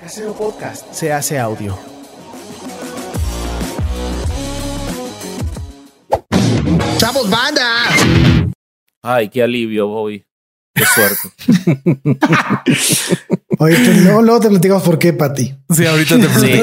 Casero 0.00 0.32
Podcast 0.34 0.92
se 0.92 1.12
hace 1.12 1.38
audio. 1.38 1.76
¡Chavos, 6.98 7.28
banda! 7.30 7.84
Ay, 9.02 9.28
qué 9.28 9.42
alivio, 9.42 9.88
Bobby. 9.88 10.24
Qué 10.74 10.84
suerte. 10.84 11.30
Oye, 13.58 13.76
luego, 14.02 14.22
luego 14.22 14.40
te 14.40 14.48
platicamos 14.48 14.82
por 14.82 14.98
qué, 14.98 15.12
Pati. 15.12 15.54
Sí, 15.74 15.84
ahorita 15.86 16.16
te 16.18 16.28
Sí. 16.28 16.60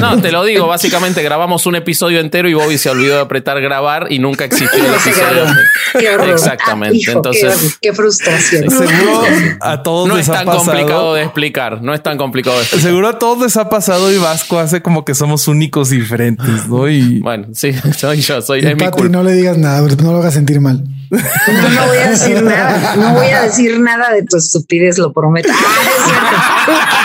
No, 0.00 0.20
te 0.20 0.32
lo 0.32 0.44
digo. 0.44 0.66
Básicamente 0.66 1.22
grabamos 1.22 1.66
un 1.66 1.76
episodio 1.76 2.20
entero 2.20 2.48
y 2.48 2.54
Bobby 2.54 2.78
se 2.78 2.88
olvidó 2.90 3.16
de 3.16 3.20
apretar 3.22 3.60
grabar 3.60 4.06
y 4.10 4.18
nunca 4.18 4.44
existió 4.44 4.78
el 4.84 4.94
episodio. 4.94 6.32
Exactamente. 6.32 6.96
Ah, 6.96 6.98
hijo, 7.00 7.12
Entonces- 7.12 7.78
qué, 7.80 7.88
qué 7.88 7.92
frustración. 7.94 8.70
Seguro 8.70 9.22
a 9.60 9.82
todos 9.82 10.08
No 10.08 10.16
les 10.16 10.28
es 10.28 10.34
ha 10.34 10.44
tan 10.44 10.56
complicado 10.56 11.14
de 11.14 11.22
explicar. 11.22 11.82
No 11.82 11.94
es 11.94 12.02
tan 12.02 12.16
complicado 12.18 12.56
de 12.56 12.62
explicar. 12.62 12.88
Seguro 12.88 13.08
a 13.08 13.18
todos 13.18 13.40
les 13.42 13.56
ha 13.56 13.68
pasado 13.68 14.12
y 14.12 14.18
Vasco 14.18 14.58
hace 14.58 14.82
como 14.82 15.04
que 15.04 15.14
somos 15.14 15.48
únicos 15.48 15.92
y 15.92 15.98
diferentes, 15.98 16.68
¿no? 16.68 16.88
Y 16.88 17.20
Bueno, 17.20 17.48
sí, 17.52 17.72
soy 17.96 18.20
yo, 18.20 18.40
soy 18.42 18.60
Y 18.60 18.66
mi 18.66 18.74
Pati, 18.76 18.92
culpa. 18.92 19.08
no 19.08 19.22
le 19.22 19.32
digas 19.32 19.58
nada, 19.58 19.80
no 20.02 20.12
lo 20.12 20.18
hagas 20.18 20.34
sentir 20.34 20.60
mal. 20.60 20.84
No, 21.10 21.68
no 21.70 21.86
voy 21.86 21.96
a 21.98 22.08
decir 22.10 22.42
nada. 22.42 22.96
No 22.96 23.14
voy 23.14 23.26
a 23.28 23.42
decir 23.42 23.78
nada 23.80 24.10
de 24.12 24.22
tu 24.24 24.36
estupidez, 24.36 24.98
lo 24.98 25.12
prometo. 25.12 25.48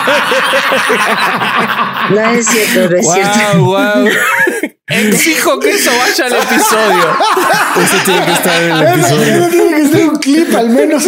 Ah, 0.03 2.09
no 2.09 2.31
es 2.31 2.47
cierto. 2.47 2.79
No 2.79 2.87
es 2.87 2.87
cierto, 2.87 2.89
no 2.89 2.97
es 2.97 3.13
cierto. 3.13 3.59
wow, 3.59 4.03
wow. 4.03 4.07
Exijo 4.87 5.59
que 5.59 5.69
eso 5.71 5.91
vaya 5.97 6.25
al 6.25 6.33
episodio. 6.33 7.17
Eso 7.81 7.95
tiene 8.03 8.25
que 8.25 8.31
estar 8.33 8.61
en 8.63 8.71
el 8.71 8.81
Eso 8.81 8.93
episodio. 9.07 9.47
tiene 9.49 9.77
que 9.77 9.87
ser 9.87 10.09
un 10.09 10.15
clip, 10.17 10.55
al 10.55 10.69
menos. 10.69 11.05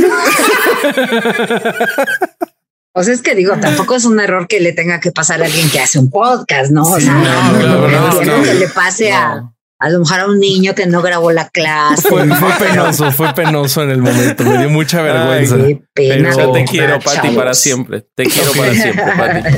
O 2.94 3.04
sea, 3.04 3.14
es 3.14 3.22
que 3.22 3.36
digo, 3.36 3.56
tampoco 3.60 3.96
es 3.96 4.06
un 4.06 4.20
error 4.20 4.48
que 4.48 4.60
le 4.60 4.72
tenga 4.72 5.00
que 5.00 5.12
pasar 5.12 5.42
a 5.42 5.46
alguien 5.46 5.70
que 5.70 5.80
hace 5.82 6.00
un 6.00 6.10
podcast, 6.12 6.72
¿no? 6.72 6.84
O 6.84 7.00
sea, 7.00 7.14
no, 7.14 7.24
no, 7.24 7.88
no, 7.88 8.12
no, 8.12 8.20
quiero 8.20 8.38
no. 8.38 8.44
que 8.44 8.54
le 8.54 8.68
pase 8.68 9.12
a, 9.12 9.36
No. 9.36 9.53
A 9.84 9.90
lo 9.90 10.00
mejor 10.00 10.20
a 10.22 10.28
un 10.28 10.40
niño 10.40 10.74
que 10.76 10.86
no 10.86 11.02
grabó 11.02 11.34
la 11.34 11.50
clase. 11.50 12.08
Fue, 12.08 12.26
fue 12.26 12.52
penoso, 12.60 13.12
fue 13.12 13.34
penoso 13.34 13.84
en 13.84 13.90
el 13.90 14.02
momento. 14.02 14.46
Me 14.46 14.58
dio 14.58 14.70
mucha 14.70 15.02
vergüenza. 15.02 15.58
Qué 15.58 15.84
pena. 15.94 16.32
Yo 16.32 16.54
te 16.54 16.64
quiero, 16.64 17.00
Pati, 17.02 17.36
para 17.36 17.54
siempre. 17.54 18.08
Te 18.16 18.24
quiero 18.24 18.54
para 18.54 18.74
siempre, 18.74 19.04
Pati. 19.18 19.58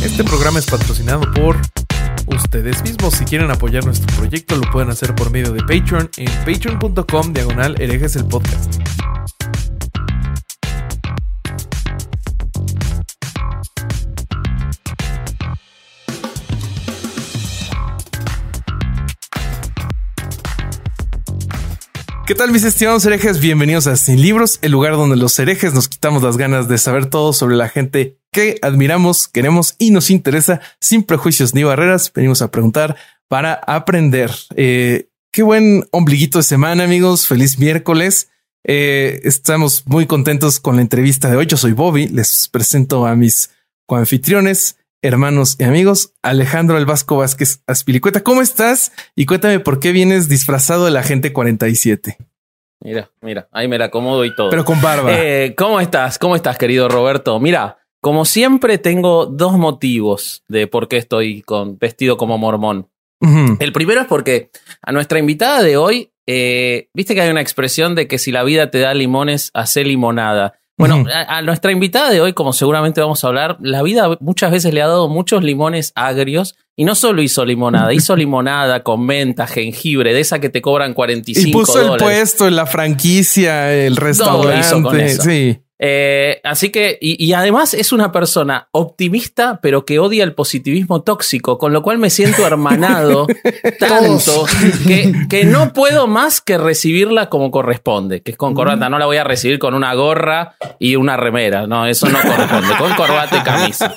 Este 0.04 0.22
programa 0.22 0.60
es 0.60 0.66
patrocinado 0.66 1.28
por 1.32 1.56
ustedes 2.28 2.84
mismos. 2.84 3.14
Si 3.14 3.24
quieren 3.24 3.50
apoyar 3.50 3.84
nuestro 3.84 4.14
proyecto, 4.16 4.54
lo 4.54 4.70
pueden 4.70 4.90
hacer 4.90 5.12
por 5.16 5.32
medio 5.32 5.50
de 5.50 5.60
Patreon 5.62 6.08
en 6.18 6.30
patreon.com 6.44 7.32
diagonal 7.32 7.74
herejes 7.80 8.14
el 8.14 8.26
podcast. 8.26 8.76
¿Qué 22.26 22.34
tal 22.34 22.52
mis 22.52 22.64
estimados 22.64 23.04
herejes? 23.04 23.38
Bienvenidos 23.38 23.86
a 23.86 23.96
Sin 23.96 24.22
Libros, 24.22 24.58
el 24.62 24.72
lugar 24.72 24.92
donde 24.92 25.14
los 25.14 25.38
herejes 25.38 25.74
nos 25.74 25.90
quitamos 25.90 26.22
las 26.22 26.38
ganas 26.38 26.68
de 26.68 26.78
saber 26.78 27.04
todo 27.04 27.34
sobre 27.34 27.54
la 27.54 27.68
gente 27.68 28.18
que 28.32 28.56
admiramos, 28.62 29.28
queremos 29.28 29.74
y 29.78 29.90
nos 29.90 30.08
interesa 30.08 30.62
sin 30.80 31.02
prejuicios 31.02 31.54
ni 31.54 31.64
barreras. 31.64 32.10
Venimos 32.14 32.40
a 32.40 32.50
preguntar 32.50 32.96
para 33.28 33.52
aprender. 33.52 34.30
Eh, 34.56 35.10
qué 35.32 35.42
buen 35.42 35.86
ombliguito 35.90 36.38
de 36.38 36.44
semana 36.44 36.84
amigos, 36.84 37.26
feliz 37.26 37.58
miércoles. 37.58 38.30
Eh, 38.64 39.20
estamos 39.24 39.86
muy 39.86 40.06
contentos 40.06 40.60
con 40.60 40.76
la 40.76 40.82
entrevista 40.82 41.28
de 41.28 41.36
hoy. 41.36 41.44
Yo 41.44 41.58
soy 41.58 41.72
Bobby, 41.72 42.08
les 42.08 42.48
presento 42.48 43.06
a 43.06 43.16
mis 43.16 43.50
coanfitriones, 43.86 44.78
hermanos 45.04 45.56
y 45.58 45.64
amigos. 45.64 46.14
Alejandro 46.22 46.78
El 46.78 46.86
Vasco 46.86 47.18
Vázquez 47.18 47.62
Aspilicueta, 47.66 48.22
¿cómo 48.22 48.40
estás? 48.40 48.90
Y 49.14 49.26
cuéntame 49.26 49.60
por 49.60 49.78
qué 49.78 49.92
vienes 49.92 50.28
disfrazado 50.28 50.86
de 50.86 50.90
la 50.90 51.02
gente 51.02 51.32
47, 51.32 52.16
Mira, 52.80 53.10
mira, 53.22 53.48
ahí 53.52 53.66
me 53.66 53.78
la 53.78 53.86
acomodo 53.86 54.24
y 54.24 54.34
todo. 54.34 54.50
pero 54.50 54.64
con 54.64 54.80
barba. 54.82 55.10
Eh, 55.12 55.54
¿Cómo 55.56 55.80
estás? 55.80 56.18
¿Cómo 56.18 56.36
estás, 56.36 56.58
querido 56.58 56.88
Roberto? 56.88 57.38
Mira, 57.40 57.78
como 58.00 58.24
siempre 58.24 58.76
tengo 58.76 59.24
dos 59.26 59.56
motivos 59.56 60.42
de 60.48 60.66
por 60.66 60.88
qué 60.88 60.98
estoy 60.98 61.42
con, 61.42 61.78
vestido 61.78 62.16
como 62.16 62.36
mormón. 62.38 62.88
El 63.58 63.72
primero 63.72 64.02
es 64.02 64.06
porque 64.06 64.50
a 64.82 64.92
nuestra 64.92 65.18
invitada 65.18 65.62
de 65.62 65.78
hoy, 65.78 66.12
eh, 66.26 66.88
viste 66.92 67.14
que 67.14 67.22
hay 67.22 67.30
una 67.30 67.40
expresión 67.40 67.94
de 67.94 68.06
que 68.06 68.18
si 68.18 68.32
la 68.32 68.42
vida 68.42 68.70
te 68.70 68.80
da 68.80 68.92
limones, 68.92 69.50
hace 69.54 69.82
limonada. 69.82 70.58
Bueno, 70.76 71.04
a, 71.12 71.38
a 71.38 71.42
nuestra 71.42 71.70
invitada 71.72 72.10
de 72.10 72.20
hoy, 72.20 72.32
como 72.32 72.52
seguramente 72.52 73.00
vamos 73.00 73.22
a 73.22 73.28
hablar, 73.28 73.58
la 73.60 73.82
vida 73.82 74.16
muchas 74.20 74.50
veces 74.50 74.74
le 74.74 74.82
ha 74.82 74.88
dado 74.88 75.08
muchos 75.08 75.44
limones 75.44 75.92
agrios 75.94 76.56
y 76.76 76.84
no 76.84 76.94
solo 76.94 77.22
hizo 77.22 77.44
limonada, 77.44 77.92
hizo 77.92 78.16
limonada 78.16 78.82
con 78.82 79.04
menta, 79.06 79.46
jengibre, 79.46 80.12
de 80.12 80.20
esa 80.20 80.40
que 80.40 80.48
te 80.48 80.60
cobran 80.62 80.94
45 80.94 81.48
Y 81.48 81.52
puso 81.52 81.80
el 81.80 81.86
dólares. 81.88 82.02
puesto 82.04 82.48
en 82.48 82.56
la 82.56 82.66
franquicia, 82.66 83.72
el 83.72 83.96
Todo 83.96 84.10
hizo 84.10 84.24
con 84.82 84.94
restaurante. 84.94 85.04
eso. 85.06 85.22
Sí. 85.22 85.60
Eh, 85.86 86.40
así 86.44 86.70
que, 86.70 86.96
y, 87.00 87.22
y 87.22 87.32
además 87.34 87.74
es 87.74 87.92
una 87.92 88.12
persona 88.12 88.68
optimista, 88.70 89.58
pero 89.60 89.84
que 89.84 89.98
odia 89.98 90.22
el 90.24 90.32
positivismo 90.32 91.02
tóxico, 91.02 91.58
con 91.58 91.72
lo 91.72 91.82
cual 91.82 91.98
me 91.98 92.10
siento 92.10 92.46
hermanado 92.46 93.26
tanto 93.80 94.46
que, 94.86 95.12
que 95.28 95.44
no 95.44 95.72
puedo 95.74 96.06
más 96.06 96.40
que 96.40 96.58
recibirla 96.58 97.28
como 97.28 97.50
corresponde, 97.50 98.22
que 98.22 98.30
es 98.30 98.36
con 98.36 98.54
corbata. 98.54 98.88
No 98.88 98.98
la 98.98 99.06
voy 99.06 99.16
a 99.16 99.24
recibir 99.24 99.58
con 99.58 99.74
una 99.74 99.92
gorra 99.94 100.54
y 100.78 100.94
una 100.96 101.16
remera. 101.16 101.66
No, 101.66 101.86
eso 101.86 102.08
no 102.08 102.18
corresponde. 102.22 102.76
Con 102.78 102.94
corbata 102.94 103.36
y 103.36 103.42
camisa. 103.42 103.96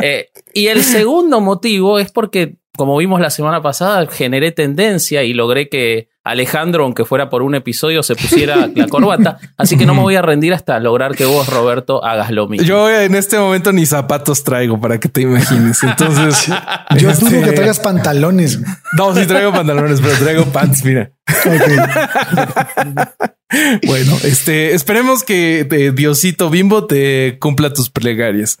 Eh, 0.00 0.30
y 0.54 0.68
el 0.68 0.82
segundo 0.84 1.40
motivo 1.40 1.98
es 1.98 2.12
porque, 2.16 2.56
como 2.78 2.96
vimos 2.96 3.20
la 3.20 3.28
semana 3.28 3.60
pasada, 3.60 4.06
generé 4.06 4.50
tendencia 4.50 5.22
y 5.22 5.34
logré 5.34 5.68
que 5.68 6.08
Alejandro, 6.24 6.84
aunque 6.84 7.04
fuera 7.04 7.28
por 7.28 7.42
un 7.42 7.54
episodio, 7.54 8.02
se 8.02 8.16
pusiera 8.16 8.70
la 8.74 8.88
corbata. 8.88 9.36
Así 9.58 9.76
que 9.76 9.84
no 9.84 9.94
me 9.94 10.00
voy 10.00 10.16
a 10.16 10.22
rendir 10.22 10.54
hasta 10.54 10.80
lograr 10.80 11.14
que 11.14 11.26
vos, 11.26 11.46
Roberto, 11.46 12.02
hagas 12.02 12.30
lo 12.30 12.48
mismo. 12.48 12.66
Yo 12.66 12.90
en 12.90 13.14
este 13.14 13.38
momento 13.38 13.70
ni 13.70 13.84
zapatos 13.84 14.44
traigo 14.44 14.80
para 14.80 14.98
que 14.98 15.10
te 15.10 15.20
imagines. 15.20 15.82
Entonces, 15.82 16.46
Yo 16.96 17.10
este, 17.10 17.26
dudo 17.26 17.42
que 17.42 17.52
traigas 17.52 17.80
pantalones. 17.80 18.60
No, 18.96 19.14
sí 19.14 19.26
traigo 19.26 19.52
pantalones, 19.52 20.00
pero 20.00 20.16
traigo 20.16 20.46
pants. 20.46 20.82
Mira. 20.82 21.12
Bueno, 23.86 24.16
este 24.24 24.74
esperemos 24.74 25.22
que 25.22 25.68
eh, 25.70 25.92
Diosito 25.92 26.50
Bimbo 26.50 26.86
te 26.86 27.38
cumpla 27.38 27.72
tus 27.72 27.90
plegarias. 27.90 28.58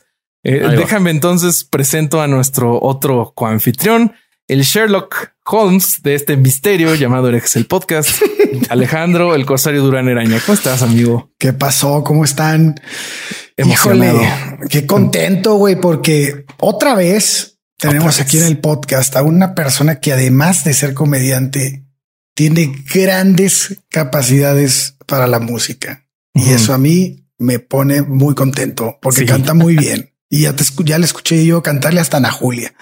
Eh, 0.48 0.76
déjame 0.76 1.10
entonces 1.10 1.64
presento 1.64 2.20
a 2.20 2.28
nuestro 2.28 2.80
otro 2.80 3.32
coanfitrión, 3.34 4.12
el 4.46 4.62
Sherlock 4.62 5.32
Holmes 5.44 6.02
de 6.04 6.14
este 6.14 6.36
misterio 6.36 6.94
llamado 6.94 7.28
el 7.28 7.66
Podcast, 7.66 8.22
Alejandro 8.68 9.34
el 9.34 9.44
Corsario 9.44 9.82
Durán 9.82 10.08
Eraña. 10.08 10.38
¿Cómo 10.46 10.54
estás, 10.54 10.82
amigo? 10.82 11.32
¿Qué 11.38 11.52
pasó? 11.52 12.04
¿Cómo 12.04 12.24
están? 12.24 12.80
Emocionado. 13.56 14.22
Híjole, 14.22 14.68
qué 14.70 14.86
contento, 14.86 15.54
güey, 15.56 15.80
porque 15.80 16.44
otra 16.58 16.94
vez 16.94 17.58
tenemos 17.76 18.14
Otra 18.14 18.24
aquí 18.24 18.38
en 18.38 18.44
el 18.44 18.58
podcast 18.58 19.16
a 19.16 19.22
una 19.22 19.54
persona 19.56 19.98
que 19.98 20.12
además 20.12 20.62
de 20.62 20.74
ser 20.74 20.94
comediante, 20.94 21.84
tiene 22.36 22.72
grandes 22.94 23.80
capacidades 23.90 24.96
para 25.06 25.26
la 25.26 25.40
música. 25.40 26.06
Y 26.34 26.50
eso 26.50 26.72
a 26.72 26.78
mí 26.78 27.26
me 27.38 27.58
pone 27.58 28.02
muy 28.02 28.34
contento 28.36 28.98
porque 29.02 29.20
Sí. 29.22 29.26
canta 29.26 29.54
muy 29.54 29.74
bien. 29.74 30.12
Y 30.28 30.42
ya, 30.42 30.56
te 30.56 30.64
ya 30.84 30.98
le 30.98 31.04
escuché 31.04 31.46
yo 31.46 31.62
cantarle 31.62 32.00
hasta 32.00 32.16
Ana 32.16 32.32
Julia 32.32 32.74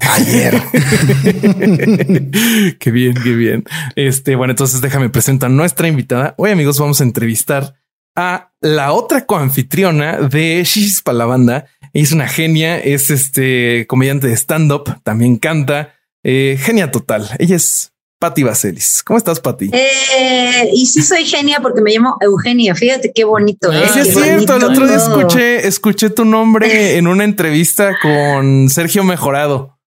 ayer. 0.00 0.54
qué 2.78 2.90
bien, 2.90 3.14
qué 3.14 3.34
bien. 3.34 3.64
Este, 3.96 4.34
bueno, 4.34 4.52
entonces 4.52 4.80
déjame 4.80 5.10
presentar 5.10 5.50
a 5.50 5.52
nuestra 5.52 5.88
invitada. 5.88 6.34
Hoy, 6.36 6.50
amigos, 6.50 6.78
vamos 6.78 7.00
a 7.00 7.04
entrevistar 7.04 7.74
a 8.16 8.52
la 8.60 8.92
otra 8.92 9.26
coanfitriona 9.26 10.18
de 10.18 10.62
Shishis 10.64 11.02
para 11.02 11.18
la 11.18 11.26
banda. 11.26 11.66
Es 11.92 12.12
una 12.12 12.28
genia, 12.28 12.78
es 12.78 13.10
este 13.10 13.86
comediante 13.86 14.28
de 14.28 14.36
stand-up, 14.36 15.02
también 15.02 15.36
canta. 15.36 15.94
Eh, 16.22 16.58
genia 16.60 16.90
total. 16.90 17.28
Ella 17.38 17.56
es 17.56 17.89
Patti 18.20 18.42
Vaselis. 18.42 19.02
¿Cómo 19.02 19.16
estás, 19.16 19.40
Patti? 19.40 19.70
Eh, 19.72 20.68
y 20.74 20.84
sí 20.84 21.02
soy 21.02 21.24
genia 21.24 21.58
porque 21.62 21.80
me 21.80 21.90
llamo 21.90 22.18
Eugenia. 22.20 22.74
Fíjate 22.74 23.12
qué 23.14 23.24
bonito. 23.24 23.72
¿eh? 23.72 23.82
Ah, 23.82 23.90
Sí, 23.94 24.00
es 24.00 24.12
cierto. 24.14 24.56
El 24.56 24.64
otro 24.64 24.86
día 24.86 24.96
escuché, 24.96 25.66
escuché 25.66 26.10
tu 26.10 26.26
nombre 26.26 26.96
en 26.98 27.06
una 27.06 27.24
entrevista 27.24 27.96
con 28.02 28.68
Sergio 28.68 29.04
Mejorado. 29.04 29.78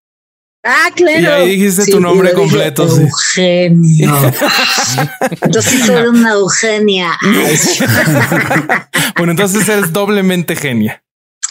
Ah, 0.66 0.90
claro. 0.96 1.20
Y 1.20 1.26
ahí 1.26 1.50
dijiste 1.58 1.92
tu 1.92 2.00
nombre 2.00 2.30
yo 2.30 2.36
completo, 2.36 2.90
sí. 2.90 3.02
Eugenio. 3.02 4.34
Yo 5.50 5.62
sí 5.62 5.78
soy 5.80 6.08
una 6.08 6.32
Eugenia. 6.32 7.12
Bueno, 9.16 9.32
entonces 9.32 9.70
eres 9.70 9.94
doblemente 9.94 10.56
genia. 10.56 11.03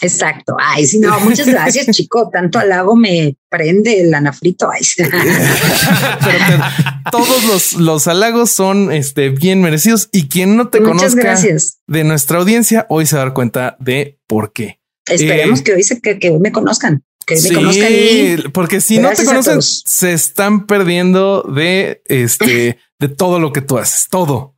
Exacto. 0.02 0.54
Ay, 0.58 0.86
sí, 0.86 0.98
no, 0.98 1.18
muchas 1.20 1.46
gracias, 1.48 1.86
chico. 1.96 2.28
Tanto 2.32 2.58
halago 2.58 2.96
me 2.96 3.36
prende 3.48 4.00
el 4.00 4.12
anafrito. 4.12 4.68
Ay, 4.70 4.82
sí. 4.84 5.02
Pero 5.02 6.38
te- 6.46 7.10
todos 7.10 7.44
los, 7.44 7.72
los 7.74 8.06
halagos 8.08 8.50
son 8.50 8.92
este, 8.92 9.30
bien 9.30 9.60
merecidos 9.62 10.08
y 10.12 10.28
quien 10.28 10.56
no 10.56 10.68
te 10.68 10.80
Muchas 10.80 10.98
conozca 11.12 11.22
gracias. 11.22 11.78
de 11.86 12.04
nuestra 12.04 12.38
audiencia 12.38 12.86
hoy 12.88 13.06
se 13.06 13.16
va 13.16 13.22
a 13.22 13.24
dar 13.26 13.34
cuenta 13.34 13.76
de 13.80 14.18
por 14.26 14.52
qué. 14.52 14.80
Esperemos 15.06 15.62
que 15.62 15.74
hoy 15.74 15.82
se, 15.82 16.00
que, 16.00 16.18
que 16.18 16.30
hoy 16.30 16.38
me 16.38 16.52
conozcan. 16.52 17.02
Que 17.26 17.34
me 17.34 17.40
Sí, 17.40 17.54
conozcan 17.54 17.88
y 17.92 18.36
porque 18.52 18.80
si 18.80 18.98
no 18.98 19.10
te 19.10 19.24
conocen, 19.24 19.60
se 19.62 20.12
están 20.12 20.66
perdiendo 20.66 21.42
de 21.42 22.02
este, 22.06 22.78
de 22.98 23.08
todo 23.08 23.38
lo 23.38 23.52
que 23.52 23.60
tú 23.60 23.78
haces, 23.78 24.08
todo. 24.10 24.51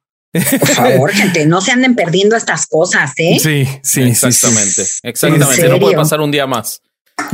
Por 0.59 0.69
favor, 0.69 1.11
gente, 1.13 1.47
no 1.47 1.61
se 1.61 1.73
anden 1.73 1.95
perdiendo 1.95 2.37
estas 2.37 2.67
cosas, 2.67 3.13
¿eh? 3.19 3.39
Sí, 3.41 3.67
sí. 3.83 4.03
Exactamente, 4.03 4.83
exactamente. 5.03 5.65
¿En 5.65 5.71
No 5.71 5.79
puede 5.79 5.97
pasar 5.97 6.21
un 6.21 6.31
día 6.31 6.47
más. 6.47 6.81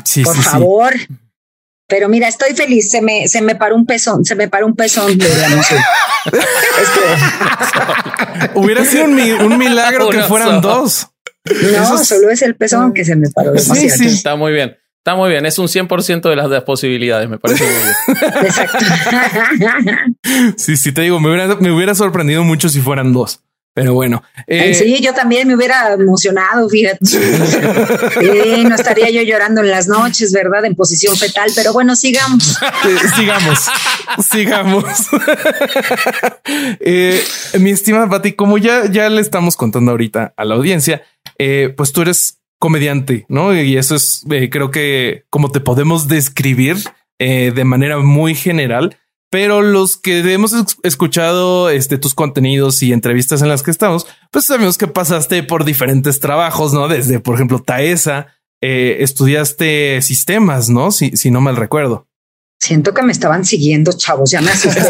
Sí, 0.04 0.22
por 0.22 0.36
sí, 0.36 0.42
sí. 0.42 0.48
favor. 0.48 0.94
Pero 1.88 2.08
mira, 2.08 2.28
estoy 2.28 2.54
feliz. 2.54 2.88
Se 2.90 3.02
me, 3.02 3.26
se 3.26 3.42
me 3.42 3.56
paró 3.56 3.74
un 3.74 3.84
pezón, 3.84 4.24
se 4.24 4.36
me 4.36 4.48
paró 4.48 4.66
un 4.66 4.76
pezón 4.76 5.18
de 5.18 5.28
la 5.28 5.46
emoción. 5.46 5.80
Es 6.30 6.44
Hubiera 8.54 8.84
sido 8.84 9.04
un, 9.04 9.14
mi- 9.14 9.30
un 9.32 9.58
milagro 9.58 10.10
que 10.10 10.22
fueran 10.22 10.60
dos. 10.60 11.08
no, 11.44 11.52
Eso 11.52 11.94
es- 12.00 12.08
solo 12.08 12.30
es 12.30 12.42
el 12.42 12.56
pezón 12.56 12.92
que 12.92 13.04
se 13.04 13.16
me 13.16 13.28
paró. 13.30 13.56
Sí, 13.58 13.88
sí. 13.90 14.06
Está 14.06 14.36
muy 14.36 14.52
bien. 14.52 14.76
Está 15.10 15.18
muy 15.20 15.30
bien. 15.30 15.44
Es 15.44 15.58
un 15.58 15.66
100% 15.66 16.28
de 16.28 16.36
las, 16.36 16.48
de 16.48 16.54
las 16.54 16.62
posibilidades. 16.62 17.28
Me 17.28 17.36
parece 17.36 17.64
muy 17.64 17.72
bien. 17.74 18.32
Exacto. 18.44 18.78
Sí, 20.56 20.76
sí, 20.76 20.92
te 20.92 21.00
digo, 21.00 21.18
me 21.18 21.30
hubiera, 21.30 21.56
me 21.56 21.72
hubiera 21.72 21.94
sorprendido 21.96 22.44
mucho 22.44 22.68
si 22.68 22.80
fueran 22.80 23.12
dos. 23.12 23.40
Pero 23.74 23.94
bueno, 23.94 24.22
eh, 24.46 24.74
sí, 24.74 25.00
yo 25.00 25.14
también 25.14 25.48
me 25.48 25.56
hubiera 25.56 25.92
emocionado, 25.94 26.68
fíjate. 26.68 26.98
Sí, 27.04 28.64
no 28.64 28.74
estaría 28.74 29.10
yo 29.10 29.22
llorando 29.22 29.62
en 29.62 29.70
las 29.70 29.88
noches, 29.88 30.32
¿verdad? 30.32 30.64
En 30.64 30.74
posición 30.76 31.16
fetal, 31.16 31.50
pero 31.54 31.72
bueno, 31.72 31.96
sigamos. 31.96 32.58
eh, 32.62 32.96
sigamos, 33.16 33.66
sigamos. 34.30 34.84
Eh, 36.80 37.22
mi 37.58 37.70
estimada 37.70 38.08
Pati, 38.08 38.32
como 38.32 38.58
ya, 38.58 38.90
ya 38.90 39.08
le 39.08 39.20
estamos 39.20 39.56
contando 39.56 39.90
ahorita 39.92 40.34
a 40.36 40.44
la 40.44 40.54
audiencia, 40.56 41.02
eh, 41.38 41.72
pues 41.76 41.92
tú 41.92 42.02
eres 42.02 42.39
comediante, 42.60 43.26
¿no? 43.28 43.52
Y 43.60 43.76
eso 43.76 43.96
es, 43.96 44.24
eh, 44.30 44.48
creo 44.50 44.70
que 44.70 45.24
como 45.30 45.50
te 45.50 45.58
podemos 45.60 46.06
describir 46.06 46.76
eh, 47.18 47.50
de 47.52 47.64
manera 47.64 47.98
muy 47.98 48.36
general, 48.36 48.96
pero 49.30 49.62
los 49.62 49.96
que 49.96 50.18
hemos 50.32 50.52
es- 50.52 50.76
escuchado 50.82 51.70
este, 51.70 51.98
tus 51.98 52.14
contenidos 52.14 52.82
y 52.82 52.92
entrevistas 52.92 53.42
en 53.42 53.48
las 53.48 53.62
que 53.62 53.70
estamos, 53.70 54.06
pues 54.30 54.44
sabemos 54.44 54.76
que 54.78 54.86
pasaste 54.88 55.42
por 55.42 55.64
diferentes 55.64 56.20
trabajos, 56.20 56.72
¿no? 56.72 56.86
Desde, 56.88 57.18
por 57.20 57.34
ejemplo, 57.34 57.60
Taesa, 57.60 58.28
eh, 58.62 58.98
estudiaste 59.00 60.02
sistemas, 60.02 60.68
¿no? 60.68 60.90
Si, 60.90 61.16
si 61.16 61.30
no 61.30 61.40
mal 61.40 61.56
recuerdo. 61.56 62.08
Siento 62.62 62.92
que 62.92 63.02
me 63.02 63.10
estaban 63.10 63.44
siguiendo, 63.46 63.90
chavos. 63.96 64.30
Ya 64.30 64.42
me 64.42 64.50
asusté. 64.50 64.82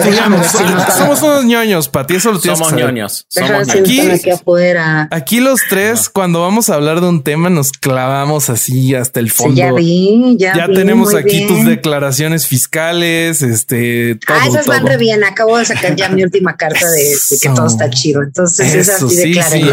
Somos 0.96 1.22
unos 1.22 1.44
ñoños, 1.44 1.88
Pati, 1.88 2.16
eso 2.16 2.32
lo 2.32 2.40
tienes 2.40 2.58
Somos 2.58 2.72
que 2.74 2.80
saber. 2.80 2.94
ñoños. 2.94 3.26
Somos 3.28 3.68
Aquí- 3.68 4.00
aquí 4.00 4.30
afuera. 4.30 5.06
Aquí 5.12 5.38
los 5.38 5.60
tres, 5.68 6.08
cuando 6.08 6.40
vamos 6.40 6.68
a 6.68 6.74
hablar 6.74 7.00
de 7.00 7.06
un 7.08 7.22
tema, 7.22 7.48
nos 7.48 7.70
clavamos 7.70 8.50
así 8.50 8.94
hasta 8.96 9.20
el 9.20 9.30
Sí, 9.30 9.36
fondo. 9.36 9.54
ya 9.56 9.72
vi, 9.72 10.36
ya, 10.36 10.54
Ya 10.56 10.66
vi, 10.66 10.74
tenemos 10.74 11.14
aquí 11.14 11.36
bien. 11.36 11.48
tus 11.48 11.64
declaraciones 11.64 12.46
fiscales, 12.48 13.40
este, 13.42 14.16
todo, 14.26 14.36
Ah, 14.40 14.46
esas 14.48 14.66
van 14.66 14.84
re 14.84 14.96
bien. 14.96 15.22
Acabo 15.22 15.56
de 15.56 15.64
sacar 15.64 15.94
ya 15.94 16.08
mi 16.08 16.24
última 16.24 16.56
carta 16.56 16.90
de, 16.90 17.04
de 17.04 17.38
que 17.40 17.48
todo 17.50 17.66
está 17.68 17.88
chido. 17.90 18.22
Entonces, 18.22 18.74
es 18.74 18.88
Eso, 18.88 19.06
así 19.06 19.16
de 19.32 19.42
sí, 19.42 19.70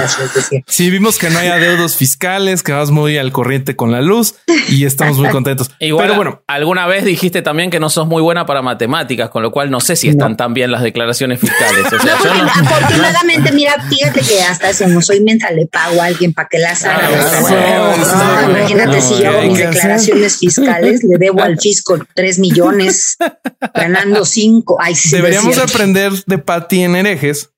sí. 0.49 0.63
Sí, 0.67 0.89
vimos 0.91 1.17
que 1.17 1.31
no 1.31 1.39
hay 1.39 1.47
adeudos 1.47 1.95
fiscales, 1.95 2.61
que 2.61 2.73
vas 2.73 2.91
muy 2.91 3.17
al 3.17 3.31
corriente 3.31 3.75
con 3.75 3.91
la 3.91 4.01
luz 4.01 4.35
y 4.69 4.85
estamos 4.85 5.17
muy 5.17 5.29
contentos. 5.29 5.71
Igual, 5.79 6.05
Pero 6.05 6.15
bueno, 6.15 6.43
alguna 6.47 6.85
vez 6.85 7.03
dijiste 7.03 7.41
también 7.41 7.71
que 7.71 7.79
no 7.79 7.86
sos 7.89 8.07
muy 8.07 8.21
buena 8.21 8.45
para 8.45 8.61
matemáticas, 8.61 9.29
con 9.29 9.43
lo 9.43 9.51
cual 9.51 9.69
no 9.71 9.79
sé 9.79 9.95
si 9.95 10.09
están 10.09 10.37
tan 10.37 10.53
bien 10.53 10.71
las 10.71 10.81
declaraciones 10.81 11.39
fiscales. 11.39 11.85
O 11.91 11.99
sea, 11.99 12.17
yo 12.23 12.33
no- 12.33 12.49
Afortunadamente, 12.55 13.51
mira, 13.51 13.75
fíjate 13.89 14.21
que 14.21 14.41
hasta 14.43 14.69
eso 14.69 14.87
no 14.87 15.01
soy 15.01 15.21
mensa, 15.21 15.51
le 15.51 15.65
pago 15.67 16.01
a 16.01 16.05
alguien 16.05 16.33
para 16.33 16.47
que 16.49 16.59
las 16.59 16.83
haga. 16.85 17.09
Ah, 17.09 17.11
No, 17.41 18.41
no, 18.41 18.53
que- 18.53 18.59
imagínate 18.59 18.95
no, 18.97 19.01
si 19.01 19.21
yo 19.23 19.29
hago 19.29 19.41
mis 19.43 19.53
hacer. 19.53 19.69
declaraciones 19.73 20.37
fiscales, 20.37 21.03
le 21.03 21.17
debo 21.17 21.41
al 21.41 21.59
fisco 21.59 21.97
tres 22.15 22.39
millones, 22.39 23.17
ganando 23.73 24.25
cinco. 24.25 24.77
Ay, 24.81 24.95
sí, 24.95 25.09
deberíamos 25.15 25.57
aprender 25.57 26.11
de 26.25 26.37
Patty 26.37 26.83
en 26.83 26.95
herejes. 26.95 27.49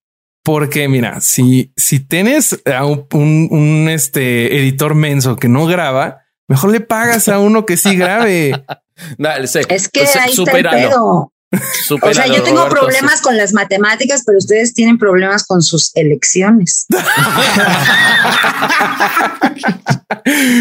Porque 0.42 0.88
mira, 0.88 1.20
si, 1.20 1.74
si 1.76 2.00
tienes 2.00 2.60
a 2.66 2.86
un, 2.86 3.06
un- 3.14 3.48
un, 3.52 3.90
este 3.90 4.58
editor 4.58 4.96
menso 4.96 5.36
que 5.36 5.50
no 5.50 5.66
graba, 5.66 6.22
mejor 6.50 6.72
le 6.72 6.82
pagas 6.82 7.30
a 7.30 7.40
uno 7.40 7.66
que 7.66 7.78
sí 7.78 7.96
grabe. 7.96 8.62
Dale, 9.18 9.48
sé. 9.48 9.62
Es 9.70 9.88
que 9.88 10.02
Pues, 10.02 10.16
ahí 10.18 10.32
está 10.32 10.58
el 10.58 10.70
pedo. 10.70 11.32
O 11.52 12.14
sea, 12.14 12.28
yo 12.28 12.44
tengo 12.44 12.66
Roberto, 12.66 12.82
problemas 12.82 13.22
con 13.22 13.36
las 13.36 13.54
matemáticas, 13.54 14.22
pero 14.26 14.38
ustedes 14.38 14.74
tienen 14.74 15.00
problemas 15.00 15.46
con 15.48 15.64
sus 15.64 15.96
elecciones. 15.96 16.86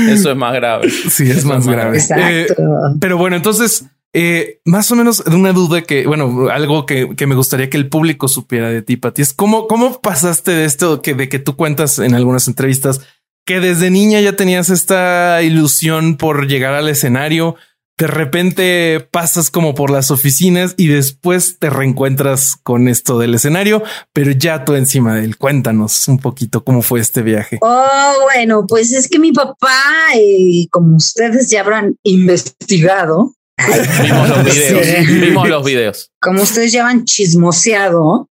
Eso 0.08 0.31
es 0.31 0.37
más 0.37 0.55
grave. 0.55 0.88
Sí, 0.90 1.31
es 1.31 1.44
más 1.44 1.67
grave. 1.67 1.99
Eh, 1.99 2.00
Exacto. 2.00 2.64
pero 3.00 3.19
bueno, 3.19 3.37
entonces, 3.37 3.85
eh, 4.14 4.61
más 4.64 4.90
o 4.90 4.96
menos 4.96 5.23
de 5.23 5.37
una 5.37 5.52
duda 5.52 5.82
que, 5.82 6.06
bueno, 6.06 6.49
algo 6.49 6.87
que, 6.87 7.14
que 7.17 7.26
me 7.26 7.35
gustaría 7.35 7.69
que 7.69 7.76
el 7.76 7.90
público 7.90 8.26
supiera 8.26 8.70
de 8.70 8.81
ti, 8.81 8.96
Pati, 8.96 9.20
es 9.20 9.35
cómo, 9.35 9.69
cómo 9.69 10.00
pasaste 10.00 10.52
de 10.52 10.64
esto 10.64 11.02
que 11.02 11.12
de 11.12 11.29
que 11.29 11.38
tú 11.38 11.55
cuentas 11.55 11.99
en 11.99 12.14
algunas 12.14 12.49
entrevistas 12.49 13.02
que 13.49 13.61
desde 13.61 13.91
niña 13.91 14.21
ya 14.21 14.37
tenías 14.37 14.69
esta 14.69 15.41
ilusión 15.43 16.19
por 16.19 16.49
llegar 16.49 16.75
al 16.75 16.87
escenario. 16.87 17.56
De 17.97 18.06
repente 18.06 19.09
pasas 19.11 19.50
como 19.50 19.75
por 19.75 19.89
las 19.91 20.11
oficinas 20.11 20.75
y 20.77 20.89
después 20.89 21.59
te 21.59 21.71
reencuentras 21.71 22.56
con 22.62 22.89
esto 22.89 23.19
del 23.19 23.35
escenario, 23.35 23.83
pero 24.12 24.33
ya 24.33 24.67
tú 24.67 24.75
encima 24.75 25.15
de 25.15 25.25
él. 25.25 25.39
Cuéntanos 25.39 26.09
un 26.09 26.19
poquito 26.19 26.62
cómo 26.62 26.83
fue 26.83 27.00
este 27.00 27.23
viaje. 27.23 27.59
Oh, 27.62 28.12
bueno, 28.23 28.67
pues 28.69 28.93
es 28.93 29.09
que 29.09 29.19
mi 29.19 29.33
papá, 29.33 29.81
eh, 30.15 30.67
como 30.71 30.97
ustedes 30.97 31.49
ya 31.50 31.62
habrán 31.62 31.97
investigado, 32.03 33.33
Vimos 34.02 34.28
los 34.28 34.44
videos. 34.44 34.87
Sí. 34.87 35.06
Vimos 35.20 35.49
los 35.49 35.64
videos. 35.64 36.10
como 36.20 36.43
ustedes 36.43 36.72
ya 36.72 36.88
han 36.88 37.05
chismoseado, 37.05 38.28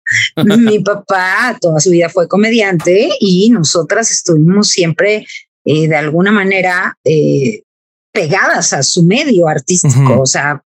mi 0.45 0.79
papá 0.83 1.57
toda 1.59 1.79
su 1.79 1.89
vida 1.89 2.09
fue 2.09 2.27
comediante 2.27 3.09
y 3.19 3.49
nosotras 3.49 4.11
estuvimos 4.11 4.67
siempre 4.69 5.25
eh, 5.65 5.87
de 5.87 5.95
alguna 5.95 6.31
manera 6.31 6.97
eh, 7.03 7.63
pegadas 8.13 8.73
a 8.73 8.83
su 8.83 9.03
medio 9.03 9.47
artístico. 9.47 10.21
O 10.21 10.25
sea, 10.25 10.61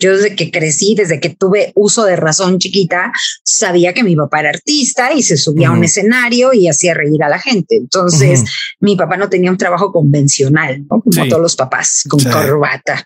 yo 0.00 0.16
desde 0.16 0.34
que 0.34 0.50
crecí, 0.50 0.94
desde 0.94 1.20
que 1.20 1.30
tuve 1.30 1.72
uso 1.74 2.04
de 2.04 2.16
razón 2.16 2.58
chiquita, 2.58 3.12
sabía 3.44 3.92
que 3.92 4.02
mi 4.02 4.16
papá 4.16 4.40
era 4.40 4.48
artista 4.50 5.12
y 5.12 5.22
se 5.22 5.36
subía 5.36 5.68
a 5.68 5.72
un 5.72 5.84
escenario 5.84 6.52
y 6.52 6.68
hacía 6.68 6.94
reír 6.94 7.22
a 7.22 7.28
la 7.28 7.38
gente. 7.38 7.76
Entonces, 7.76 8.44
mi 8.80 8.96
papá 8.96 9.16
no 9.18 9.28
tenía 9.28 9.50
un 9.50 9.58
trabajo 9.58 9.92
convencional, 9.92 10.80
¿no? 10.90 11.00
como 11.00 11.12
Sí. 11.24 11.28
todos 11.28 11.42
los 11.42 11.54
papás, 11.56 12.04
con 12.08 12.20
Sí. 12.20 12.28
corbata, 12.30 13.04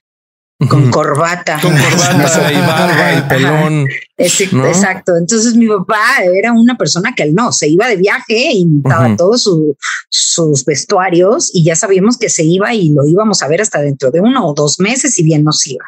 con 0.71 0.91
corbata. 0.91 1.59
Con 1.61 1.73
corbata 1.77 2.53
y 2.53 2.57
barba 2.57 3.15
y 3.19 3.23
pelón. 3.29 3.87
Es- 4.17 4.53
¿no? 4.53 4.67
Exacto. 4.67 5.17
Entonces 5.17 5.55
mi 5.57 5.67
papá 5.67 6.01
era 6.35 6.53
una 6.53 6.77
persona 6.77 7.13
que 7.17 7.25
él 7.25 7.35
no, 7.35 7.51
se 7.53 7.69
iba 7.69 7.89
de 7.89 7.97
viaje 7.97 8.53
y 8.53 8.65
montaba 8.65 9.09
Ujú. 9.09 9.17
todos 9.17 9.43
su- 9.43 9.77
sus 10.09 10.65
vestuarios 10.65 11.51
y 11.53 11.65
ya 11.65 11.75
sabíamos 11.77 12.17
que 12.17 12.29
se 12.29 12.45
iba 12.45 12.73
y 12.73 12.91
lo 12.91 13.07
íbamos 13.07 13.43
a 13.43 13.49
ver 13.49 13.61
hasta 13.61 13.81
dentro 13.83 14.11
de 14.11 14.21
uno 14.21 14.47
o 14.47 14.55
dos 14.55 14.79
meses 14.81 15.19
y 15.19 15.25
bien 15.25 15.43
nos 15.45 15.67
iba. 15.67 15.85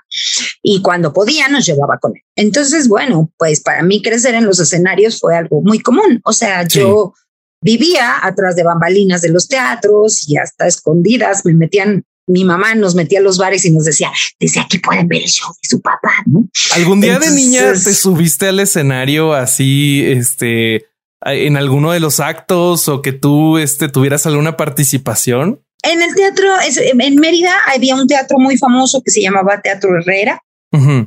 Y 0.62 0.82
cuando 0.82 1.12
podía 1.12 1.48
nos 1.48 1.64
llevaba 1.64 1.98
con 1.98 2.12
él. 2.16 2.22
Entonces, 2.34 2.88
bueno, 2.88 3.30
pues 3.38 3.60
para 3.60 3.82
mí 3.82 4.02
crecer 4.02 4.34
en 4.34 4.44
los 4.46 4.58
escenarios 4.60 5.20
fue 5.20 5.36
algo 5.36 5.62
muy 5.62 5.78
común. 5.80 6.20
O 6.24 6.32
sea, 6.32 6.68
Sí. 6.68 6.80
yo 6.80 7.14
vivía 7.62 8.14
atrás 8.26 8.56
de 8.56 8.64
bambalinas 8.64 9.22
de 9.22 9.30
los 9.30 9.48
teatros 9.48 10.28
y 10.28 10.36
hasta 10.36 10.66
escondidas 10.66 11.44
me 11.44 11.54
metían. 11.54 12.04
Mi 12.26 12.44
mamá 12.44 12.74
nos 12.74 12.94
metía 12.94 13.20
a 13.20 13.22
los 13.22 13.38
bares 13.38 13.64
y 13.64 13.70
nos 13.70 13.84
decía, 13.84 14.12
desde 14.40 14.60
aquí 14.60 14.78
pueden 14.78 15.06
ver 15.08 15.22
el 15.22 15.28
show 15.28 15.48
de 15.48 15.68
su 15.68 15.80
papá, 15.80 16.12
¿no? 16.26 16.48
¿Algún 16.74 17.00
día 17.00 17.18
de 17.18 17.30
niña 17.30 17.72
te 17.72 17.94
subiste 17.94 18.48
al 18.48 18.60
escenario 18.60 19.32
así, 19.32 20.04
este, 20.04 20.86
en 21.24 21.56
alguno 21.56 21.92
de 21.92 22.00
los 22.00 22.20
actos 22.20 22.88
o 22.88 23.02
que 23.02 23.12
tú, 23.12 23.58
este, 23.58 23.88
tuvieras 23.88 24.26
alguna 24.26 24.56
participación? 24.56 25.62
En 25.82 26.02
el 26.02 26.14
teatro, 26.14 26.48
en 26.80 27.16
Mérida 27.16 27.54
había 27.72 27.94
un 27.94 28.08
teatro 28.08 28.38
muy 28.38 28.58
famoso 28.58 29.02
que 29.04 29.12
se 29.12 29.22
llamaba 29.22 29.60
Teatro 29.60 29.96
Herrera, 29.96 30.42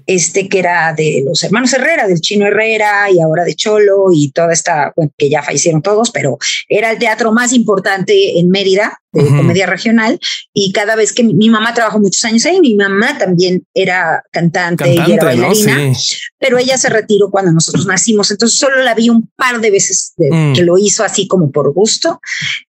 Este 0.05 0.47
que 0.49 0.59
era 0.59 0.93
de 0.93 1.23
los 1.25 1.43
hermanos 1.43 1.73
Herrera, 1.73 2.07
del 2.07 2.19
Chino 2.21 2.45
Herrera 2.47 3.09
y 3.11 3.21
ahora 3.21 3.43
de 3.43 3.55
Cholo 3.55 4.07
y 4.13 4.31
toda 4.31 4.53
esta, 4.53 4.91
bueno, 4.95 5.11
que 5.17 5.29
ya 5.29 5.41
fallecieron 5.43 5.81
todos, 5.81 6.11
pero 6.11 6.37
era 6.67 6.91
el 6.91 6.97
teatro 6.99 7.31
más 7.31 7.53
importante 7.53 8.39
en 8.39 8.49
Mérida 8.49 8.99
de 9.11 9.25
comedia 9.25 9.65
regional 9.65 10.19
y 10.53 10.71
cada 10.71 10.95
vez 10.95 11.13
que 11.13 11.23
mi, 11.23 11.33
mi 11.33 11.49
mamá 11.49 11.73
trabajó 11.73 11.99
muchos 11.99 12.23
años 12.25 12.45
ahí, 12.45 12.59
mi 12.59 12.75
mamá 12.75 13.17
también 13.17 13.63
era 13.73 14.23
cantante, 14.31 14.93
y 14.93 14.97
era 15.13 15.25
bailarina, 15.25 15.95
Sí. 15.95 16.15
pero 16.37 16.59
ella 16.59 16.77
se 16.77 16.89
retiró 16.89 17.31
cuando 17.31 17.51
nosotros 17.51 17.87
nacimos, 17.87 18.29
entonces 18.29 18.59
solo 18.59 18.83
la 18.83 18.93
vi 18.93 19.09
un 19.09 19.27
par 19.35 19.61
de 19.61 19.71
veces 19.71 20.13
de- 20.15 20.29
Mm. 20.31 20.53
que 20.53 20.61
lo 20.61 20.77
hizo 20.77 21.03
así 21.03 21.27
como 21.27 21.49
por 21.51 21.73
gusto, 21.73 22.21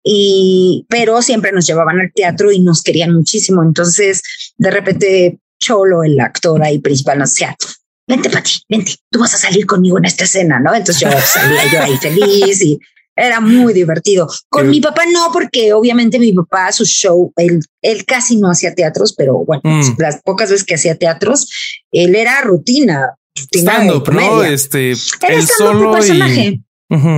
y 0.03 0.87
pero 0.89 1.21
siempre 1.21 1.53
nos 1.53 1.67
llevaban 1.67 2.01
al 2.01 2.11
teatro 2.15 2.51
y 2.51 2.61
nos 2.61 2.83
querían 2.83 3.13
muchísimo, 3.15 3.63
entonces 3.63 4.23
de 4.57 4.71
repente 4.71 5.39
Cholo, 5.61 6.03
el 6.03 6.19
actor 6.19 6.63
ahí 6.63 6.79
principal, 6.79 7.19
nos 7.19 7.31
decía, 7.31 7.55
vente 8.09 8.31
Pati, 8.31 8.63
vente, 8.69 8.97
tú 9.11 9.21
vas 9.21 9.35
a 9.35 9.39
salir 9.39 9.67
conmigo 9.67 9.99
en 9.99 10.07
esta 10.07 10.25
escena, 10.25 10.59
¿no? 10.59 10.75
Entonces 10.75 11.01
yo 11.01 11.09
salía 11.21 11.73
yo 11.73 11.83
ahí 11.83 11.97
feliz 11.99 12.63
y 12.63 12.79
Era 13.17 13.41
muy 13.41 13.75
divertido. 13.75 14.27
Con 14.49 14.71
mi 14.71 14.81
papá 14.81 15.03
no, 15.13 15.31
porque 15.33 15.75
obviamente 15.75 16.19
mi 16.19 16.33
papá, 16.33 16.73
su 16.73 16.87
show, 16.87 17.33
él, 17.37 17.61
él 17.83 18.07
casi 18.07 18.39
no 18.39 18.51
hacía 18.51 18.75
teatros, 18.75 19.13
pero 19.13 19.45
bueno, 19.45 19.61
Mm. 19.65 19.97
las 19.99 20.23
pocas 20.23 20.51
veces 20.51 20.65
que 20.65 20.77
hacía 20.77 20.95
teatros, 20.95 21.49
él 21.93 22.15
era 22.15 22.41
rutina. 22.41 23.17
rutina 23.37 23.73
Stand-up, 23.75 24.11
¿no? 24.15 24.43
Este, 24.43 24.93
Era 24.93 25.43
stand-up 25.43 26.03
solo 26.03 26.07
y... 26.07 26.63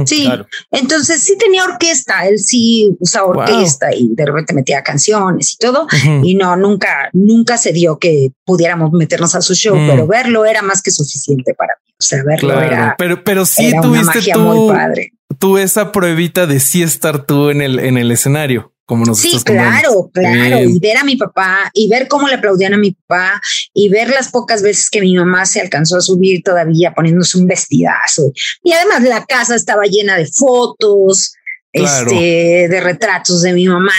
Sí, 0.07 0.25
Claro. 0.25 0.47
entonces 0.71 1.23
sí 1.23 1.37
tenía 1.39 1.65
orquesta, 1.65 2.27
él 2.27 2.39
sí 2.39 2.95
usaba 3.01 3.27
Wow. 3.29 3.39
orquesta 3.39 3.95
y 3.95 4.09
de 4.15 4.27
repente 4.27 4.53
metía 4.55 4.83
canciones 4.83 5.55
y 5.55 5.57
todo. 5.59 5.87
Y 6.23 6.35
no, 6.35 6.57
nunca, 6.57 7.09
nunca 7.13 7.57
se 7.57 7.73
dio 7.73 7.99
que 7.99 8.33
pudiéramos 8.45 8.93
meternos 8.93 9.35
a 9.35 9.41
su 9.43 9.55
show, 9.55 9.77
Mm. 9.77 9.89
pero 9.89 10.07
verlo 10.07 10.45
era 10.45 10.63
más 10.63 10.83
que 10.83 10.91
suficiente 10.91 11.55
para 11.55 11.73
mí. 11.85 11.93
O 11.99 12.03
sea, 12.05 12.23
verlo 12.25 12.51
Claro, 12.51 12.67
era, 12.67 12.95
pero, 12.99 13.23
pero 13.25 13.47
sí 13.47 13.67
era 13.67 13.81
tuviste 13.81 14.21
tú, 14.33 14.41
muy 14.41 14.75
padre. 14.77 15.13
tú 15.39 15.57
esa 15.59 15.93
pruebita 15.93 16.47
de 16.47 16.61
sí 16.61 16.83
estar 16.83 17.25
tú 17.25 17.49
en 17.51 17.63
el, 17.63 17.79
en 17.79 17.97
el 17.97 18.11
escenario, 18.11 18.73
como 18.93 19.05
nos 19.07 19.19
Sí, 19.21 19.39
claro, 19.45 20.11
claro. 20.13 20.59
Bien. 20.59 20.71
Y 20.71 20.79
ver 20.79 20.99
a 20.99 21.05
mi 21.05 21.17
papá 21.17 21.71
y 21.73 21.89
ver 21.89 22.09
cómo 22.09 22.29
le 22.29 22.35
aplaudían 22.35 22.75
a 22.75 22.79
mi 22.79 22.93
papá 22.93 23.41
y 23.73 23.89
ver 23.89 24.11
las 24.11 24.29
pocas 24.31 24.61
veces 24.63 24.91
que 24.91 25.01
mi 25.01 25.15
mamá 25.17 25.47
se 25.47 25.61
alcanzó 25.63 25.97
a 25.97 26.01
subir 26.03 26.43
todavía 26.43 26.93
poniéndose 26.95 27.39
un 27.39 27.47
vestidazo. 27.47 28.33
Y 28.63 28.73
además 28.73 29.03
la 29.03 29.25
casa 29.25 29.55
estaba 29.55 29.85
llena 29.85 30.17
de 30.19 30.27
fotos, 30.27 31.33
Claro. 31.75 32.11
este, 32.11 32.69
de 32.69 32.81
retratos 32.83 33.41
de 33.41 33.55
mi 33.55 33.67
mamá 33.67 33.93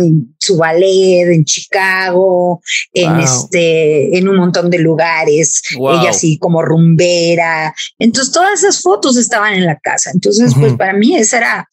en 0.00 0.34
su 0.40 0.56
ballet 0.56 1.28
en 1.32 1.44
Chicago, 1.44 2.60
en 2.92 3.12
Wow. 3.14 3.22
este, 3.22 4.18
en 4.18 4.28
un 4.28 4.36
montón 4.36 4.68
de 4.68 4.80
lugares. 4.80 5.62
Wow. 5.78 6.00
Ella 6.00 6.10
así 6.10 6.38
como 6.38 6.60
rumbera. 6.60 7.72
Entonces 8.00 8.32
todas 8.32 8.64
esas 8.64 8.82
fotos 8.82 9.16
estaban 9.16 9.54
en 9.54 9.64
la 9.64 9.78
casa. 9.78 10.10
Entonces, 10.12 10.54
pues 10.54 10.70
Ujú. 10.70 10.76
para 10.78 10.92
mí 10.94 11.16
esa 11.16 11.36
era, 11.38 11.68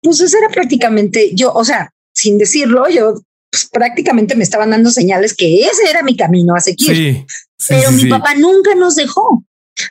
pues 0.00 0.20
esa 0.20 0.38
era 0.38 0.48
prácticamente 0.48 1.34
yo, 1.34 1.52
o 1.54 1.64
sea, 1.64 1.92
sin 2.14 2.38
decirlo, 2.38 2.88
yo 2.88 3.14
pues, 3.50 3.68
prácticamente 3.72 4.36
me 4.36 4.44
estaban 4.44 4.70
dando 4.70 4.90
señales 4.90 5.34
que 5.34 5.60
ese 5.64 5.88
era 5.90 6.02
mi 6.02 6.16
camino 6.16 6.54
a 6.54 6.60
seguir. 6.60 6.94
Sí, 6.96 7.26
sí, 7.58 7.66
Pero 7.68 7.90
sí, 7.90 7.94
mi 7.96 8.02
sí. 8.02 8.08
papá 8.08 8.34
nunca 8.34 8.74
nos 8.74 8.94
dejó. 8.96 9.44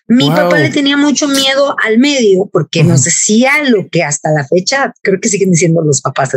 Mi 0.07 0.25
Wow. 0.25 0.35
papá 0.35 0.59
le 0.59 0.69
tenía 0.69 0.97
mucho 0.97 1.27
miedo 1.27 1.75
al 1.83 1.97
medio 1.97 2.47
porque 2.53 2.83
nos 2.83 2.99
Ujú. 2.99 3.05
decía 3.05 3.51
lo 3.69 3.87
que 3.89 4.03
hasta 4.03 4.29
la 4.29 4.45
fecha 4.47 4.93
creo 5.01 5.19
que 5.19 5.29
siguen 5.29 5.49
diciendo 5.51 5.81
los 5.83 6.01
papás. 6.01 6.29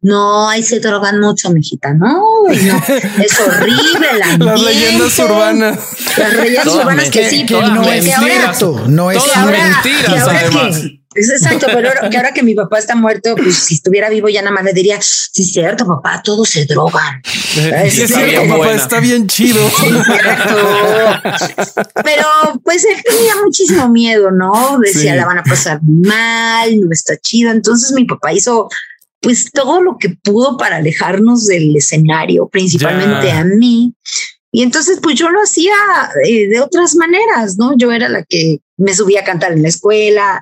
No, 0.00 0.48
ahí 0.48 0.62
se 0.62 0.78
drogan 0.78 1.18
mucho, 1.20 1.50
mijita. 1.50 1.92
No, 1.92 2.22
no, 2.46 2.52
es 2.52 3.40
horrible. 3.40 4.06
el 4.12 4.38
Las 4.46 4.60
leyendas 4.62 5.18
ambiente". 5.18 5.22
urbanas. 5.24 5.78
Las 6.16 6.32
leyendas 6.34 6.66
urbanas 6.68 7.10
que 7.10 7.28
sí, 7.30 7.46
Que 7.46 7.54
no 7.54 7.82
que 7.82 7.98
es 7.98 8.14
ahora- 8.14 8.54
cierto, 8.54 8.84
no 8.88 9.10
es 9.10 9.18
Todas 9.18 9.32
que 9.32 9.38
ahora- 9.40 9.56
cierto. 9.82 9.88
mentiras, 9.88 10.14
que 10.14 10.20
ahora 10.20 10.38
además. 10.40 10.78
que- 10.78 11.03
exacto, 11.16 11.66
pero 11.72 11.88
ahora- 11.88 12.10
que 12.10 12.16
ahora 12.16 12.32
que 12.32 12.42
mi 12.42 12.54
papá 12.54 12.78
está 12.78 12.94
muerto, 12.94 13.34
pues 13.36 13.56
si 13.56 13.74
estuviera 13.74 14.08
vivo 14.08 14.28
ya 14.28 14.42
nada 14.42 14.54
más 14.54 14.64
le 14.64 14.72
diría, 14.72 14.98
sí, 15.00 15.42
es 15.42 15.52
cierto, 15.52 15.86
papá, 15.86 16.20
todos 16.22 16.48
se 16.48 16.64
drogan. 16.66 17.20
Es 17.56 17.98
está 17.98 18.18
cierto, 18.18 18.24
bien 18.40 18.48
papá, 18.48 18.56
buena. 18.58 18.82
está 18.82 19.00
bien 19.00 19.26
chido. 19.26 19.60
Pero 22.04 22.26
pues 22.62 22.84
él 22.84 23.02
tenía 23.04 23.34
muchísimo 23.44 23.88
miedo, 23.88 24.30
¿no? 24.30 24.78
Decía, 24.82 25.12
Sí. 25.12 25.16
la 25.18 25.26
van 25.26 25.38
a 25.38 25.42
pasar 25.44 25.80
mal, 25.82 26.80
no 26.80 26.88
está 26.90 27.16
chido. 27.18 27.50
Entonces 27.50 27.92
mi 27.92 28.04
papá 28.04 28.32
hizo 28.32 28.68
pues 29.20 29.50
todo 29.52 29.80
lo 29.82 29.96
que 29.98 30.10
pudo 30.22 30.56
para 30.58 30.76
alejarnos 30.76 31.46
del 31.46 31.74
escenario, 31.76 32.48
principalmente 32.48 33.28
Ya. 33.28 33.40
a 33.40 33.44
mí. 33.44 33.94
Y 34.52 34.62
entonces 34.62 34.98
pues 35.02 35.16
yo 35.18 35.30
lo 35.30 35.40
hacía 35.42 35.72
eh, 36.26 36.46
de 36.48 36.60
otras 36.60 36.94
maneras, 36.94 37.56
¿no? 37.58 37.76
Yo 37.76 37.90
era 37.90 38.08
la 38.08 38.22
que 38.22 38.58
me 38.76 38.94
subía 38.94 39.20
a 39.20 39.24
cantar 39.24 39.52
en 39.52 39.62
la 39.62 39.68
escuela, 39.68 40.40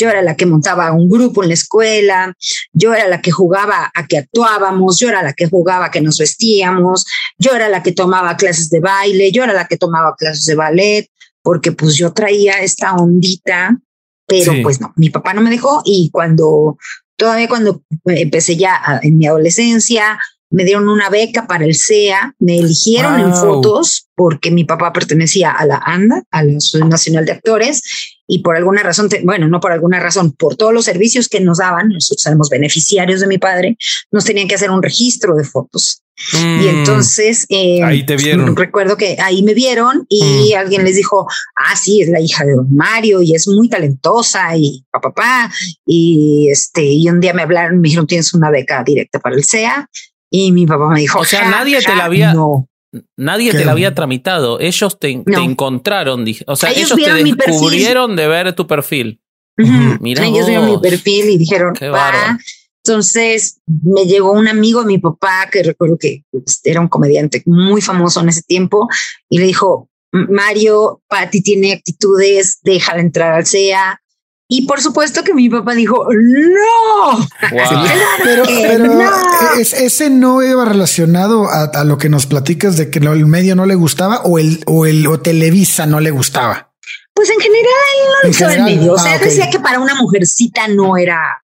yo 0.00 0.08
era 0.08 0.22
la 0.22 0.34
que 0.34 0.46
montaba 0.46 0.92
un 0.92 1.08
grupo 1.10 1.42
en 1.42 1.48
la 1.48 1.54
escuela, 1.54 2.34
yo 2.72 2.94
era 2.94 3.06
la 3.08 3.20
que 3.20 3.30
jugaba 3.30 3.90
a 3.94 4.06
que 4.06 4.18
actuábamos, 4.18 4.98
yo 4.98 5.08
era 5.10 5.22
la 5.22 5.32
que 5.34 5.46
jugaba 5.48 5.86
a 5.86 5.90
que 5.90 6.00
nos 6.00 6.16
vestíamos, 6.18 7.04
yo 7.38 7.52
era 7.54 7.68
la 7.68 7.82
que 7.82 7.92
tomaba 7.92 8.36
clases 8.36 8.70
de 8.70 8.80
baile, 8.80 9.30
yo 9.30 9.44
era 9.44 9.52
la 9.52 9.66
que 9.66 9.76
tomaba 9.76 10.14
clases 10.16 10.46
de 10.46 10.54
ballet, 10.54 11.08
porque 11.42 11.72
pues 11.72 11.96
yo 11.96 12.12
traía 12.12 12.54
esta 12.60 12.94
ondita, 12.94 13.76
pero 14.26 14.52
Sí. 14.52 14.62
pues 14.62 14.80
no, 14.80 14.92
mi 14.96 15.10
papá 15.10 15.34
no 15.34 15.42
me 15.42 15.50
dejó 15.50 15.82
y 15.84 16.08
cuando, 16.10 16.78
todavía 17.16 17.48
cuando 17.48 17.82
empecé 18.06 18.56
ya 18.56 18.74
a- 18.76 19.00
en 19.02 19.18
mi 19.18 19.26
adolescencia, 19.26 20.18
me 20.52 20.64
dieron 20.64 20.88
una 20.88 21.08
beca 21.10 21.46
para 21.46 21.64
el 21.64 21.76
CEA, 21.76 22.34
me 22.40 22.58
eligieron 22.58 23.20
en 23.20 23.32
fotos 23.34 24.08
porque 24.16 24.50
mi 24.50 24.64
papá 24.64 24.92
pertenecía 24.92 25.52
a 25.52 25.64
la 25.64 25.76
ANDA, 25.84 26.24
a 26.30 26.42
la 26.42 26.56
Asociación 26.56 26.88
Nacional 26.88 27.24
de 27.24 27.32
Actores, 27.32 27.82
y 28.32 28.38
por 28.42 28.56
alguna 28.56 28.82
razón, 28.82 29.08
te- 29.08 29.22
bueno, 29.22 29.48
no 29.48 29.58
por 29.60 29.72
alguna 29.72 29.98
razón, 29.98 30.32
por 30.32 30.54
todos 30.56 30.72
los 30.72 30.84
servicios 30.84 31.28
que 31.28 31.40
nos 31.40 31.58
daban, 31.58 31.88
nosotros 31.88 32.24
éramos 32.26 32.48
beneficiarios 32.48 33.20
de 33.20 33.26
mi 33.26 33.38
padre, 33.38 33.76
nos 34.12 34.24
tenían 34.24 34.46
que 34.46 34.54
hacer 34.54 34.70
un 34.70 34.82
registro 34.82 35.34
de 35.34 35.44
fotos. 35.44 36.02
Y 36.34 36.36
Mm, 36.36 36.68
entonces 36.68 37.46
eh, 37.48 37.82
Ahí 37.82 38.04
te 38.04 38.14
vieron. 38.16 38.54
Recuerdo 38.54 38.96
que 38.98 39.16
ahí 39.20 39.42
me 39.42 39.54
vieron 39.54 40.04
y 40.10 40.52
alguien 40.52 40.84
les 40.84 40.94
dijo, 40.96 41.26
ah, 41.56 41.74
sí, 41.76 42.02
es 42.02 42.08
la 42.10 42.20
hija 42.20 42.44
de 42.44 42.54
don 42.56 42.68
Mario 42.76 43.22
y 43.22 43.34
es 43.34 43.48
muy 43.48 43.68
talentosa 43.70 44.54
y 44.56 44.84
papá, 44.92 45.08
papá. 45.14 45.52
Y 45.86 46.48
este, 46.50 46.84
y 46.84 47.08
un 47.08 47.20
día 47.20 47.32
me 47.32 47.42
hablaron, 47.42 47.80
me 47.80 47.88
dijeron, 47.88 48.06
tienes 48.06 48.32
una 48.34 48.50
beca 48.50 48.82
directa 48.84 49.18
para 49.18 49.34
el 49.34 49.44
CEA. 49.44 49.88
Y 50.30 50.52
mi 50.52 50.66
papá 50.66 50.88
me 50.90 51.00
dijo, 51.00 51.18
O 51.18 51.24
sea, 51.24 51.44
"Ja, 51.44 51.50
nadie 51.50 51.80
te 51.82 51.96
la 51.96 52.04
había- 52.04 52.32
No, 52.34 52.68
Nadie 53.16 53.52
¿Qué? 53.52 53.58
te 53.58 53.64
la 53.64 53.72
había 53.72 53.94
tramitado. 53.94 54.58
Ellos 54.60 54.98
te, 54.98 55.10
encontraron. 55.10 56.24
O 56.46 56.56
sea, 56.56 56.70
Ellos 56.70 56.78
ellos, 56.78 56.90
te 56.90 56.96
vieron 56.96 57.22
mi 57.22 57.34
perfil. 57.34 57.52
descubrieron 57.52 58.16
de 58.16 58.28
ver 58.28 58.52
tu 58.54 58.66
perfil. 58.66 59.20
Ujú. 59.58 59.98
Mirá 60.00 60.26
Ellos 60.26 60.46
vieron 60.46 60.70
mi 60.70 60.78
perfil 60.78 61.30
y 61.30 61.38
dijeron, 61.38 61.74
va. 61.74 62.38
Entonces 62.84 63.60
me 63.66 64.06
llegó 64.06 64.32
un 64.32 64.48
amigo 64.48 64.80
de 64.80 64.86
mi 64.86 64.98
papá 64.98 65.48
que 65.52 65.62
recuerdo 65.62 65.98
que 65.98 66.24
pues, 66.30 66.60
era 66.64 66.80
un 66.80 66.88
comediante 66.88 67.42
muy 67.44 67.82
famoso 67.82 68.20
en 68.20 68.30
ese 68.30 68.42
tiempo 68.42 68.88
y 69.28 69.38
le 69.38 69.44
dijo, 69.44 69.90
Mario, 70.12 71.02
Patti 71.06 71.42
tiene 71.42 71.72
actitudes, 71.74 72.58
déjala 72.62 73.00
entrar 73.00 73.34
al 73.34 73.46
CEA. 73.46 74.00
Y 74.52 74.66
por 74.66 74.80
supuesto 74.82 75.22
que 75.22 75.32
mi 75.32 75.48
papá 75.48 75.74
dijo, 75.74 76.06
no, 76.12 77.16
Wow. 77.18 77.28
claro 77.50 77.88
Pero, 78.24 78.42
que 78.44 78.64
pero 78.68 78.86
no. 78.86 79.10
es- 79.58 79.72
ese 79.72 80.10
no 80.10 80.42
iba 80.42 80.64
relacionado 80.64 81.48
a, 81.48 81.62
a 81.66 81.84
lo 81.84 81.98
que 81.98 82.08
nos 82.08 82.26
platicas 82.26 82.76
de 82.76 82.90
que 82.90 82.98
el 82.98 83.26
medio 83.26 83.54
no 83.54 83.64
le 83.64 83.76
gustaba 83.76 84.22
o 84.24 84.40
el 84.40 84.62
o 84.66 84.86
el 84.86 85.06
o 85.06 85.20
Televisa 85.20 85.86
no 85.86 86.00
le 86.00 86.10
gustaba. 86.10 86.72
Pues 87.14 87.30
en 87.30 87.38
general 87.38 87.64
no 88.06 88.22
le 88.22 88.28
gustaba 88.28 88.54
el 88.54 88.62
medio. 88.64 88.92
O 88.94 88.96
ah, 88.98 89.02
sea, 89.02 89.16
ok. 89.16 89.22
decía 89.22 89.50
que 89.50 89.60
para 89.60 89.78
una 89.78 89.94
mujercita 89.94 90.66
no 90.66 90.96
era, 90.96 91.44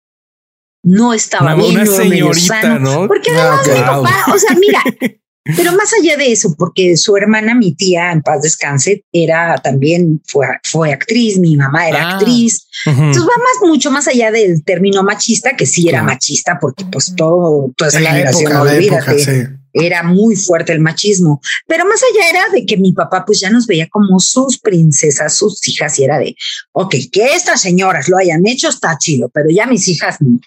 no 0.84 1.14
estaba 1.14 1.54
Una, 1.54 1.56
bien. 1.56 1.76
una 1.76 1.86
no 1.86 1.94
era 1.94 2.04
medio 2.04 2.34
señorita, 2.34 2.62
sano. 2.62 2.80
¿no? 3.02 3.08
Porque 3.08 3.32
Ah, 3.32 3.60
además 3.64 3.78
mi 3.78 3.82
papá, 4.10 4.34
o 4.34 4.38
sea, 4.38 4.56
mira, 4.60 4.84
pero 5.44 5.72
más 5.72 5.92
allá 6.00 6.18
de 6.18 6.32
eso, 6.32 6.54
porque 6.58 6.96
su 6.98 7.16
hermana, 7.18 7.56
mi 7.56 7.74
tía, 7.74 8.12
en 8.12 8.22
paz 8.22 8.42
descanse, 8.42 9.04
era 9.12 9.56
también, 9.64 10.22
fue, 10.28 10.46
fue 10.64 10.92
actriz, 10.92 11.38
mi 11.40 11.56
mamá 11.56 11.88
era 11.88 12.10
Ah. 12.10 12.18
actriz. 12.18 12.68
Ujú. 12.86 12.96
Entonces 12.98 13.24
va 13.24 13.38
más, 13.38 13.70
mucho 13.70 13.90
más 13.90 14.08
allá 14.08 14.32
del 14.32 14.64
término 14.64 15.02
machista, 15.04 15.56
que 15.56 15.66
sí 15.66 15.88
era 15.90 16.04
machista, 16.04 16.60
porque 16.60 16.86
pues 16.92 17.14
todo, 17.16 17.72
toda 17.76 17.90
esa 17.90 18.00
generación, 18.00 18.52
época, 18.52 18.62
olvídate, 18.62 19.12
época, 19.12 19.18
sí. 19.18 19.56
era 19.74 20.04
muy 20.04 20.36
fuerte 20.36 20.74
el 20.74 20.82
machismo. 20.82 21.42
Pero 21.68 21.86
más 21.86 22.02
allá 22.04 22.30
era 22.30 22.50
de 22.54 22.66
que 22.66 22.78
mi 22.78 22.92
papá 22.94 23.24
pues 23.26 23.40
ya 23.40 23.50
nos 23.50 23.66
veía 23.66 23.88
como 23.90 24.20
sus 24.20 24.60
princesas, 24.60 25.36
sus 25.36 25.66
hijas, 25.68 25.98
y 26.00 26.04
era 26.04 26.20
de, 26.20 26.36
ok, 26.74 26.96
que 27.12 27.34
estas 27.34 27.62
señoras 27.62 28.08
lo 28.08 28.18
hayan 28.18 28.46
hecho 28.46 28.70
está 28.70 28.98
chido, 29.00 29.30
pero 29.34 29.48
ya 29.50 29.66
mis 29.66 29.88
hijas 29.88 30.18
no. 30.20 30.40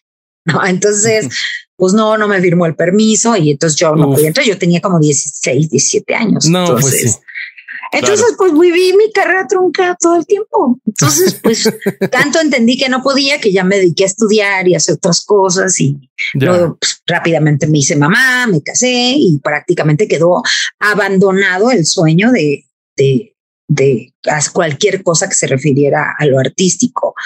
¿no? 0.45 0.67
Entonces, 0.67 1.29
pues 1.83 1.95
no, 1.95 2.17
no 2.17 2.29
me 2.29 2.41
firmó 2.41 2.65
el 2.67 2.77
permiso 2.77 3.35
y 3.37 3.51
entonces 3.51 3.77
yo 3.77 3.97
no 3.97 4.07
Uf. 4.07 4.15
podía. 4.15 4.29
Entonces 4.29 4.53
yo 4.55 4.57
tenía 4.57 4.81
como 4.81 5.01
16, 5.01 5.69
17 5.69 6.15
años. 6.15 6.47
No, 6.49 6.65
pues 6.65 6.77
entonces, 6.85 7.13
sí. 7.15 7.19
entonces, 7.91 8.27
pues 8.39 8.53
viví 8.53 8.97
mi 8.97 9.11
carrera 9.11 9.49
trunca 9.49 9.97
todo 9.99 10.15
el 10.15 10.25
tiempo. 10.25 10.79
Entonces, 10.87 11.41
pues 11.43 11.69
tanto 12.13 12.39
entendí 12.41 12.79
que 12.79 12.89
no 12.89 13.03
podía 13.03 13.41
que 13.41 13.51
ya 13.51 13.65
me 13.65 13.79
dediqué 13.79 14.05
a 14.05 14.07
estudiar 14.07 14.69
y 14.69 14.75
a 14.75 14.77
hacer 14.77 14.95
otras 14.95 15.25
cosas 15.25 15.81
y 15.81 15.99
Ya. 16.39 16.47
luego 16.51 16.79
pues, 16.81 17.03
rápidamente 17.05 17.67
me 17.67 17.79
hice 17.81 17.97
mamá, 17.97 18.47
me 18.47 18.63
casé 18.63 19.15
y 19.17 19.41
prácticamente 19.43 20.07
quedó 20.07 20.41
abandonado 20.79 21.73
el 21.73 21.85
sueño 21.85 22.31
de, 22.31 22.65
de, 22.97 23.35
de 23.67 24.15
hacer 24.31 24.53
cualquier 24.53 25.03
cosa 25.03 25.29
que 25.29 25.35
se 25.35 25.49
refiriera 25.49 26.15
a 26.17 26.27
lo 26.27 26.39
artístico. 26.39 27.17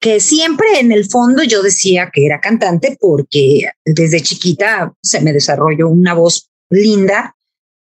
Que 0.00 0.20
siempre 0.20 0.78
en 0.78 0.92
el 0.92 1.08
fondo 1.08 1.42
yo 1.42 1.62
decía 1.62 2.10
que 2.12 2.24
era 2.24 2.40
cantante 2.40 2.96
porque 3.00 3.70
desde 3.84 4.22
chiquita 4.22 4.92
se 5.02 5.20
me 5.20 5.32
desarrolló 5.32 5.88
una 5.88 6.14
voz 6.14 6.50
linda 6.70 7.36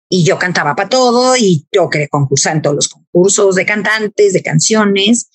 y 0.08 0.24
yo 0.24 0.38
cantaba 0.38 0.74
para 0.74 0.88
todo 0.88 1.36
y 1.36 1.66
yo 1.72 1.88
quería 1.88 2.08
concursar 2.08 2.56
en 2.56 2.62
todos 2.62 2.76
los 2.76 2.88
concursos 2.88 3.54
de 3.54 3.64
cantantes, 3.64 4.32
de 4.32 4.42
canciones 4.42 5.30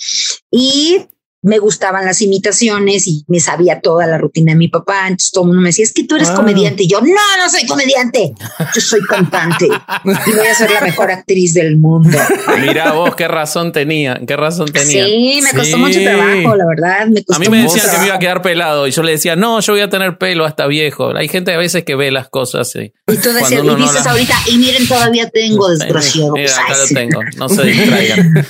y 0.52 1.08
me 1.48 1.60
gustaban 1.60 2.06
las 2.06 2.22
imitaciones 2.22 3.08
y 3.08 3.24
me 3.27 3.39
sabía 3.39 3.80
toda 3.82 4.06
la 4.06 4.18
rutina 4.18 4.51
de 4.51 4.58
mi 4.58 4.68
papá. 4.68 5.08
Entonces 5.08 5.32
todo 5.32 5.46
el 5.46 5.48
mundo 5.48 5.62
me 5.63 5.70
decía, 5.70 5.84
es 5.86 5.94
que 5.94 6.04
tú 6.04 6.16
eres 6.16 6.30
Ah. 6.30 6.36
comediante. 6.36 6.84
Y 6.84 6.88
yo, 6.88 7.00
no, 7.01 7.08
no 7.08 7.50
soy 7.50 7.66
comediante. 7.68 8.34
Yo 8.75 8.82
soy 8.82 9.01
cantante 9.01 9.66
y 9.66 10.32
voy 10.32 10.48
a 10.48 10.54
ser 10.56 10.70
la 10.72 10.82
mejor 10.82 11.10
actriz 11.12 11.54
del 11.54 11.77
mundo. 11.77 12.18
Mira 12.62 12.92
vos, 12.94 13.16
qué 13.16 13.27
razón 13.27 13.72
tenía, 13.72 14.20
qué 14.27 14.36
razón 14.36 14.68
tenía. 14.72 15.06
Sí, 15.06 15.39
me 15.44 15.51
costó 15.51 15.75
Sí. 15.77 15.82
mucho 15.82 16.01
trabajo, 16.01 16.56
la 16.56 16.66
verdad. 16.68 17.08
Me 17.08 17.24
A 17.34 17.39
mí 17.39 17.48
me 17.50 17.63
decían 17.63 17.89
que 17.92 17.98
me 18.00 18.06
iba 18.08 18.16
a 18.16 18.20
quedar 18.20 18.42
pelado 18.42 18.88
y 18.88 18.92
yo 18.92 19.01
le 19.04 19.12
decía, 19.13 19.36
no, 19.36 19.60
yo 19.62 19.74
voy 19.74 19.82
a 19.82 19.89
tener 19.89 20.18
pelo 20.18 20.46
hasta 20.46 20.68
viejo. 20.68 21.16
Hay 21.16 21.27
gente 21.30 21.54
a 21.54 21.58
veces 21.58 21.84
que 21.86 21.96
ve 21.96 22.12
las 22.12 22.30
cosas 22.30 22.74
y, 22.75 22.94
Y 23.12 23.18
tú 23.18 23.32
decías, 23.32 23.63
y 23.63 23.68
no 23.68 23.75
dices 23.75 24.04
la- 24.06 24.12
ahorita, 24.12 24.36
y 24.51 24.58
miren, 24.58 24.88
todavía 24.88 25.30
tengo, 25.30 25.70
desgraciado. 25.70 26.34
Mira, 26.34 26.51
acá 26.51 26.77
lo 26.77 26.88
tengo, 26.94 27.22
no 27.38 27.48
se 27.50 27.63
distraigan. 27.63 28.46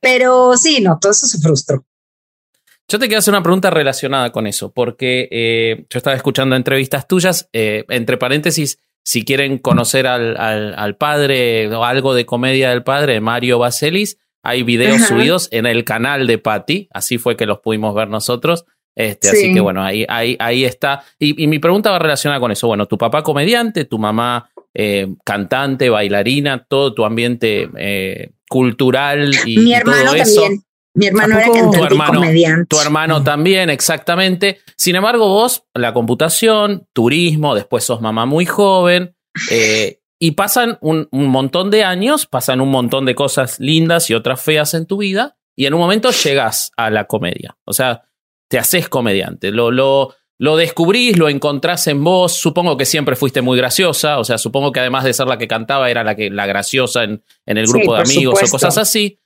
Pero 0.00 0.56
sí, 0.56 0.80
no, 0.80 0.98
todo 1.00 1.12
eso 1.12 1.26
se 1.26 1.38
frustró. 1.38 1.84
Yo 2.90 2.98
te 2.98 3.06
quiero 3.06 3.20
hacer 3.20 3.32
una 3.32 3.42
pregunta 3.42 3.70
relacionada 3.70 4.32
con 4.32 4.46
eso, 4.46 4.72
porque 4.72 5.28
eh, 5.30 5.84
yo 5.88 5.96
estaba 5.98 6.16
escuchando 6.16 6.56
entrevistas 6.56 7.06
tuyas, 7.06 7.48
eh, 7.52 7.84
entre 7.88 8.16
paréntesis, 8.18 8.80
si 9.04 9.24
quieren 9.24 9.58
conocer 9.58 10.06
al, 10.06 10.36
al- 10.36 10.74
al 10.76 10.96
padre 10.96 11.72
o 11.74 11.84
algo 11.84 12.14
de 12.14 12.26
comedia 12.26 12.70
del 12.70 12.82
padre, 12.82 13.20
Mario 13.20 13.58
Baselis, 13.60 14.18
hay 14.42 14.62
videos 14.64 14.96
Ajá. 14.96 15.06
subidos 15.06 15.48
en 15.52 15.66
el 15.66 15.84
canal 15.84 16.26
de 16.26 16.38
Patty, 16.38 16.88
así 16.92 17.18
fue 17.18 17.36
que 17.36 17.46
los 17.46 17.60
pudimos 17.60 17.94
ver 17.94 18.08
nosotros. 18.08 18.64
Este, 18.96 19.28
Así 19.28 19.46
Sí. 19.46 19.54
que 19.54 19.60
bueno, 19.60 19.82
ahí, 19.84 20.04
ahí, 20.08 20.36
ahí 20.40 20.64
está. 20.64 21.04
Y, 21.18 21.40
y 21.42 21.46
mi 21.46 21.58
pregunta 21.60 21.90
va 21.92 21.98
relacionada 22.00 22.40
con 22.40 22.50
eso. 22.50 22.66
Bueno, 22.66 22.86
tu 22.86 22.98
papá 22.98 23.22
comediante, 23.22 23.84
tu 23.84 23.98
mamá 23.98 24.50
eh, 24.74 25.06
cantante, 25.24 25.88
bailarina, 25.90 26.66
todo 26.68 26.92
tu 26.92 27.04
ambiente 27.04 27.68
cultural 28.48 29.30
y, 29.46 29.58
Mi 29.58 29.70
y 29.70 29.74
hermano 29.74 30.04
todo 30.06 30.14
eso. 30.16 30.40
también. 30.42 30.62
Mi 30.94 31.06
hermano 31.06 31.36
¿A 31.36 31.38
era 31.42 31.52
cantante 31.52 31.78
Tu 31.78 31.84
hermano- 31.84 32.12
y 32.12 32.16
comediante. 32.16 32.66
Tu 32.66 32.80
hermano 32.80 33.22
también, 33.22 33.70
exactamente. 33.70 34.60
Sin 34.76 34.96
embargo, 34.96 35.28
vos, 35.28 35.64
la 35.74 35.92
computación, 35.92 36.86
turismo, 36.92 37.54
después 37.54 37.84
sos 37.84 38.00
mamá 38.00 38.26
muy 38.26 38.46
joven, 38.46 39.14
eh, 39.50 40.00
y 40.18 40.32
pasan 40.32 40.78
un, 40.80 41.08
un 41.12 41.26
montón 41.28 41.70
de 41.70 41.84
años, 41.84 42.26
pasan 42.26 42.60
un 42.60 42.70
montón 42.70 43.06
de 43.06 43.14
cosas 43.14 43.58
lindas 43.60 44.10
y 44.10 44.14
otras 44.14 44.40
feas 44.40 44.74
en 44.74 44.86
tu 44.86 44.98
vida, 44.98 45.36
y 45.56 45.66
en 45.66 45.74
un 45.74 45.80
momento 45.80 46.10
llegas 46.10 46.72
a 46.76 46.90
la 46.90 47.04
comedia. 47.06 47.56
O 47.64 47.72
sea, 47.72 48.02
te 48.48 48.58
haces 48.58 48.88
comediante. 48.88 49.50
Lo, 49.52 49.70
lo, 49.70 50.14
lo 50.38 50.56
descubrís, 50.56 51.16
lo 51.18 51.28
encontrás 51.28 51.86
en 51.86 52.02
vos. 52.02 52.32
Supongo 52.34 52.76
que 52.76 52.84
siempre 52.84 53.14
fuiste 53.14 53.42
muy 53.42 53.56
graciosa. 53.56 54.18
O 54.18 54.24
sea, 54.24 54.38
supongo 54.38 54.72
que 54.72 54.80
además 54.80 55.04
de 55.04 55.12
ser 55.12 55.26
la 55.28 55.38
que 55.38 55.46
cantaba, 55.46 55.88
era 55.90 56.02
la, 56.02 56.16
que, 56.16 56.30
la 56.30 56.46
graciosa 56.46 57.04
en, 57.04 57.22
en 57.46 57.58
el 57.58 57.66
Sí, 57.68 57.72
grupo 57.74 57.94
de 57.94 58.00
amigos 58.00 58.34
supuesto. 58.40 58.56
o 58.56 58.58
cosas 58.58 58.78
así. 58.78 59.19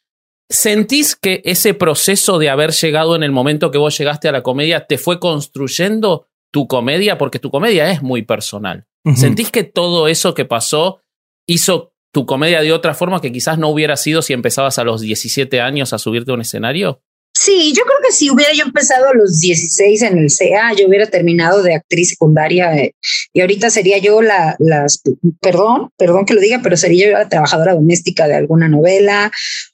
¿Sentís 0.48 1.16
que 1.16 1.42
ese 1.44 1.74
proceso 1.74 2.38
de 2.38 2.50
haber 2.50 2.72
llegado 2.72 3.16
en 3.16 3.22
el 3.22 3.32
momento 3.32 3.70
que 3.70 3.78
vos 3.78 3.96
llegaste 3.96 4.28
a 4.28 4.32
la 4.32 4.42
comedia 4.42 4.86
te 4.86 4.98
fue 4.98 5.18
construyendo 5.18 6.28
tu 6.52 6.68
comedia? 6.68 7.18
Porque 7.18 7.38
tu 7.38 7.50
comedia 7.50 7.90
es 7.90 8.02
muy 8.02 8.22
personal. 8.22 8.86
¿Sentís 9.16 9.50
que 9.50 9.64
todo 9.64 10.08
eso 10.08 10.32
que 10.32 10.46
pasó 10.46 11.00
hizo 11.46 11.92
tu 12.10 12.24
comedia 12.24 12.62
de 12.62 12.72
otra 12.72 12.94
forma 12.94 13.20
que 13.20 13.32
quizás 13.32 13.58
no 13.58 13.68
hubiera 13.68 13.96
sido 13.96 14.22
si 14.22 14.32
empezabas 14.32 14.78
a 14.78 14.84
los 14.84 15.00
17 15.02 15.60
años 15.60 15.92
a 15.92 15.98
subirte 15.98 16.30
a 16.30 16.34
un 16.34 16.40
escenario? 16.40 17.02
Sí, 17.44 17.74
yo 17.76 17.82
creo 17.84 17.98
que 18.06 18.12
si 18.14 18.30
hubiera 18.30 18.52
yo 18.54 18.64
empezado 18.64 19.08
a 19.08 19.14
los 19.14 19.38
16 19.40 20.00
en 20.02 20.16
el 20.18 20.28
CA, 20.30 20.72
yo 20.74 20.88
hubiera 20.88 21.06
terminado 21.06 21.62
de 21.62 21.74
actriz 21.74 22.08
secundaria 22.08 22.74
eh, 22.74 22.94
y 23.34 23.42
ahorita 23.42 23.68
sería 23.68 23.98
yo 23.98 24.22
la, 24.22 24.56
las, 24.58 25.02
perdón, 25.40 25.90
perdón 25.98 26.24
que 26.24 26.32
lo 26.32 26.40
diga, 26.40 26.60
pero 26.62 26.78
sería 26.78 27.06
yo 27.10 27.12
la 27.18 27.28
trabajadora 27.28 27.74
doméstica 27.74 28.26
de 28.28 28.34
alguna 28.36 28.68
novela. 28.68 29.30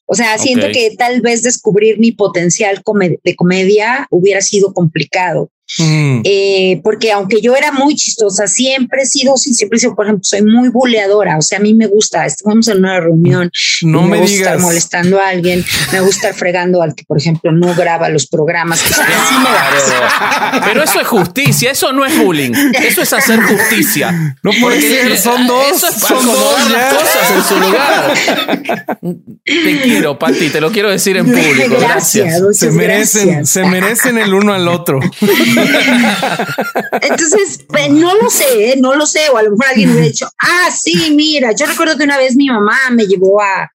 O 0.06 0.16
sea, 0.16 0.36
siento 0.38 0.66
que 0.72 0.96
tal 0.96 1.20
vez 1.20 1.42
descubrir 1.42 2.00
mi 2.00 2.10
potencial 2.10 2.82
come- 2.82 3.20
de 3.22 3.36
comedia 3.36 4.08
hubiera 4.10 4.40
sido 4.40 4.74
complicado. 4.74 5.50
Mm. 5.78 6.22
Eh, 6.24 6.80
porque 6.82 7.12
aunque 7.12 7.40
yo 7.40 7.54
era 7.54 7.72
muy 7.72 7.94
chistosa, 7.94 8.46
siempre 8.46 9.02
he 9.02 9.06
sido, 9.06 9.36
sí, 9.36 9.54
siempre 9.54 9.76
he 9.76 9.80
sido, 9.80 9.94
por 9.94 10.06
ejemplo, 10.06 10.24
soy 10.24 10.42
muy 10.42 10.68
buleadora, 10.68 11.38
o 11.38 11.42
sea, 11.42 11.58
a 11.58 11.60
mí 11.62 11.74
me 11.74 11.86
gusta, 11.86 12.26
estamos 12.26 12.66
en 12.68 12.78
una 12.78 13.00
reunión, 13.00 13.50
No 13.82 14.06
y 14.06 14.10
me 14.10 14.18
gusta 14.18 14.36
estar 14.36 14.58
molestando 14.58 15.20
a 15.20 15.28
alguien, 15.28 15.64
me 15.92 16.00
gusta 16.00 16.28
estar 16.28 16.34
fregando 16.34 16.82
al 16.82 16.94
que, 16.94 17.04
por 17.04 17.18
ejemplo, 17.18 17.52
no 17.52 17.74
graba 17.74 18.08
los 18.08 18.26
programas. 18.26 18.82
Me. 18.82 18.90
Claro. 18.90 20.64
Pero 20.64 20.82
eso 20.82 21.00
es 21.00 21.06
justicia, 21.06 21.70
eso 21.70 21.92
no 21.92 22.04
es 22.04 22.18
bullying. 22.18 22.52
Eso 22.80 23.02
es 23.02 23.12
hacer 23.12 23.40
justicia. 23.40 24.36
No 24.42 24.50
puede 24.60 24.80
Porque, 24.80 24.80
ser, 24.80 25.18
son 25.18 25.46
dos, 25.46 25.76
Eso 25.76 25.88
es 25.88 25.94
son 25.94 26.26
dos 26.26 26.56
ya. 26.68 26.90
cosas 26.90 27.30
en 27.36 27.44
su 27.44 27.60
lugar. 27.60 28.14
Te 29.44 29.80
quiero, 29.82 30.18
Pati, 30.18 30.48
te 30.50 30.60
lo 30.60 30.70
quiero 30.70 30.90
decir 30.90 31.16
en 31.16 31.26
público. 31.26 31.76
Gracias. 31.80 32.40
Se 32.52 32.70
merecen, 32.70 33.26
gracias. 33.28 33.50
se 33.50 33.64
merecen 33.64 34.18
el 34.18 34.34
uno 34.34 34.52
al 34.52 34.68
otro. 34.68 35.00
Entonces, 37.02 37.64
pues, 37.68 37.90
no 37.90 38.14
lo 38.14 38.30
sé, 38.30 38.72
¿eh? 38.72 38.76
no 38.80 38.94
lo 38.94 39.06
sé. 39.06 39.28
O 39.32 39.36
a 39.36 39.42
lo 39.42 39.50
mejor 39.50 39.66
alguien 39.66 39.90
hubiera 39.90 40.06
dicho, 40.06 40.28
ah, 40.38 40.70
sí, 40.70 41.12
mira, 41.14 41.52
yo 41.52 41.66
recuerdo 41.66 41.96
que 41.96 42.04
una 42.04 42.18
vez 42.18 42.36
mi 42.36 42.48
mamá 42.48 42.76
me 42.90 43.06
llevó 43.06 43.40
a, 43.40 43.70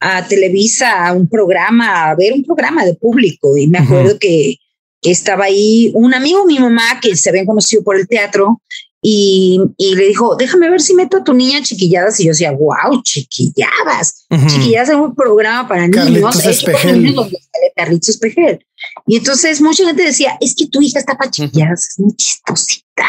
a 0.00 0.26
Televisa 0.26 1.06
a 1.06 1.12
un 1.12 1.28
programa, 1.28 2.10
a 2.10 2.14
ver 2.14 2.32
un 2.32 2.44
programa 2.44 2.84
de 2.84 2.94
público. 2.94 3.56
Y 3.56 3.66
me 3.66 3.78
acuerdo 3.78 4.18
que, 4.18 4.56
que 5.00 5.10
estaba 5.10 5.44
ahí 5.44 5.90
un 5.94 6.14
amigo 6.14 6.40
de 6.40 6.54
mi 6.54 6.58
mamá 6.58 7.00
que 7.00 7.16
se 7.16 7.30
habían 7.30 7.46
conocido 7.46 7.82
por 7.82 7.96
el 7.96 8.08
teatro 8.08 8.60
y, 9.00 9.60
y 9.76 9.94
le 9.94 10.06
dijo, 10.06 10.34
déjame 10.36 10.70
ver 10.70 10.80
si 10.80 10.94
meto 10.94 11.18
a 11.18 11.24
tu 11.24 11.32
niña 11.32 11.62
chiquilladas. 11.62 12.18
Y 12.18 12.24
yo 12.24 12.30
decía, 12.30 12.52
wow, 12.52 13.02
chiquilladas. 13.02 14.26
Ujú. 14.30 14.46
Chiquilladas 14.46 14.88
era 14.88 14.98
un 14.98 15.14
programa 15.14 15.68
para 15.68 15.88
Carlitos 15.88 16.36
niños, 16.36 16.46
Espejel. 16.46 17.02
niños 17.02 17.28
Carlitos 17.76 18.08
Espejel. 18.08 18.66
Y 19.06 19.16
entonces 19.16 19.60
mucha 19.60 19.84
gente 19.84 20.02
decía, 20.02 20.36
es 20.40 20.54
que 20.54 20.66
tu 20.66 20.80
hija 20.82 20.98
está 20.98 21.16
para 21.16 21.30
chiquilladas, 21.30 21.88
es 21.90 21.98
muy 22.00 22.14
chistosita. 22.16 23.06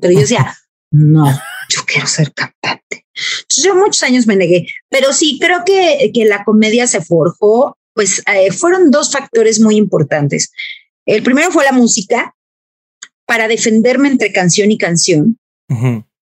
Pero 0.00 0.12
yo 0.12 0.20
decía, 0.20 0.56
no, 0.90 1.30
yo 1.68 1.80
quiero 1.86 2.06
ser 2.06 2.32
cantante. 2.32 3.06
Entonces 3.42 3.64
yo 3.64 3.74
muchos 3.74 4.02
años 4.02 4.26
me 4.26 4.36
negué, 4.36 4.66
pero 4.88 5.12
sí 5.12 5.38
creo 5.40 5.64
que, 5.64 6.10
que 6.14 6.24
la 6.24 6.44
comedia 6.44 6.86
se 6.86 7.00
forjó, 7.00 7.76
pues 7.92 8.22
eh, 8.32 8.52
fueron 8.52 8.90
dos 8.92 9.10
factores 9.10 9.60
muy 9.60 9.76
importantes. 9.76 10.52
El 11.04 11.22
primero 11.22 11.50
fue 11.50 11.64
la 11.64 11.72
música, 11.72 12.36
para 13.28 13.46
defenderme 13.46 14.08
entre 14.08 14.32
canción 14.32 14.70
y 14.72 14.78
canción 14.78 15.38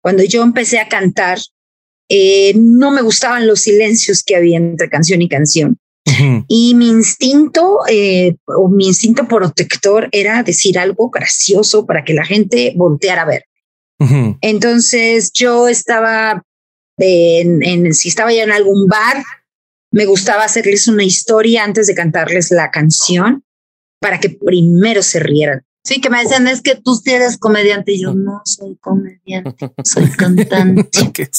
cuando 0.01 0.23
yo 0.23 0.41
empecé 0.43 0.79
a 0.79 0.87
cantar, 0.89 1.37
eh, 2.09 2.53
no 2.57 2.89
me 2.91 3.01
gustaban 3.03 3.45
los 3.47 3.61
silencios 3.61 4.23
que 4.23 4.35
había 4.35 4.57
entre 4.57 4.89
canción 4.89 5.21
y 5.21 5.29
canción. 5.29 5.77
Y 6.47 6.73
mi 6.75 6.87
instinto 6.89 7.79
eh, 7.89 8.35
o 8.45 8.69
mi 8.69 8.87
instinto 8.87 9.27
protector 9.27 10.09
era 10.11 10.41
decir 10.43 10.77
algo 10.79 11.09
gracioso 11.09 11.85
para 11.85 12.03
que 12.03 12.13
la 12.13 12.25
gente 12.25 12.73
volteara 12.75 13.21
a 13.23 13.25
ver. 13.25 13.45
Entonces 14.41 15.31
yo 15.33 15.67
estaba 15.67 16.43
en, 16.97 17.63
en- 17.63 17.93
si 17.93 18.09
estaba 18.09 18.31
ya 18.33 18.43
en 18.43 18.51
algún 18.51 18.87
bar, 18.87 19.23
me 19.91 20.05
gustaba 20.05 20.43
hacerles 20.43 20.87
una 20.87 21.03
historia 21.03 21.63
antes 21.63 21.87
de 21.87 21.95
cantarles 21.95 22.51
la 22.51 22.69
canción 22.71 23.43
para 24.01 24.19
que 24.19 24.29
primero 24.29 25.01
se 25.03 25.19
rieran. 25.19 25.61
Sí, 25.85 26.01
que 26.01 26.09
me 26.09 26.21
decían, 26.21 26.47
es 26.47 26.63
que 26.63 26.75
tú 26.75 26.95
sí 26.95 27.11
eres 27.11 27.37
comediante. 27.37 27.93
Y 27.93 28.01
yo 28.01 28.13
no 28.15 28.41
soy 28.43 28.75
comediante, 28.81 29.71
soy 29.83 30.09
cantante. 30.17 31.11
Que 31.13 31.29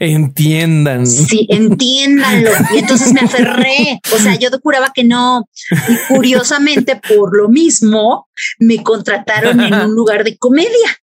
entiendan. 0.00 1.06
Sí, 1.06 1.46
entiéndanlo. 1.48 2.50
Y 2.74 2.80
entonces 2.80 3.12
me 3.12 3.20
aferré. 3.20 4.00
O 4.12 4.18
sea, 4.18 4.36
yo 4.36 4.50
juraba 4.60 4.92
que 4.92 5.04
no. 5.04 5.48
Y 5.88 6.12
curiosamente, 6.12 7.00
por 7.08 7.36
lo 7.36 7.48
mismo, 7.48 8.28
me 8.58 8.82
contrataron 8.82 9.60
en 9.60 9.72
un 9.72 9.94
lugar 9.94 10.24
de 10.24 10.36
comedia 10.36 10.98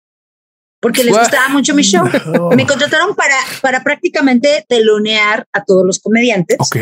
porque 0.80 1.04
les 1.04 1.16
gustaba 1.16 1.48
mucho 1.48 1.74
mi 1.74 1.82
show. 1.82 2.06
Me 2.54 2.66
contrataron 2.66 3.14
para, 3.14 3.34
para 3.60 3.82
prácticamente 3.82 4.64
telonear 4.68 5.46
a 5.52 5.64
todos 5.64 5.84
los 5.84 5.98
comediantes. 5.98 6.58
Ok. 6.60 6.76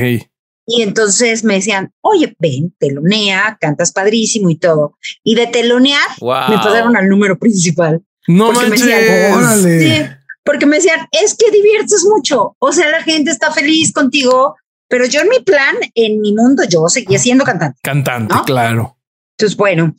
Y 0.67 0.83
entonces 0.83 1.45
me 1.45 1.55
decían, 1.55 1.93
oye, 2.01 2.35
ven, 2.39 2.75
telonea, 2.79 3.59
cantas 3.61 3.93
padrísimo 3.93 4.49
y 4.51 4.57
todo. 4.57 4.97
Y 5.23 5.35
de 5.35 5.47
telonear 5.47 6.07
Wow. 6.21 6.49
me 6.51 6.57
pasaron 6.57 6.97
al 6.97 7.09
número 7.09 7.39
principal. 7.39 8.03
No 8.27 8.53
Porque 8.53 8.71
me 8.71 8.77
decían, 8.77 9.35
Órale. 9.35 9.79
Sí, 9.81 10.11
porque 10.43 10.67
me 10.67 10.77
decían, 10.77 11.07
es 11.13 11.35
que 11.35 11.51
diviertes 11.51 12.05
mucho. 12.09 12.57
O 12.59 12.73
sea, 12.73 12.89
la 12.91 13.03
gente 13.03 13.31
está 13.31 13.51
feliz 13.53 13.93
contigo. 13.93 14.57
Pero 14.89 15.07
yo 15.07 15.21
en 15.21 15.29
mi 15.31 15.41
plan, 15.41 15.75
en 15.95 16.21
mi 16.21 16.35
mundo, 16.35 16.63
yo 16.69 16.87
seguía 16.89 17.19
siendo 17.19 17.45
cantante. 17.45 17.79
Cantante, 17.83 18.35
¿No? 18.35 18.45
claro. 18.45 18.99
Entonces, 19.37 19.57
bueno, 19.57 19.95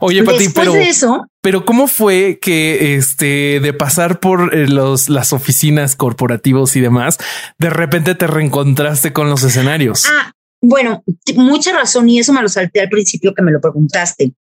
Oye, 0.00 0.22
Pati, 0.22 0.44
después 0.44 0.68
pero, 0.68 0.72
de 0.72 0.88
eso, 0.88 1.26
pero 1.42 1.64
¿cómo 1.64 1.88
fue 1.88 2.38
que 2.40 2.94
este 2.96 3.60
de 3.60 3.72
pasar 3.72 4.20
por 4.20 4.54
eh, 4.54 4.68
los, 4.68 5.08
las 5.08 5.32
oficinas 5.32 5.96
corporativos 5.96 6.76
y 6.76 6.80
demás, 6.80 7.18
de 7.58 7.68
repente 7.68 8.14
te 8.14 8.26
reencontraste 8.26 9.12
con 9.12 9.28
los 9.28 9.42
escenarios? 9.42 10.06
ah, 10.08 10.32
bueno, 10.62 11.02
mucha 11.34 11.72
razón 11.72 12.08
y 12.08 12.20
eso 12.20 12.32
me 12.32 12.40
lo 12.40 12.48
salté 12.48 12.80
al 12.80 12.88
principio 12.88 13.34
que 13.34 13.42
me 13.42 13.50
lo 13.50 13.60
preguntaste. 13.60 14.32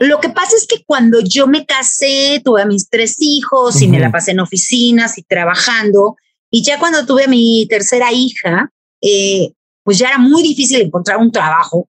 Lo 0.00 0.20
que 0.20 0.28
pasa 0.28 0.56
es 0.56 0.66
que 0.66 0.82
cuando 0.84 1.20
yo 1.20 1.46
me 1.46 1.64
casé, 1.64 2.42
tuve 2.44 2.62
a 2.62 2.66
mis 2.66 2.90
tres 2.90 3.14
hijos 3.20 3.80
y 3.80 3.86
me 3.86 4.00
la 4.00 4.10
pasé 4.10 4.32
en 4.32 4.40
oficinas 4.40 5.16
y 5.16 5.22
trabajando. 5.22 6.16
Y 6.50 6.64
ya 6.64 6.80
cuando 6.80 7.06
tuve 7.06 7.24
a 7.24 7.28
mi 7.28 7.64
tercera 7.70 8.12
hija, 8.12 8.72
eh, 9.00 9.52
pues 9.84 9.98
ya 9.98 10.08
era 10.08 10.18
muy 10.18 10.42
difícil 10.42 10.80
encontrar 10.80 11.18
un 11.18 11.30
trabajo 11.30 11.88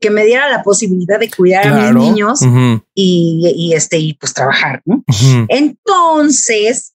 que 0.00 0.10
me 0.10 0.24
diera 0.24 0.48
la 0.50 0.62
posibilidad 0.62 1.18
de 1.18 1.30
cuidar 1.30 1.66
a 1.66 1.92
mis 1.92 1.94
niños 1.94 2.40
y, 2.94 3.72
este, 3.74 3.98
y 3.98 4.14
pues 4.14 4.34
trabajar, 4.34 4.82
¿no? 4.84 5.04
Entonces, 5.48 6.94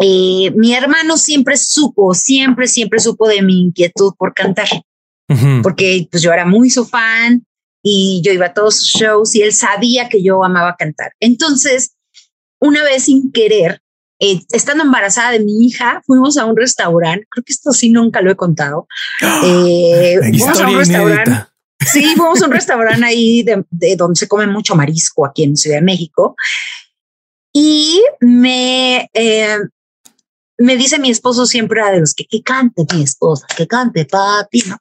eh, 0.00 0.52
mi 0.56 0.74
hermano 0.74 1.16
siempre 1.16 1.56
supo, 1.56 2.14
siempre, 2.14 2.66
siempre 2.66 3.00
supo 3.00 3.28
de 3.28 3.42
mi 3.42 3.60
inquietud 3.60 4.12
por 4.16 4.34
cantar, 4.34 4.68
porque 5.62 6.08
pues 6.10 6.22
yo 6.22 6.32
era 6.32 6.44
muy 6.44 6.70
su 6.70 6.84
fan 6.84 7.44
y 7.82 8.22
yo 8.24 8.32
iba 8.32 8.46
a 8.46 8.54
todos 8.54 8.76
sus 8.76 8.88
shows 8.88 9.34
y 9.34 9.42
él 9.42 9.52
sabía 9.52 10.08
que 10.08 10.22
yo 10.22 10.44
amaba 10.44 10.76
cantar. 10.78 11.12
Entonces, 11.20 11.96
una 12.60 12.82
vez 12.84 13.04
sin 13.04 13.32
querer, 13.32 13.80
eh, 14.20 14.40
estando 14.52 14.84
embarazada 14.84 15.32
de 15.32 15.40
mi 15.40 15.66
hija, 15.66 16.00
fuimos 16.06 16.38
a 16.38 16.44
un 16.44 16.56
restaurante, 16.56 17.26
creo 17.28 17.42
que 17.44 17.52
esto 17.52 17.72
sí 17.72 17.90
nunca 17.90 18.20
lo 18.20 18.30
he 18.30 18.36
contado. 18.36 18.86
Eh, 19.44 20.18
fuimos 20.20 20.60
a 20.60 20.68
un 20.68 20.76
restaurante. 20.76 21.51
Sí, 21.90 22.14
fuimos 22.16 22.42
a 22.42 22.46
un 22.46 22.52
restaurante 22.52 23.04
ahí 23.04 23.42
de, 23.42 23.96
donde 23.96 24.18
se 24.18 24.28
come 24.28 24.46
mucho 24.46 24.74
marisco 24.74 25.26
aquí 25.26 25.44
en 25.44 25.56
Ciudad 25.56 25.78
de 25.78 25.82
México. 25.82 26.36
Y 27.52 28.02
me, 28.20 29.08
eh, 29.12 29.58
me 30.58 30.76
dice 30.76 30.98
mi 30.98 31.10
esposo 31.10 31.46
siempre 31.46 31.80
a 31.82 31.90
de 31.90 32.00
los 32.00 32.14
que, 32.14 32.24
que 32.24 32.42
cante 32.42 32.86
mi 32.94 33.02
esposa, 33.02 33.46
que 33.56 33.66
cante 33.66 34.04
papi, 34.04 34.62
¿no? 34.66 34.78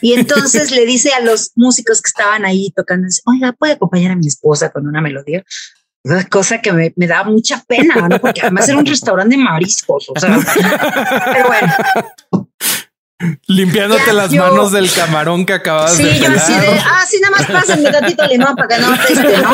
Y 0.00 0.14
entonces 0.14 0.70
le 0.70 0.86
dice 0.86 1.12
a 1.12 1.20
los 1.20 1.52
músicos 1.56 2.00
que 2.00 2.08
estaban 2.08 2.44
ahí 2.44 2.72
tocando, 2.74 3.06
oiga, 3.26 3.52
¿puede 3.52 3.74
acompañar 3.74 4.12
a 4.12 4.16
mi 4.16 4.26
esposa 4.26 4.70
con 4.70 4.86
una 4.86 5.00
melodía? 5.00 5.44
Cosa 6.30 6.62
que 6.62 6.72
me, 6.72 6.92
me 6.96 7.06
da 7.06 7.24
mucha 7.24 7.62
pena, 7.64 8.08
¿no? 8.08 8.18
Porque 8.20 8.40
además 8.40 8.68
era 8.68 8.78
un 8.78 8.86
restaurante 8.86 9.36
de 9.36 9.42
mariscos, 9.42 10.08
o 10.08 10.18
sea, 10.18 10.38
pero 11.32 11.46
bueno. 11.46 11.72
Limpiándote 13.46 14.12
las 14.12 14.32
manos 14.32 14.72
del 14.72 14.90
camarón 14.92 15.44
que 15.44 15.52
acabas 15.52 15.98
de 15.98 16.14
Sí, 16.14 16.20
yo 16.20 16.32
así 16.32 16.52
de, 16.52 16.68
ah, 16.68 17.04
sí, 17.08 17.20
nada 17.20 17.36
más 17.36 17.46
pásenme 17.46 17.90
tantito 17.90 18.26
limón 18.26 18.56
para 18.56 18.68
que 18.68 18.82
no 18.82 18.94
apeste, 18.94 19.38
¿no? 19.38 19.52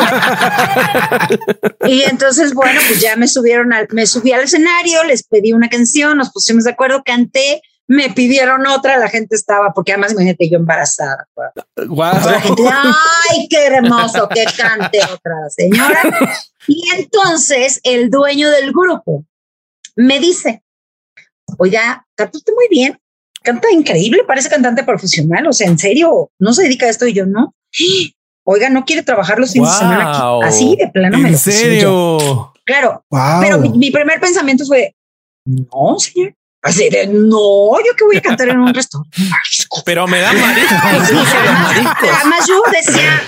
y 1.89 2.03
entonces, 2.03 2.53
bueno, 2.53 2.79
pues 2.87 3.01
ya 3.01 3.15
me 3.15 3.27
subieron 3.27 3.73
al, 3.73 3.87
me 3.91 4.05
subí 4.05 4.31
al 4.31 4.41
escenario, 4.41 5.03
les 5.03 5.23
pedí 5.23 5.51
una 5.51 5.69
canción, 5.69 6.17
nos 6.17 6.31
pusimos 6.31 6.63
de 6.63 6.71
acuerdo, 6.71 7.03
canté, 7.03 7.61
me 7.87 8.09
pidieron 8.09 8.65
otra, 8.67 8.97
la 8.97 9.09
gente 9.09 9.35
estaba, 9.35 9.73
porque 9.73 9.93
además 9.93 10.11
imagínate 10.11 10.49
yo 10.49 10.57
embarazada. 10.57 11.27
Wow. 11.75 12.13
La 12.25 12.41
gente, 12.41 12.63
ay, 12.67 13.47
qué 13.49 13.65
hermoso, 13.65 14.27
que 14.29 14.45
cante 14.57 14.99
otra 15.03 15.49
señora. 15.49 16.01
Y 16.67 16.89
entonces 16.97 17.79
el 17.83 18.09
dueño 18.09 18.49
del 18.49 18.71
grupo 18.71 19.25
me 19.95 20.19
dice, 20.19 20.63
oiga, 21.57 22.05
cantaste 22.15 22.51
muy 22.53 22.67
bien, 22.69 22.99
canta 23.47 23.71
increíble, 23.71 24.23
parece 24.27 24.49
cantante 24.49 24.83
profesional, 24.83 25.47
o 25.47 25.53
sea, 25.53 25.67
en 25.67 25.79
serio, 25.79 26.29
no 26.37 26.53
se 26.53 26.63
dedica 26.63 26.85
a 26.85 26.89
esto 26.89 27.07
y 27.07 27.13
yo 27.13 27.25
no. 27.25 27.55
Oiga, 28.49 28.69
no 28.69 28.85
quiere 28.85 29.03
trabajar 29.03 29.39
los 29.39 29.51
fines 29.51 29.71
de 29.71 29.77
semana 29.77 30.09
aquí. 30.09 30.47
Así 30.47 30.75
de 30.77 30.87
plano 30.87 31.17
me 31.17 31.31
lo 31.31 31.37
serio? 31.37 32.53
Claro, 32.65 33.03
pero 33.41 33.59
mi, 33.59 33.69
mi 33.69 33.91
primer 33.91 34.19
pensamiento 34.19 34.65
fue, 34.65 34.93
no, 35.45 35.97
señor, 35.99 36.33
Así 36.61 36.89
de, 36.89 37.07
no, 37.07 37.77
yo 37.79 37.95
que 37.97 38.03
voy 38.03 38.17
a 38.17 38.21
cantar 38.21 38.49
en 38.49 38.59
un 38.59 38.73
restaurante. 38.73 39.17
Pero 39.85 40.07
me 40.07 40.19
da 40.19 40.33
mariscos. 40.33 40.77
Además, 42.19 42.47
yo 42.47 42.61
decía. 42.71 43.21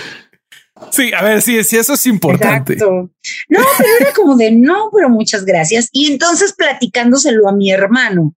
Sí, 0.90 1.12
a 1.14 1.22
ver, 1.22 1.40
sí, 1.40 1.62
sí, 1.64 1.78
eso 1.78 1.94
es 1.94 2.06
importante. 2.06 2.76
No, 2.76 3.08
pero 3.48 3.90
era 4.00 4.12
como 4.12 4.36
de 4.36 4.50
no, 4.50 4.90
pero 4.92 5.08
muchas 5.08 5.44
gracias. 5.44 5.88
Y 5.92 6.10
entonces 6.12 6.52
platicándoselo 6.52 7.48
a 7.48 7.52
mi 7.52 7.70
hermano, 7.70 8.34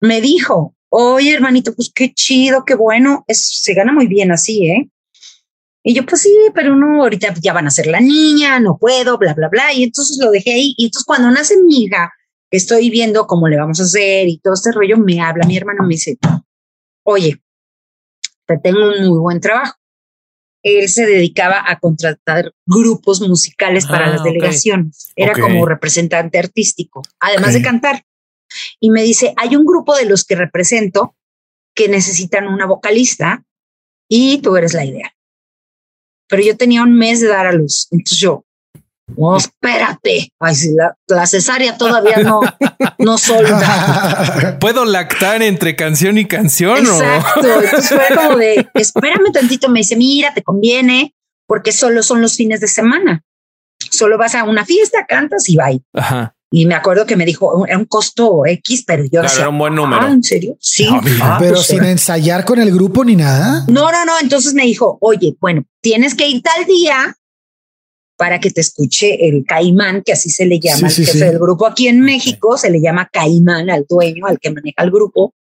me 0.00 0.20
dijo, 0.20 0.74
oye, 0.94 1.32
hermanito, 1.32 1.74
pues 1.74 1.90
qué 1.94 2.12
chido, 2.12 2.64
qué 2.66 2.74
bueno, 2.74 3.24
es, 3.26 3.62
se 3.62 3.72
gana 3.72 3.92
muy 3.92 4.06
bien 4.06 4.30
así, 4.30 4.70
¿eh? 4.70 4.90
Y 5.82 5.94
yo, 5.94 6.04
pues 6.04 6.20
sí, 6.22 6.36
pero 6.54 6.76
no, 6.76 7.02
ahorita 7.02 7.34
ya 7.40 7.54
van 7.54 7.66
a 7.66 7.70
ser 7.70 7.86
la 7.86 8.00
niña, 8.00 8.60
no 8.60 8.76
puedo, 8.78 9.18
bla, 9.18 9.34
bla, 9.34 9.48
bla. 9.48 9.72
Y 9.72 9.82
entonces 9.82 10.18
lo 10.22 10.30
dejé 10.30 10.52
ahí. 10.52 10.74
Y 10.76 10.84
entonces 10.84 11.04
cuando 11.04 11.30
nace 11.30 11.56
mi 11.60 11.82
hija, 11.82 12.12
estoy 12.50 12.90
viendo 12.90 13.26
cómo 13.26 13.48
le 13.48 13.56
vamos 13.56 13.80
a 13.80 13.84
hacer 13.84 14.28
y 14.28 14.38
todo 14.38 14.54
este 14.54 14.70
rollo, 14.70 14.98
me 14.98 15.20
habla 15.20 15.46
mi 15.46 15.56
hermano, 15.56 15.82
me 15.82 15.94
dice, 15.94 16.18
oye, 17.04 17.42
te 18.46 18.58
tengo 18.58 18.78
un 18.78 19.08
muy 19.08 19.18
buen 19.18 19.40
trabajo. 19.40 19.74
Él 20.62 20.88
se 20.88 21.06
dedicaba 21.06 21.64
a 21.66 21.80
contratar 21.80 22.52
grupos 22.64 23.20
musicales 23.20 23.86
para 23.86 24.08
las 24.08 24.20
ah, 24.20 24.24
delegaciones. 24.24 25.10
Era 25.16 25.32
como 25.32 25.66
representante 25.66 26.38
artístico, 26.38 27.02
además 27.18 27.54
de 27.54 27.62
cantar. 27.62 28.04
Y 28.80 28.90
me 28.90 29.02
dice, 29.02 29.34
hay 29.36 29.56
un 29.56 29.64
grupo 29.64 29.96
de 29.96 30.06
los 30.06 30.24
que 30.24 30.36
represento 30.36 31.16
que 31.74 31.88
necesitan 31.88 32.46
una 32.48 32.66
vocalista 32.66 33.44
y 34.08 34.38
tú 34.38 34.56
eres 34.56 34.74
la 34.74 34.84
idea. 34.84 35.14
Pero 36.28 36.42
yo 36.42 36.56
tenía 36.56 36.82
un 36.82 36.94
mes 36.94 37.20
de 37.20 37.28
dar 37.28 37.46
a 37.46 37.52
luz. 37.52 37.88
Entonces 37.90 38.18
yo, 38.18 38.44
no, 39.16 39.36
espérate. 39.36 40.32
Ay, 40.40 40.54
si 40.54 40.70
la, 40.74 41.26
cesárea 41.26 41.76
todavía 41.76 42.18
no, 42.18 42.40
no 42.98 43.18
solda. 43.18 44.56
¿Puedo 44.60 44.84
lactar 44.84 45.42
entre 45.42 45.76
canción 45.76 46.18
y 46.18 46.26
canción? 46.26 46.78
Exacto. 46.78 47.60
Entonces 47.60 47.88
fue 47.88 48.16
como 48.16 48.36
de, 48.36 48.68
espérame 48.74 49.32
tantito. 49.32 49.68
Me 49.68 49.80
dice, 49.80 49.96
mira, 49.96 50.32
te 50.34 50.42
conviene 50.42 51.14
porque 51.46 51.72
solo 51.72 52.02
son 52.02 52.22
los 52.22 52.36
fines 52.36 52.60
de 52.60 52.68
semana. 52.68 53.22
Solo 53.90 54.16
vas 54.16 54.34
a 54.34 54.44
una 54.44 54.64
fiesta, 54.64 55.06
cantas 55.06 55.48
y 55.48 55.56
bye. 55.56 55.82
Ajá. 55.92 56.34
Y 56.54 56.66
me 56.66 56.74
acuerdo 56.74 57.06
que 57.06 57.16
me 57.16 57.24
dijo, 57.24 57.66
era 57.66 57.78
un 57.78 57.86
costo 57.86 58.44
X, 58.44 58.84
pero 58.86 59.04
yo 59.04 59.22
claro, 59.22 59.38
era 59.38 59.48
un 59.48 59.58
buen 59.58 59.74
número. 59.74 60.02
Ah, 60.02 60.12
¿en 60.12 60.22
serio? 60.22 60.56
Sí. 60.60 60.86
Ah, 61.20 61.38
pero 61.40 61.54
pues 61.54 61.66
sin 61.66 61.82
ensayar 61.82 62.44
con 62.44 62.60
el 62.60 62.70
grupo 62.70 63.04
ni 63.04 63.16
nada. 63.16 63.64
No, 63.68 63.90
no, 63.90 64.04
no. 64.04 64.12
Entonces 64.20 64.52
me 64.52 64.64
dijo, 64.64 64.98
oye, 65.00 65.34
bueno, 65.40 65.64
tienes 65.80 66.14
que 66.14 66.28
ir 66.28 66.42
tal 66.42 66.66
día 66.66 67.16
para 68.18 68.38
que 68.38 68.50
te 68.50 68.60
escuche 68.60 69.26
el 69.26 69.44
caimán, 69.46 70.02
que 70.04 70.12
así 70.12 70.28
se 70.28 70.44
le 70.44 70.60
llama 70.60 70.88
el 70.88 70.94
jefe 70.94 71.18
del 71.18 71.38
grupo 71.38 71.66
aquí 71.66 71.88
en 71.88 72.00
México, 72.00 72.58
se 72.58 72.70
le 72.70 72.82
llama 72.82 73.08
caimán 73.10 73.70
al 73.70 73.86
dueño, 73.88 74.26
al 74.26 74.38
que 74.38 74.50
maneja 74.50 74.82
el 74.82 74.90
grupo. 74.90 75.34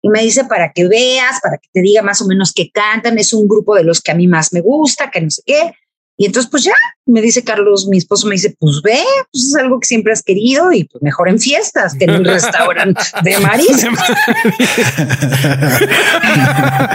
Y 0.00 0.08
me 0.08 0.22
dice 0.22 0.44
para 0.44 0.72
que 0.72 0.86
veas, 0.86 1.40
para 1.42 1.58
que 1.58 1.68
te 1.72 1.82
diga 1.82 2.02
más 2.02 2.22
o 2.22 2.26
menos 2.26 2.52
que 2.52 2.70
cantan, 2.70 3.18
es 3.18 3.32
un 3.32 3.48
grupo 3.48 3.74
de 3.74 3.82
los 3.82 4.00
que 4.00 4.12
a 4.12 4.14
mí 4.14 4.28
más 4.28 4.52
me 4.52 4.60
gusta, 4.60 5.10
que 5.10 5.20
no 5.20 5.28
sé 5.28 5.42
qué. 5.44 5.74
Y 6.20 6.26
entonces, 6.26 6.50
pues 6.50 6.64
ya, 6.64 6.74
me 7.06 7.22
dice 7.22 7.42
Carlos, 7.42 7.88
mi 7.88 7.96
esposo 7.96 8.26
me 8.28 8.34
dice, 8.34 8.54
pues 8.58 8.82
ve, 8.82 8.98
pues 9.32 9.46
es 9.46 9.56
algo 9.56 9.80
que 9.80 9.86
siempre 9.86 10.12
has 10.12 10.22
querido 10.22 10.70
y 10.70 10.84
pues 10.84 11.02
mejor 11.02 11.30
en 11.30 11.38
fiestas 11.38 11.94
que 11.94 12.04
en 12.04 12.10
un 12.10 12.24
restaurante 12.26 13.00
de 13.24 13.38
marisco. 13.38 13.88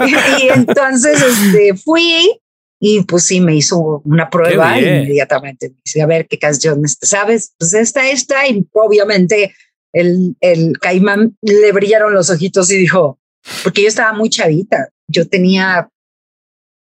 y 0.40 0.48
entonces 0.50 1.24
este, 1.24 1.74
fui 1.76 2.40
y 2.80 3.02
pues 3.02 3.24
sí, 3.24 3.42
me 3.42 3.56
hizo 3.56 4.04
una 4.06 4.30
prueba 4.30 4.78
inmediatamente. 4.78 5.70
Me 5.70 5.76
dice, 5.84 6.04
a 6.04 6.06
ver 6.06 6.28
qué 6.28 6.38
canción 6.38 6.84
sabes, 6.88 7.56
pues 7.58 7.74
esta, 7.74 8.08
esta, 8.08 8.48
y 8.48 8.64
obviamente 8.74 9.56
el, 9.92 10.36
el 10.40 10.78
caimán 10.78 11.36
le 11.42 11.72
brillaron 11.72 12.14
los 12.14 12.30
ojitos 12.30 12.70
y 12.70 12.78
dijo, 12.78 13.20
porque 13.64 13.82
yo 13.82 13.88
estaba 13.88 14.14
muy 14.14 14.30
chavita, 14.30 14.90
yo 15.08 15.28
tenía 15.28 15.90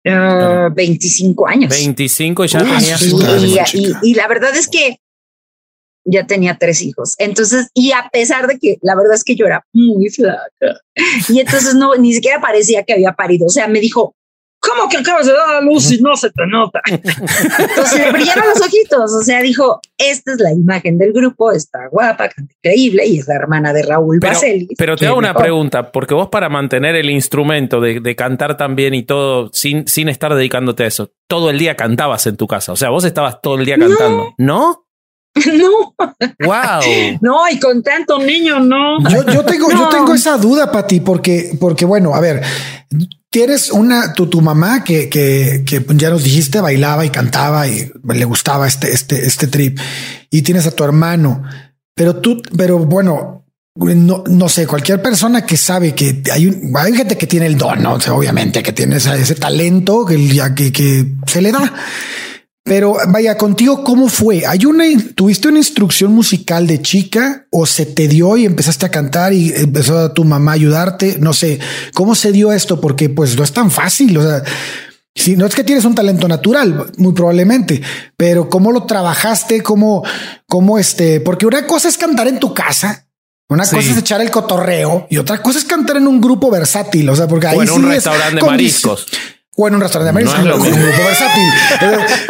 25 0.06 1.48
ah, 1.48 1.52
años. 1.52 1.70
25 1.70 2.46
y 2.46 2.48
ya 2.48 2.60
tenía 2.60 3.66
y, 3.74 4.10
y, 4.10 4.14
la 4.14 4.28
verdad 4.28 4.56
es 4.56 4.68
que 4.68 5.00
ya 6.06 6.28
tenía 6.28 6.58
tres 6.58 6.82
hijos. 6.82 7.16
Entonces, 7.18 7.70
y 7.74 7.92
a 7.92 8.10
pesar 8.12 8.48
de 8.48 8.60
que 8.60 8.78
la 8.82 8.96
verdad 8.96 9.16
es 9.16 9.24
que 9.24 9.36
yo 9.36 9.46
era 9.46 9.66
muy 9.74 10.10
flaca 10.10 10.48
y 11.30 11.40
entonces 11.40 11.74
no, 11.76 11.96
ni 11.96 12.14
siquiera 12.14 12.40
parecía 12.40 12.84
que 12.84 12.94
había 12.94 13.14
parido. 13.14 13.48
O 13.48 13.50
sea, 13.50 13.68
me 13.68 13.80
dijo, 13.80 14.15
¿Cómo 14.66 14.90
que 14.90 14.98
acabas 14.98 15.26
de 15.26 15.34
dar 15.34 15.56
a 15.56 15.62
luz 15.62 15.92
y 15.92 16.02
no 16.02 16.16
se 16.16 16.30
te 16.32 16.46
nota? 16.48 16.82
Entonces 16.88 18.00
le 18.00 18.12
brillaron 18.12 18.46
los 18.50 18.62
ojitos. 18.62 19.14
O 19.14 19.24
sea, 19.24 19.42
dijo: 19.42 19.80
Esta 19.98 20.34
es 20.34 20.40
la 20.40 20.52
imagen 20.52 20.98
del 20.98 21.14
grupo, 21.14 21.52
está 21.52 21.88
guapa, 21.92 22.30
increíble 22.38 23.06
y 23.06 23.20
es 23.20 23.28
la 23.28 23.36
hermana 23.36 23.74
de 23.74 23.84
Raúl 23.84 24.20
pero, 24.20 24.34
Baselis. 24.34 24.70
Pero 24.78 24.96
te 24.96 25.08
hago 25.08 25.18
una 25.18 25.34
pregunta, 25.34 25.92
porque 25.92 26.14
vos 26.14 26.30
para 26.30 26.50
mantener 26.50 26.96
el 26.96 27.10
instrumento 27.10 27.80
de, 27.82 28.16
cantar 28.16 28.56
también 28.56 28.94
y 28.94 29.04
todo, 29.04 29.50
sin, 29.52 29.88
sin 29.88 30.08
estar 30.08 30.34
dedicándote 30.34 30.84
a 30.84 30.88
eso, 30.88 31.12
todo 31.28 31.50
el 31.50 31.60
día 31.60 31.76
cantabas 31.76 32.26
en 32.28 32.38
tu 32.38 32.48
casa. 32.48 32.72
O 32.72 32.76
sea, 32.76 32.90
vos 32.90 33.04
estabas 33.04 33.42
todo 33.42 33.56
el 33.56 33.66
día 33.66 33.78
cantando, 33.78 34.34
¿no? 34.38 34.82
No. 35.54 35.94
Wow. 36.40 37.20
No, 37.22 37.50
y 37.50 37.60
con 37.60 37.84
tanto 37.84 38.20
niño, 38.20 38.60
no. 38.62 39.00
Yo, 39.10 39.44
tengo, 39.44 39.70
yo 39.70 39.90
tengo 39.90 40.14
esa 40.14 40.38
duda, 40.38 40.72
para 40.72 40.88
ti, 40.88 41.02
porque, 41.02 41.58
porque, 41.60 41.84
bueno, 41.84 42.16
a 42.16 42.22
ver, 42.22 42.42
tienes 43.36 43.70
una, 43.70 44.14
tu, 44.14 44.28
tu 44.28 44.40
mamá 44.40 44.82
que, 44.82 45.10
que, 45.10 45.64
que, 45.66 45.86
ya 45.96 46.10
nos 46.10 46.24
dijiste 46.24 46.62
bailaba 46.62 47.06
y 47.06 47.10
cantaba 47.10 47.68
y 47.68 47.92
le 48.02 48.24
gustaba 48.24 48.66
este, 48.66 48.94
este, 48.94 49.26
este 49.26 49.48
trip 49.48 49.78
y 50.30 50.42
tienes 50.42 50.66
a 50.68 50.72
tu 50.72 50.86
hermano, 50.86 51.44
pero 51.94 52.16
tú, 52.16 52.42
pero 52.56 52.80
bueno, 52.80 53.46
no, 53.76 54.24
no 54.26 54.48
sé, 54.48 54.66
cualquier 54.66 55.02
persona 55.02 55.46
que 55.46 55.58
sabe 55.58 55.94
que 55.94 56.24
hay, 56.32 56.46
un, 56.46 56.72
hay 56.78 56.96
gente 56.96 57.18
que 57.18 57.28
tiene 57.28 57.48
el 57.48 57.58
don, 57.58 57.84
¿no? 57.84 57.96
obviamente 57.96 58.64
que 58.64 58.72
tiene 58.72 58.96
ese, 58.96 59.14
ese 59.20 59.36
talento 59.36 60.06
que, 60.06 60.16
que, 60.56 60.72
que 60.72 61.06
se 61.28 61.42
le 61.42 61.52
da. 61.52 61.74
Pero 62.68 62.98
vaya, 63.10 63.38
contigo, 63.38 63.84
¿cómo 63.84 64.10
fue? 64.10 64.44
¿Hay 64.48 64.66
una, 64.66 64.86
tuviste 65.14 65.50
una 65.50 65.60
instrucción 65.60 66.12
musical 66.12 66.66
de 66.66 66.82
chica 66.82 67.46
o 67.52 67.68
se 67.68 67.86
te 67.86 68.08
dio 68.08 68.38
y 68.38 68.46
empezaste 68.46 68.88
a 68.88 68.90
cantar 68.90 69.34
y 69.34 69.54
empezó 69.56 70.00
a 70.00 70.14
tu 70.16 70.24
mamá 70.24 70.54
a 70.54 70.56
ayudarte? 70.56 71.18
No 71.20 71.32
sé, 71.32 71.60
¿cómo 71.94 72.16
se 72.16 72.32
dio 72.32 72.52
esto? 72.52 72.82
Porque 72.82 73.08
pues 73.08 73.38
no 73.38 73.44
es 73.44 73.54
tan 73.54 73.70
fácil. 73.70 74.18
O 74.18 74.24
sea, 74.24 74.42
si 75.14 75.36
no 75.36 75.46
es 75.46 75.54
que 75.54 75.64
tienes 75.64 75.86
un 75.86 75.94
talento 75.94 76.28
natural, 76.28 76.92
muy 76.98 77.14
probablemente, 77.14 77.84
pero 78.18 78.50
cómo 78.50 78.72
lo 78.72 78.88
trabajaste, 78.88 79.62
cómo, 79.62 80.04
cómo 80.48 80.80
este, 80.80 81.20
porque 81.20 81.46
una 81.46 81.68
cosa 81.68 81.88
es 81.88 82.00
cantar 82.00 82.28
en 82.28 82.40
tu 82.40 82.52
casa. 82.56 83.06
Una 83.48 83.64
cosa 83.64 83.92
es 83.92 83.96
echar 83.96 84.22
el 84.22 84.32
cotorreo 84.32 85.06
y 85.12 85.18
otra 85.18 85.40
cosa 85.44 85.60
es 85.60 85.66
cantar 85.66 85.98
en 85.98 86.08
un 86.08 86.20
grupo 86.20 86.50
versátil. 86.50 87.08
O 87.10 87.16
sea, 87.16 87.28
porque 87.28 87.46
ahí 87.46 87.60
en 87.60 87.70
un 87.70 87.88
restaurante 87.88 88.38
de 88.38 88.42
mariscos 88.42 89.06
o 89.56 89.68
en 89.68 89.76
un 89.76 89.82
restaurante 89.82 90.20
de 90.20 90.26
no 90.26 90.56
un 90.56 90.62
grupo 90.62 90.82
versátil. 90.82 91.50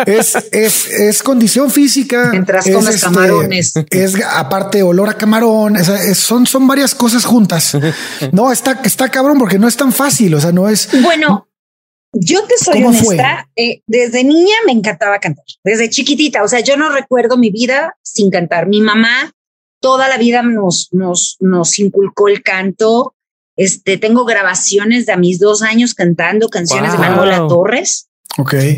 Es, 0.06 0.36
es, 0.52 0.92
es, 0.92 1.24
condición 1.24 1.72
física. 1.72 2.30
Mientras 2.32 2.66
comes 2.66 2.96
este, 2.96 3.02
camarones. 3.02 3.74
Es 3.90 4.16
aparte 4.24 4.84
olor 4.84 5.10
a 5.10 5.18
camarón. 5.18 5.76
son, 6.14 6.46
son 6.46 6.68
varias 6.68 6.94
cosas 6.94 7.26
juntas. 7.26 7.78
No, 8.32 8.52
está, 8.52 8.80
está 8.84 9.10
cabrón 9.10 9.40
porque 9.40 9.58
no 9.58 9.68
es 9.68 9.76
tan 9.76 9.92
fácil. 9.92 10.36
O 10.36 10.40
sea, 10.40 10.52
no 10.52 10.70
es. 10.70 10.90
Bueno, 11.02 11.48
yo 12.14 12.44
te 12.46 12.58
soy 12.58 12.84
honesta. 12.84 13.50
Eh, 13.56 13.82
desde 13.88 14.24
niña 14.24 14.56
me 14.68 14.74
encantaba 14.74 15.18
cantar. 15.20 15.46
Desde 15.64 15.90
chiquitita. 15.90 16.44
O 16.44 16.48
sea, 16.48 16.60
yo 16.60 16.78
no 16.78 16.90
recuerdo 16.90 17.38
mi 17.38 17.50
vida 17.50 17.98
sin 18.04 18.30
cantar. 18.30 18.68
Mi 18.68 18.82
mamá 18.82 19.32
toda 19.80 20.08
la 20.08 20.18
vida 20.18 20.44
nos, 20.44 20.90
nos, 20.92 21.38
nos 21.40 21.80
inculcó 21.80 22.28
el 22.28 22.44
canto 22.44 23.15
este, 23.56 23.98
tengo 23.98 24.26
grabaciones 24.26 25.06
de 25.06 25.14
a 25.14 25.18
mis 25.18 25.40
dos 25.40 25.62
años 25.62 25.94
cantando 25.94 26.50
canciones 26.50 26.92
de 26.92 26.98
Manuela 26.98 27.48
Torres. 27.48 28.10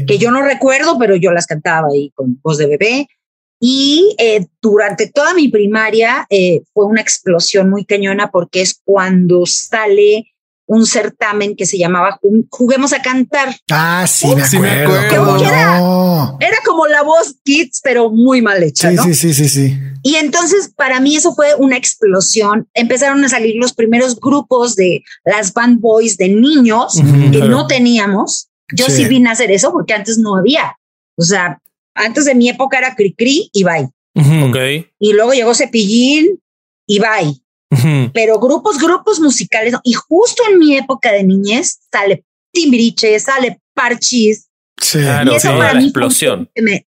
Que 0.06 0.18
yo 0.18 0.32
no 0.32 0.44
recuerdo, 0.44 0.98
pero 1.00 1.16
yo 1.16 1.32
las 1.32 1.48
cantaba 1.48 1.88
ahí 1.92 2.12
con 2.16 2.40
voz 2.44 2.58
de 2.58 2.68
bebé. 2.68 3.08
Y 3.60 4.16
eh, 4.20 4.46
durante 4.62 5.10
toda 5.10 5.34
mi 5.34 5.48
primaria 5.48 6.28
eh, 6.30 6.62
fue 6.74 6.86
una 6.86 7.02
explosión 7.02 7.70
muy 7.70 7.86
cañona 7.86 8.30
porque 8.30 8.62
es 8.62 8.80
cuando 8.84 9.48
sale 9.48 10.32
un 10.68 10.86
certamen 10.86 11.56
que 11.56 11.66
se 11.66 11.78
llamaba 11.78 12.20
Juguemos 12.50 12.94
a 12.94 13.02
Cantar. 13.02 13.56
Ah, 13.72 14.06
sí, 14.08 14.28
me 14.60 14.70
acuerdo. 14.70 15.40
Era, 16.40 16.58
como 16.66 16.88
la 16.88 17.02
voz 17.02 17.36
Kids, 17.44 17.82
pero 17.84 18.12
muy 18.12 18.42
mal 18.42 18.62
hecha. 18.62 18.92
Sí, 18.92 18.98
sí, 18.98 19.14
sí, 19.16 19.34
sí, 19.34 19.50
sí. 19.50 19.80
Y 20.04 20.16
entonces 20.16 20.72
para 20.76 21.00
mí 21.00 21.16
eso 21.16 21.34
fue 21.34 21.56
una 21.56 21.78
explosión. 21.78 22.68
Empezaron 22.74 23.24
a 23.24 23.30
salir 23.30 23.56
los 23.56 23.74
primeros 23.74 24.20
grupos 24.20 24.76
de 24.76 25.04
las 25.26 25.54
band 25.54 25.80
boys 25.80 26.18
de 26.18 26.30
niños 26.30 26.96
que 27.32 27.40
no 27.40 27.68
teníamos. 27.68 28.50
Yo 28.74 28.86
sí. 28.90 29.06
vine 29.06 29.30
a 29.30 29.32
hacer 29.32 29.52
eso 29.52 29.72
porque 29.72 29.94
antes 29.94 30.18
no 30.18 30.36
había. 30.36 30.76
O 31.16 31.24
sea, 31.24 31.62
antes 31.96 32.26
de 32.26 32.36
mi 32.36 32.50
época 32.50 32.78
era 32.78 32.96
Cricri 32.96 33.50
y 33.54 33.64
Bye. 33.64 33.90
Y 35.00 35.14
luego 35.14 35.34
llegó 35.34 35.54
Cepillín 35.56 36.40
y 36.86 37.00
Bye. 37.00 37.42
Pero 38.14 38.40
grupos, 38.40 38.78
grupos 38.78 39.20
musicales. 39.20 39.74
Y 39.84 39.94
justo 39.94 40.44
en 40.50 40.60
mi 40.60 40.78
época 40.78 41.12
de 41.12 41.24
niñez 41.24 41.80
sale 41.92 42.24
Timbiriche, 42.52 43.20
sale 43.20 43.62
Parchis. 43.74 44.48
Sí, 44.82 45.00
y 45.00 45.36
eso 45.36 45.58
para 45.58 45.74
mí 45.74 45.86
explosión. 45.86 46.50
Me, 46.56 46.88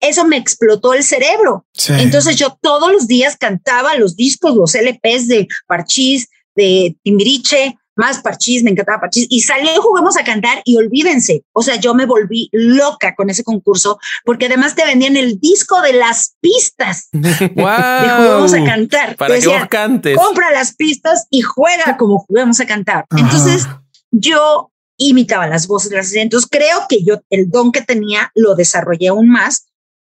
eso 0.00 0.26
me 0.26 0.36
explotó 0.36 0.94
el 0.94 1.02
cerebro. 1.02 1.66
Entonces 1.88 2.36
yo 2.36 2.56
todos 2.60 2.92
los 2.92 3.06
días 3.06 3.36
cantaba 3.36 3.96
los 3.96 4.16
discos, 4.16 4.56
los 4.56 4.74
LPs 4.74 5.28
de 5.28 5.48
Parchis, 5.66 6.28
de 6.54 6.96
Timbiriche, 7.02 7.76
más 8.00 8.20
parchís, 8.22 8.62
me 8.62 8.70
encantaba 8.70 9.00
parchís, 9.00 9.26
y 9.28 9.42
salí 9.42 9.68
y 9.68 9.78
jugamos 9.78 10.16
a 10.16 10.24
cantar 10.24 10.62
y 10.64 10.76
olvídense, 10.76 11.44
o 11.52 11.62
sea, 11.62 11.76
yo 11.76 11.94
me 11.94 12.06
volví 12.06 12.48
loca 12.50 13.14
con 13.14 13.28
ese 13.28 13.44
concurso, 13.44 13.98
porque 14.24 14.46
además 14.46 14.74
te 14.74 14.84
vendían 14.84 15.16
el 15.16 15.38
disco 15.38 15.80
de 15.82 15.92
las 15.92 16.34
pistas 16.40 17.08
wow. 17.12 17.22
de 17.22 18.08
jugamos 18.16 18.54
a 18.54 18.64
cantar. 18.64 19.16
Para 19.16 19.38
que 19.38 19.46
vos 19.46 19.66
cantes. 19.68 20.16
Compra 20.16 20.50
las 20.50 20.74
pistas 20.74 21.26
y 21.30 21.42
juega 21.42 21.96
como 21.98 22.20
jugamos 22.20 22.58
a 22.60 22.66
cantar. 22.66 23.04
Entonces 23.16 23.68
yo 24.10 24.72
imitaba 24.96 25.46
las 25.46 25.66
voces 25.66 25.90
de 25.90 25.96
las 25.96 26.12
entonces 26.14 26.48
creo 26.50 26.86
que 26.88 27.04
yo 27.04 27.20
el 27.30 27.50
don 27.50 27.70
que 27.70 27.82
tenía 27.82 28.32
lo 28.34 28.54
desarrollé 28.54 29.08
aún 29.08 29.28
más. 29.28 29.66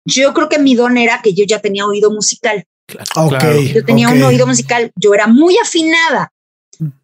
Yo 0.05 0.33
creo 0.33 0.49
que 0.49 0.59
mi 0.59 0.75
don 0.75 0.97
era 0.97 1.21
que 1.21 1.33
yo 1.33 1.45
ya 1.45 1.59
tenía 1.59 1.85
oído 1.85 2.11
musical. 2.11 2.65
Claro, 2.87 3.59
yo 3.61 3.83
tenía 3.83 4.09
un 4.09 4.21
oído 4.23 4.47
musical, 4.47 4.91
yo 4.95 5.13
era 5.13 5.27
muy 5.27 5.57
afinada 5.57 6.31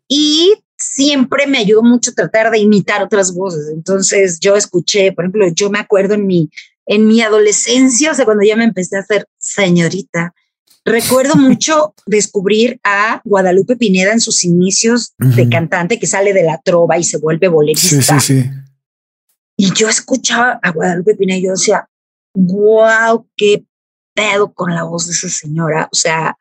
y 0.07 0.53
siempre 0.83 1.47
me 1.47 1.59
ayudó 1.59 1.83
mucho 1.83 2.13
tratar 2.13 2.51
de 2.51 2.59
imitar 2.59 3.01
otras 3.01 3.33
voces. 3.33 3.69
Entonces 3.73 4.39
yo 4.39 4.55
escuché, 4.55 5.11
por 5.11 5.25
ejemplo, 5.25 5.47
yo 5.53 5.69
me 5.69 5.79
acuerdo 5.79 6.15
en 6.15 6.27
mi, 6.27 6.49
en 6.85 7.07
mi 7.07 7.21
adolescencia, 7.21 8.11
o 8.11 8.13
sea, 8.13 8.25
cuando 8.25 8.43
ya 8.43 8.55
me 8.55 8.65
empecé 8.65 8.97
a 8.97 9.01
hacer 9.01 9.27
señorita, 9.37 10.33
recuerdo 10.85 11.35
mucho 11.37 11.93
descubrir 12.05 12.79
a 12.83 13.21
Guadalupe 13.23 13.75
Pineda 13.75 14.11
en 14.11 14.21
sus 14.21 14.43
inicios 14.43 15.13
de 15.17 15.49
cantante 15.49 15.99
que 15.99 16.07
sale 16.07 16.33
de 16.33 16.43
la 16.43 16.61
trova 16.63 16.97
y 16.97 17.03
se 17.03 17.17
vuelve 17.17 17.47
bolerista. 17.47 18.19
Sí, 18.19 18.33
sí, 18.33 18.41
sí. 18.41 18.49
Y 19.55 19.71
yo 19.73 19.87
escuchaba 19.87 20.59
a 20.61 20.71
Guadalupe 20.71 21.15
Pineda 21.15 21.37
y 21.37 21.43
yo 21.43 21.51
decía, 21.51 21.87
wow, 22.33 23.27
qué 23.37 23.63
pedo 24.13 24.53
con 24.53 24.73
la 24.73 24.83
voz 24.83 25.05
de 25.05 25.13
esa 25.13 25.29
señora. 25.29 25.89
O 25.91 25.95
sea, 25.95 26.37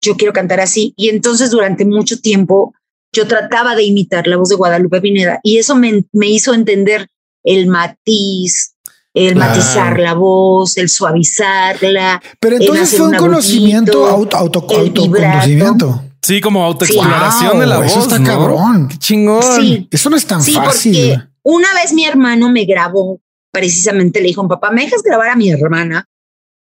yo 0.00 0.16
quiero 0.16 0.32
cantar 0.32 0.60
así. 0.60 0.94
Y 0.96 1.08
entonces 1.08 1.50
durante 1.50 1.84
mucho 1.84 2.20
tiempo 2.20 2.74
yo 3.12 3.26
trataba 3.26 3.74
de 3.74 3.84
imitar 3.84 4.26
la 4.26 4.36
voz 4.36 4.48
de 4.48 4.56
Guadalupe 4.56 5.00
Pineda 5.00 5.40
y 5.42 5.58
eso 5.58 5.76
me, 5.76 6.04
hizo 6.22 6.54
entender 6.54 7.08
el 7.42 7.66
matiz, 7.66 8.76
el 9.14 9.36
matizar 9.36 9.98
la 9.98 10.14
voz, 10.14 10.76
el 10.76 10.88
suavizarla. 10.88 12.22
Pero 12.38 12.56
entonces 12.56 12.96
fue 12.96 13.08
un 13.08 13.16
conocimiento, 13.16 14.06
auto, 14.06 14.36
autoconocimiento. 14.36 16.04
Sí, 16.22 16.40
como 16.40 16.64
autoexploración 16.64 17.58
de 17.60 17.66
la 17.66 17.78
voz. 17.78 17.86
Eso 17.86 18.00
está 18.00 18.22
cabrón. 18.22 18.88
Qué 18.88 18.98
chingón. 18.98 19.88
Eso 19.90 20.10
no 20.10 20.16
es 20.16 20.26
tan 20.26 20.42
fácil. 20.42 21.22
una 21.42 21.68
vez 21.74 21.92
mi 21.92 22.04
hermano 22.04 22.50
me 22.50 22.64
grabó, 22.64 23.20
precisamente 23.50 24.20
le 24.20 24.28
dijo, 24.28 24.46
papá, 24.46 24.70
¿me 24.70 24.84
dejas 24.84 25.02
grabar 25.02 25.30
a 25.30 25.36
mi 25.36 25.50
hermana 25.50 26.06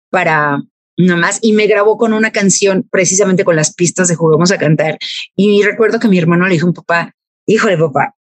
para 0.09 0.61
más 0.99 1.39
y 1.41 1.53
me 1.53 1.67
grabó 1.67 1.97
con 1.97 2.13
una 2.13 2.31
canción 2.31 2.87
precisamente 2.91 3.45
con 3.45 3.55
las 3.55 3.73
pistas 3.73 4.07
de 4.07 4.15
Juguemos 4.15 4.51
a 4.51 4.57
Cantar. 4.57 4.97
Y 5.35 5.63
recuerdo 5.63 5.99
que 5.99 6.07
mi 6.07 6.17
hermano 6.17 6.45
le 6.45 6.53
dijo 6.53 6.65
a 6.65 6.69
un 6.69 6.73
papá, 6.73 7.15
híjole 7.45 7.77
papá, 7.77 8.15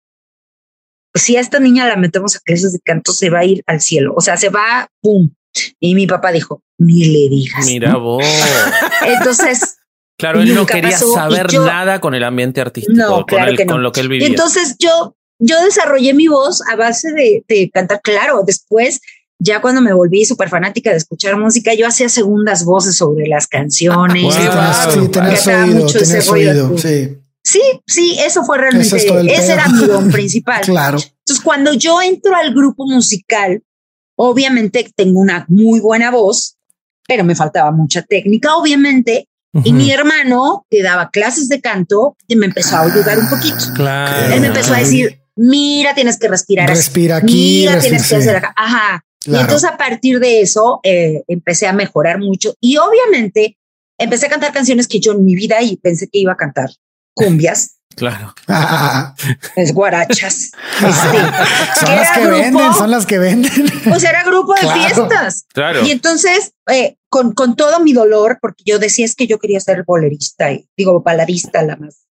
si 1.14 1.36
a 1.36 1.40
esta 1.40 1.58
niña 1.58 1.86
la 1.86 1.96
metemos 1.96 2.36
a 2.36 2.40
clases 2.40 2.72
de 2.72 2.80
canto, 2.80 3.12
se 3.12 3.30
va 3.30 3.40
a 3.40 3.44
ir 3.44 3.62
al 3.66 3.80
cielo. 3.80 4.14
O 4.16 4.20
sea, 4.20 4.36
se 4.36 4.48
va, 4.48 4.88
pum. 5.00 5.30
Y 5.80 5.94
mi 5.94 6.06
papá 6.06 6.30
dijo, 6.30 6.62
ni 6.78 7.04
le 7.04 7.28
digas. 7.28 7.66
Mira 7.66 7.96
vos. 7.96 8.24
Entonces... 9.06 9.76
Claro, 10.16 10.40
él 10.40 10.52
no 10.52 10.66
quería 10.66 10.98
saber 10.98 11.52
nada 11.54 12.00
con 12.00 12.12
el 12.12 12.24
ambiente 12.24 12.60
artístico, 12.60 13.24
con, 13.26 13.56
con 13.68 13.82
lo 13.84 13.92
que 13.92 14.00
él 14.00 14.08
vivía. 14.08 14.26
entonces 14.26 14.74
yo, 14.80 15.16
yo 15.38 15.62
desarrollé 15.62 16.12
mi 16.12 16.26
voz 16.26 16.60
a 16.68 16.74
base 16.74 17.12
de, 17.12 17.44
de 17.46 17.70
cantar. 17.70 18.00
Claro, 18.02 18.42
después 18.44 19.00
ya 19.38 19.60
cuando 19.60 19.80
me 19.80 19.92
volví 19.92 20.24
súper 20.24 20.48
fanática 20.48 20.90
de 20.90 20.96
escuchar 20.96 21.36
música, 21.36 21.72
yo 21.74 21.86
hacía 21.86 22.08
segundas 22.08 22.64
voces 22.64 22.96
sobre 22.96 23.26
las 23.28 23.46
canciones. 23.46 24.34
sí, 27.42 27.62
sí, 27.86 28.18
eso 28.24 28.44
fue 28.44 28.58
realmente, 28.58 28.96
ese 28.96 29.52
era 29.52 29.68
mi 29.68 29.86
don 29.86 30.10
principal. 30.12 30.62
claro. 30.62 30.98
Entonces, 30.98 31.44
cuando 31.44 31.72
yo 31.74 32.02
entro 32.02 32.34
al 32.34 32.52
grupo 32.54 32.86
musical, 32.86 33.62
obviamente 34.16 34.90
tengo 34.96 35.20
una 35.20 35.44
muy 35.48 35.80
buena 35.80 36.10
voz, 36.10 36.56
pero 37.06 37.22
me 37.24 37.34
faltaba 37.34 37.70
mucha 37.70 38.02
técnica, 38.02 38.56
obviamente. 38.56 39.28
Y 39.64 39.72
mi 39.72 39.90
hermano, 39.90 40.66
que 40.70 40.82
daba 40.82 41.10
clases 41.10 41.48
de 41.48 41.60
canto, 41.60 42.16
me 42.28 42.46
empezó 42.46 42.76
a 42.76 42.82
ayudar 42.82 43.18
un 43.18 43.28
poquito. 43.28 43.56
Claro. 43.74 44.32
Él 44.32 44.40
me 44.40 44.48
empezó 44.48 44.74
a 44.74 44.78
decir, 44.78 45.20
mira, 45.34 45.94
tienes 45.94 46.18
que 46.18 46.28
respirar. 46.28 46.68
Respira 46.68 47.16
aquí. 47.16 47.66
Mira, 47.66 47.80
tienes 47.80 48.06
que 48.08 48.16
hacer 48.16 48.36
acá. 48.36 48.52
Ajá. 48.56 49.04
Y 49.24 49.36
entonces 49.36 49.68
a 49.68 49.76
partir 49.76 50.20
de 50.20 50.40
eso 50.40 50.80
eh, 50.82 51.22
empecé 51.26 51.66
a 51.66 51.72
mejorar 51.72 52.18
mucho 52.18 52.54
y 52.60 52.76
obviamente 52.76 53.58
empecé 53.98 54.26
a 54.26 54.30
cantar 54.30 54.52
canciones 54.52 54.86
que 54.86 55.00
yo 55.00 55.12
en 55.12 55.24
mi 55.24 55.34
vida 55.34 55.60
y 55.62 55.76
pensé 55.76 56.08
que 56.08 56.18
iba 56.18 56.32
a 56.32 56.36
cantar 56.36 56.70
cumbias. 57.14 57.78
Claro. 57.96 58.32
Es 59.56 59.74
guarachas. 59.74 60.52
Este, 60.78 61.84
son 61.84 61.96
las 61.96 62.16
que 62.16 62.26
venden, 62.28 62.74
son 62.74 62.90
las 62.92 63.06
que 63.06 63.18
venden. 63.18 63.66
Pues 63.82 64.04
era 64.04 64.22
grupo 64.22 64.54
de 64.54 64.60
fiestas. 64.60 65.44
Claro. 65.52 65.84
Y 65.84 65.90
entonces, 65.90 66.52
eh, 66.70 66.96
con, 67.08 67.32
con 67.32 67.56
todo 67.56 67.80
mi 67.80 67.92
dolor, 67.92 68.38
porque 68.40 68.62
yo 68.64 68.78
decía 68.78 69.04
es 69.04 69.16
que 69.16 69.26
yo 69.26 69.40
quería 69.40 69.58
ser 69.58 69.82
bolerista 69.84 70.52
y 70.52 70.68
digo 70.76 71.00
baladista, 71.00 71.62
la 71.64 71.74
más 71.76 72.06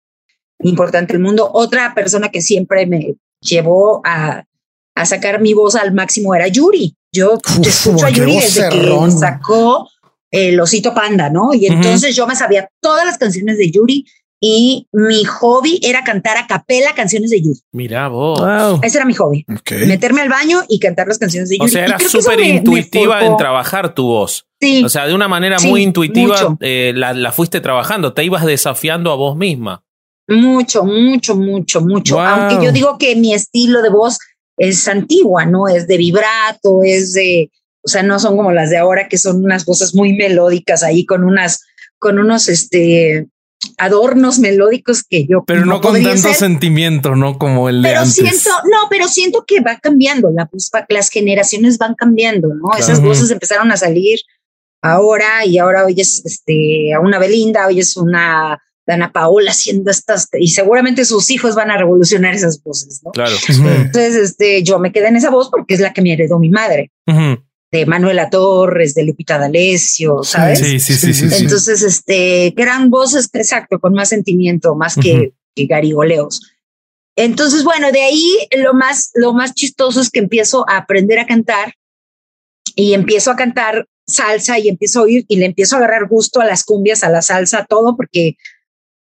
importante 0.58 1.12
del 1.12 1.22
mundo. 1.22 1.48
Otra 1.52 1.94
persona 1.94 2.30
que 2.30 2.42
siempre 2.42 2.86
me 2.86 3.14
llevó 3.40 4.00
a 4.04 4.44
a 4.96 5.04
sacar 5.04 5.40
mi 5.40 5.52
voz 5.52 5.76
al 5.76 5.92
máximo 5.92 6.34
era 6.34 6.48
Yuri. 6.48 6.96
Yo 7.12 7.38
escucho 7.62 8.06
a 8.06 8.10
Yuri 8.10 8.36
desde 8.40 8.68
que 8.70 9.10
sacó 9.10 9.88
el 10.30 10.58
osito 10.58 10.94
panda, 10.94 11.30
¿no? 11.30 11.54
Y 11.54 11.66
entonces 11.66 12.16
yo 12.16 12.26
me 12.26 12.34
sabía 12.34 12.68
todas 12.80 13.04
las 13.04 13.18
canciones 13.18 13.58
de 13.58 13.70
Yuri 13.70 14.06
y 14.40 14.86
mi 14.92 15.24
hobby 15.24 15.80
era 15.82 16.02
cantar 16.02 16.36
a 16.38 16.46
capela 16.46 16.94
canciones 16.94 17.30
de 17.30 17.42
Yuri. 17.42 17.60
Mira 17.72 18.08
vos. 18.08 18.40
Ese 18.82 18.96
era 18.96 19.06
mi 19.06 19.14
hobby. 19.14 19.44
Meterme 19.86 20.22
al 20.22 20.30
baño 20.30 20.62
y 20.68 20.78
cantar 20.78 21.08
las 21.08 21.18
canciones 21.18 21.50
de 21.50 21.58
Yuri. 21.58 21.68
O 21.68 21.72
sea, 21.72 21.84
era 21.84 21.98
súper 21.98 22.40
intuitiva 22.40 23.24
en 23.24 23.36
trabajar 23.36 23.94
tu 23.94 24.06
voz. 24.06 24.46
Sí. 24.58 24.82
O 24.82 24.88
sea, 24.88 25.06
de 25.06 25.14
una 25.14 25.28
manera 25.28 25.58
muy 25.60 25.82
intuitiva 25.82 26.56
eh, 26.60 26.92
la, 26.94 27.12
la, 27.12 27.32
fuiste 27.32 27.60
trabajando, 27.60 28.14
te 28.14 28.24
ibas 28.24 28.46
desafiando 28.46 29.12
a 29.12 29.14
vos 29.14 29.36
misma. 29.36 29.84
Mucho, 30.28 30.84
mucho, 30.84 31.36
mucho, 31.36 31.82
mucho. 31.82 32.18
Aunque 32.18 32.64
yo 32.64 32.72
digo 32.72 32.96
que 32.98 33.14
mi 33.14 33.34
estilo 33.34 33.82
de 33.82 33.90
voz 33.90 34.18
es 34.56 34.88
antigua, 34.88 35.46
¿no? 35.46 35.68
Es 35.68 35.86
de 35.86 35.96
vibrato, 35.96 36.80
es 36.82 37.12
de, 37.12 37.50
o 37.82 37.88
sea, 37.88 38.02
no 38.02 38.18
son 38.18 38.36
como 38.36 38.52
las 38.52 38.70
de 38.70 38.78
ahora 38.78 39.08
que 39.08 39.18
son 39.18 39.44
unas 39.44 39.64
voces 39.64 39.94
muy 39.94 40.14
melódicas 40.14 40.82
ahí 40.82 41.04
con 41.04 41.24
unas, 41.24 41.64
con 41.98 42.18
unos, 42.18 42.48
este, 42.48 43.28
adornos 43.78 44.38
melódicos 44.38 45.02
que 45.02 45.26
yo. 45.26 45.44
Pero 45.46 45.64
no, 45.64 45.80
con 45.80 46.02
tanto 46.02 46.32
sentimiento, 46.34 47.14
¿no? 47.16 47.38
Como 47.38 47.68
el 47.68 47.82
de 47.82 47.90
pero 47.90 48.06
siento, 48.06 48.50
no, 48.70 48.88
pero 48.90 49.08
siento 49.08 49.44
que 49.46 49.60
va 49.60 49.78
cambiando, 49.78 50.30
la, 50.30 50.48
las 50.88 51.10
generaciones 51.10 51.78
van 51.78 51.94
cambiando, 51.94 52.48
¿no? 52.54 52.76
Esas 52.78 53.00
voces 53.02 53.30
empezaron 53.30 53.70
a 53.72 53.76
salir 53.76 54.18
ahora 54.82 55.44
y 55.44 55.58
ahora 55.58 55.84
oyes 55.84 56.22
este, 56.24 56.92
a 56.94 57.00
una 57.00 57.18
Belinda, 57.18 57.66
oyes 57.66 57.96
una 57.96 58.60
Dana 58.86 59.12
Paola 59.12 59.50
haciendo 59.50 59.90
estas, 59.90 60.28
y 60.38 60.48
seguramente 60.48 61.04
sus 61.04 61.30
hijos 61.30 61.54
van 61.54 61.70
a 61.70 61.76
revolucionar 61.76 62.34
esas 62.34 62.62
voces, 62.62 63.00
¿no? 63.04 63.10
Claro. 63.10 63.34
Entonces, 63.48 64.14
este, 64.14 64.62
yo 64.62 64.78
me 64.78 64.92
quedé 64.92 65.08
en 65.08 65.16
esa 65.16 65.30
voz 65.30 65.50
porque 65.50 65.74
es 65.74 65.80
la 65.80 65.92
que 65.92 66.02
me 66.02 66.12
heredó 66.12 66.38
mi 66.38 66.50
madre. 66.50 66.92
De 67.72 67.84
Manuela 67.84 68.30
Torres, 68.30 68.94
de 68.94 69.04
Lupita 69.04 69.38
D'Alessio, 69.38 70.22
¿sabes? 70.22 70.60
Sí, 70.60 70.78
sí, 70.78 70.94
sí, 70.94 71.12
sí. 71.12 71.26
Entonces, 71.32 71.82
este, 71.82 72.54
que 72.54 72.62
eran 72.62 72.90
voces, 72.90 73.28
exacto, 73.32 73.80
con 73.80 73.92
más 73.92 74.08
sentimiento, 74.10 74.76
más 74.76 74.94
que, 74.94 75.32
que 75.54 75.66
garigoleos. 75.66 76.40
Entonces, 77.16 77.64
bueno, 77.64 77.90
de 77.90 78.02
ahí 78.02 78.38
lo 78.58 78.72
más, 78.72 79.10
lo 79.14 79.32
más 79.32 79.54
chistoso 79.54 80.00
es 80.00 80.10
que 80.10 80.20
empiezo 80.20 80.64
a 80.68 80.76
aprender 80.76 81.18
a 81.18 81.26
cantar 81.26 81.74
y 82.76 82.92
empiezo 82.94 83.30
a 83.30 83.36
cantar 83.36 83.88
salsa 84.06 84.58
y 84.58 84.68
empiezo 84.68 85.00
a 85.00 85.02
oír 85.02 85.24
y 85.26 85.36
le 85.36 85.46
empiezo 85.46 85.74
a 85.74 85.78
agarrar 85.78 86.08
gusto 86.08 86.40
a 86.40 86.44
las 86.44 86.62
cumbias, 86.62 87.02
a 87.02 87.08
la 87.08 87.22
salsa, 87.22 87.60
a 87.60 87.64
todo, 87.64 87.96
porque 87.96 88.36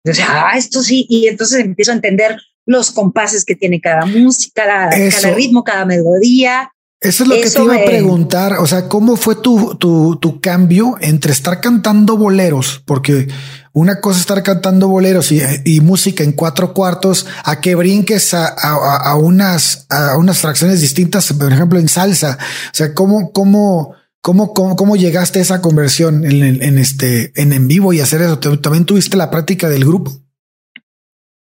o 0.09 0.15
sea, 0.15 0.49
ah, 0.49 0.57
esto 0.57 0.83
sí, 0.83 1.07
y 1.09 1.27
entonces 1.29 1.61
empiezo 1.61 1.91
a 1.91 1.95
entender 1.95 2.37
los 2.67 2.91
compases 2.91 3.45
que 3.45 3.57
tiene 3.57 3.81
cada 3.81 4.07
música, 4.07 4.63
cada, 4.65 5.35
ritmo, 5.35 5.65
cada 5.65 5.85
melodía. 5.85 6.71
Eso 7.01 7.23
es 7.23 7.29
lo 7.29 7.35
que 7.35 7.51
te 7.51 7.63
iba 7.63 7.75
a 7.77 7.85
preguntar. 7.85 8.59
O 8.59 8.67
sea, 8.67 8.89
¿cómo 8.89 9.17
fue 9.17 9.35
tu, 9.35 9.75
tu, 9.77 10.17
tu, 10.17 10.41
cambio 10.41 10.97
entre 11.01 11.33
estar 11.33 11.61
cantando 11.61 12.17
boleros? 12.17 12.83
Porque 12.85 13.27
una 13.73 14.01
cosa 14.01 14.19
es 14.19 14.21
estar 14.21 14.43
cantando 14.43 14.89
boleros 14.89 15.33
y, 15.33 15.41
y 15.65 15.81
música 15.81 16.23
en 16.23 16.33
cuatro 16.33 16.75
cuartos, 16.75 17.27
a 17.45 17.61
que 17.61 17.75
brinques 17.75 18.35
a, 18.35 18.47
a, 18.47 18.97
a, 18.97 19.17
unas, 19.17 19.87
a 19.89 20.17
unas 20.19 20.39
fracciones 20.39 20.81
distintas, 20.81 21.33
por 21.33 21.53
ejemplo, 21.53 21.79
en 21.79 21.89
salsa. 21.89 22.39
O 22.67 22.75
sea, 22.75 22.93
¿cómo, 22.95 23.33
cómo, 23.33 23.95
¿Cómo, 24.23 24.53
cómo, 24.53 24.97
llegaste 24.97 25.39
a 25.39 25.43
esa 25.43 25.63
conversión 25.63 26.27
en, 26.27 26.63
en, 26.63 26.79
este 26.79 27.33
en, 27.41 27.55
en 27.55 27.67
vivo 27.69 27.93
y 27.95 28.01
hacer 28.01 28.21
eso? 28.21 28.39
¿También 28.39 28.85
tuviste 28.85 29.17
la 29.17 29.31
práctica 29.31 29.69
del 29.69 29.85
grupo? 29.85 30.13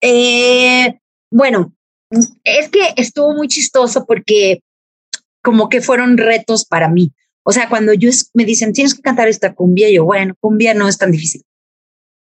Eh, 0.02 1.00
bueno, 1.32 1.74
es 2.44 2.70
que 2.70 2.94
estuvo 2.98 3.34
muy 3.34 3.48
chistoso 3.48 4.06
porque 4.06 4.60
como 5.42 5.70
que 5.70 5.82
fueron 5.82 6.18
retos 6.18 6.66
para 6.66 6.90
mí. 6.90 7.14
O 7.44 7.54
sea, 7.54 7.70
cuando 7.70 7.94
yo 7.94 8.10
me 8.34 8.44
dicen 8.44 8.74
tienes 8.74 8.94
que 8.94 9.02
cantar 9.02 9.30
esta 9.30 9.54
cumbia, 9.54 9.90
yo 9.90 10.04
bueno, 10.04 10.34
cumbia 10.40 10.74
no 10.74 10.90
es 10.90 10.98
tan 10.98 11.12
difícil. 11.12 11.44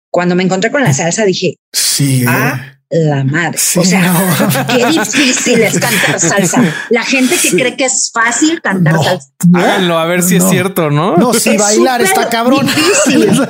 Cuando 0.09 0.35
me 0.35 0.43
encontré 0.43 0.71
con 0.71 0.83
la 0.83 0.93
salsa 0.95 1.25
dije, 1.25 1.57
sí, 1.71 2.25
ah, 2.27 2.78
la 2.89 3.23
madre. 3.23 3.58
o 3.78 3.84
sea, 3.84 4.65
qué 4.75 4.86
difícil 4.88 5.62
es 5.62 5.80
cantar 5.80 6.19
salsa. 6.19 6.63
La 6.89 7.04
gente 7.04 7.36
que 7.41 7.52
cree 7.52 7.78
que 7.78 7.86
es 7.86 8.12
fácil 8.12 8.62
cantar 8.62 8.95
salsa. 9.04 9.30
Háganlo 9.54 9.99
a 9.99 10.06
ver 10.06 10.23
si 10.23 10.38
es 10.38 10.43
cierto, 10.49 10.89
¿no? 10.89 11.15
No, 11.15 11.34
si 11.34 11.56
bailar 11.58 12.02
está 12.02 12.30
cabrón. 12.30 12.65
Difícil. 12.65 13.30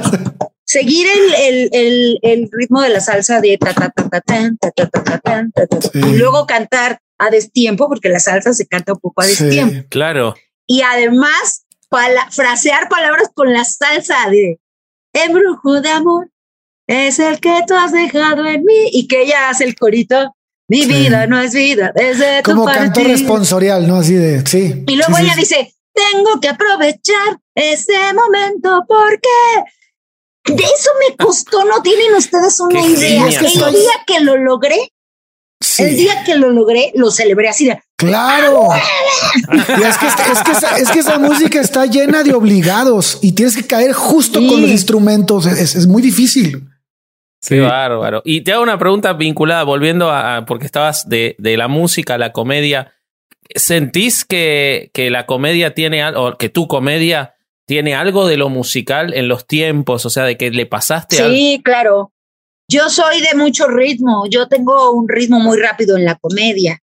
Seguir 0.65 1.07
el, 1.07 1.33
el, 1.33 1.69
el, 1.71 2.19
el, 2.21 2.49
ritmo 2.51 2.81
de 2.81 2.89
la 2.89 2.99
salsa 2.99 3.41
de 3.41 3.57
ta 3.57 3.73
ta 3.73 3.89
ta 3.89 4.07
ta 4.07 4.21
ta 4.21 4.51
ta 4.59 4.71
ta 4.71 5.19
ta 5.19 5.19
ta 5.19 5.67
ta 5.67 5.79
y 5.93 6.15
luego 6.15 6.45
cantar 6.45 7.01
a 7.17 7.31
destiempo, 7.31 7.89
porque 7.89 8.07
la 8.07 8.19
salsa 8.19 8.53
se 8.53 8.67
canta 8.67 8.93
un 8.93 8.99
poco 8.99 9.21
a 9.21 9.25
destiempo. 9.25 9.87
claro. 9.89 10.35
Y 10.67 10.83
además, 10.83 11.65
frasear 12.29 12.87
palabras 12.87 13.29
con 13.33 13.51
la 13.51 13.63
salsa 13.63 14.29
de 14.29 14.59
embrujo 15.13 15.81
de 15.81 15.89
amor, 15.89 16.29
es 16.89 17.19
el 17.19 17.39
que 17.39 17.53
tú 17.67 17.75
has 17.75 17.91
dejado 17.91 18.47
en 18.47 18.65
mí 18.65 18.89
y 18.91 19.07
que 19.07 19.21
ella 19.21 19.49
hace 19.49 19.63
el 19.63 19.75
corito. 19.75 20.35
Mi 20.67 20.85
vida 20.85 21.27
no 21.27 21.39
es 21.39 21.53
vida 21.53 21.91
desde 21.95 22.41
Como 22.43 22.65
canto 22.65 23.03
responsorial, 23.03 23.87
¿no? 23.87 23.97
Así 23.97 24.15
de, 24.15 24.45
sí. 24.45 24.83
Y 24.87 24.95
luego 24.95 25.17
ella 25.19 25.35
dice, 25.35 25.75
tengo 25.93 26.39
que 26.41 26.49
aprovechar 26.49 27.39
ese 27.53 27.93
momento 28.13 28.83
porque 28.87 29.29
de 30.45 30.63
eso 30.63 30.89
me 31.07 31.15
costó, 31.15 31.63
no 31.65 31.81
tienen 31.83 32.15
ustedes 32.15 32.59
una 32.59 32.81
idea. 32.81 33.25
El 33.25 33.49
día 33.71 33.91
que 34.07 34.19
lo 34.21 34.37
logré, 34.37 34.91
el 35.77 35.95
día 35.95 36.23
que 36.23 36.35
lo 36.37 36.49
logré, 36.49 36.91
lo 36.95 37.11
celebré 37.11 37.49
así 37.49 37.65
de. 37.65 37.79
Claro. 37.97 38.69
es, 38.73 39.97
que, 39.97 40.07
es, 40.81 40.89
que 40.89 40.99
esa, 40.99 41.19
música 41.19 41.61
está 41.61 41.85
llena 41.85 42.23
de 42.23 42.33
obligados 42.33 43.19
y 43.21 43.33
tienes 43.33 43.55
que 43.55 43.67
caer 43.67 43.93
justo 43.93 44.39
con 44.39 44.61
los 44.61 44.71
instrumentos. 44.71 45.45
es 45.45 45.85
muy 45.85 46.01
difícil. 46.01 46.68
Sí, 47.41 47.57
bárbaro. 47.59 48.21
Y 48.25 48.41
te 48.41 48.51
hago 48.51 48.63
una 48.63 48.77
pregunta 48.77 49.13
vinculada, 49.13 49.63
volviendo 49.63 50.11
a, 50.11 50.45
porque 50.45 50.65
estabas 50.65 51.07
de, 51.07 51.35
de 51.39 51.57
la 51.57 51.67
música 51.67 52.15
a 52.15 52.17
la 52.17 52.33
comedia. 52.33 52.93
¿Sentís 53.55 54.25
que, 54.25 54.91
que 54.93 55.09
la 55.09 55.25
comedia 55.25 55.73
tiene 55.73 56.03
algo, 56.03 56.37
que 56.37 56.49
tu 56.49 56.67
comedia 56.67 57.35
tiene 57.65 57.95
algo 57.95 58.27
de 58.27 58.37
lo 58.37 58.49
musical 58.49 59.13
en 59.13 59.27
los 59.27 59.47
tiempos? 59.47 60.05
O 60.05 60.09
sea, 60.09 60.25
de 60.25 60.37
que 60.37 60.51
le 60.51 60.65
pasaste 60.65 61.15
Sí, 61.15 61.61
claro. 61.63 62.11
Yo 62.67 62.89
soy 62.89 63.21
de 63.21 63.35
mucho 63.35 63.67
ritmo. 63.67 64.25
Yo 64.29 64.47
tengo 64.47 64.91
un 64.91 65.07
ritmo 65.07 65.39
muy 65.39 65.57
rápido 65.57 65.97
en 65.97 66.05
la 66.05 66.15
comedia. 66.15 66.79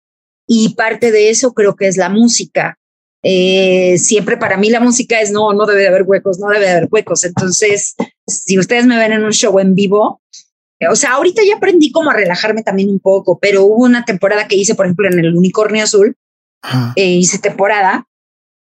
Y 0.49 0.75
parte 0.75 1.12
de 1.12 1.31
eso 1.31 1.53
creo 1.53 1.77
que 1.77 1.87
es 1.87 1.97
la 1.97 2.09
música. 2.09 2.79
Eh, 3.23 3.99
siempre 3.99 4.37
para 4.37 4.57
mí 4.57 4.71
la 4.71 4.81
música 4.81 5.21
es 5.21 5.33
no, 5.33 5.53
no 5.53 5.66
debe 5.66 5.81
de 5.81 5.88
haber 5.88 6.05
huecos, 6.05 6.38
no 6.38 6.49
debe 6.49 6.64
de 6.64 6.71
haber 6.71 6.88
huecos. 6.90 7.25
Entonces, 7.25 7.95
si 8.27 8.59
ustedes 8.59 8.87
me 8.87 8.97
ven 8.99 9.12
en 9.12 9.25
un 9.25 9.33
show 9.33 9.59
en 9.59 9.75
vivo, 9.75 10.23
o 10.91 10.97
sea, 10.97 11.12
ahorita 11.12 11.43
ya 11.47 11.57
aprendí 11.57 11.91
como 11.91 12.11
a 12.11 12.15
relajarme 12.15 12.62
también 12.62 12.91
un 12.91 13.01
poco, 13.01 13.39
pero 13.39 13.65
hubo 13.65 13.85
una 13.85 14.05
temporada 14.05 14.47
que 14.47 14.57
hice, 14.57 14.75
por 14.75 14.87
ejemplo, 14.87 15.09
en 15.09 15.19
el 15.19 15.35
Unicornio 15.35 15.83
Azul, 15.83 16.17
eh, 16.97 17.07
hice 17.07 17.39
temporada 17.39 18.07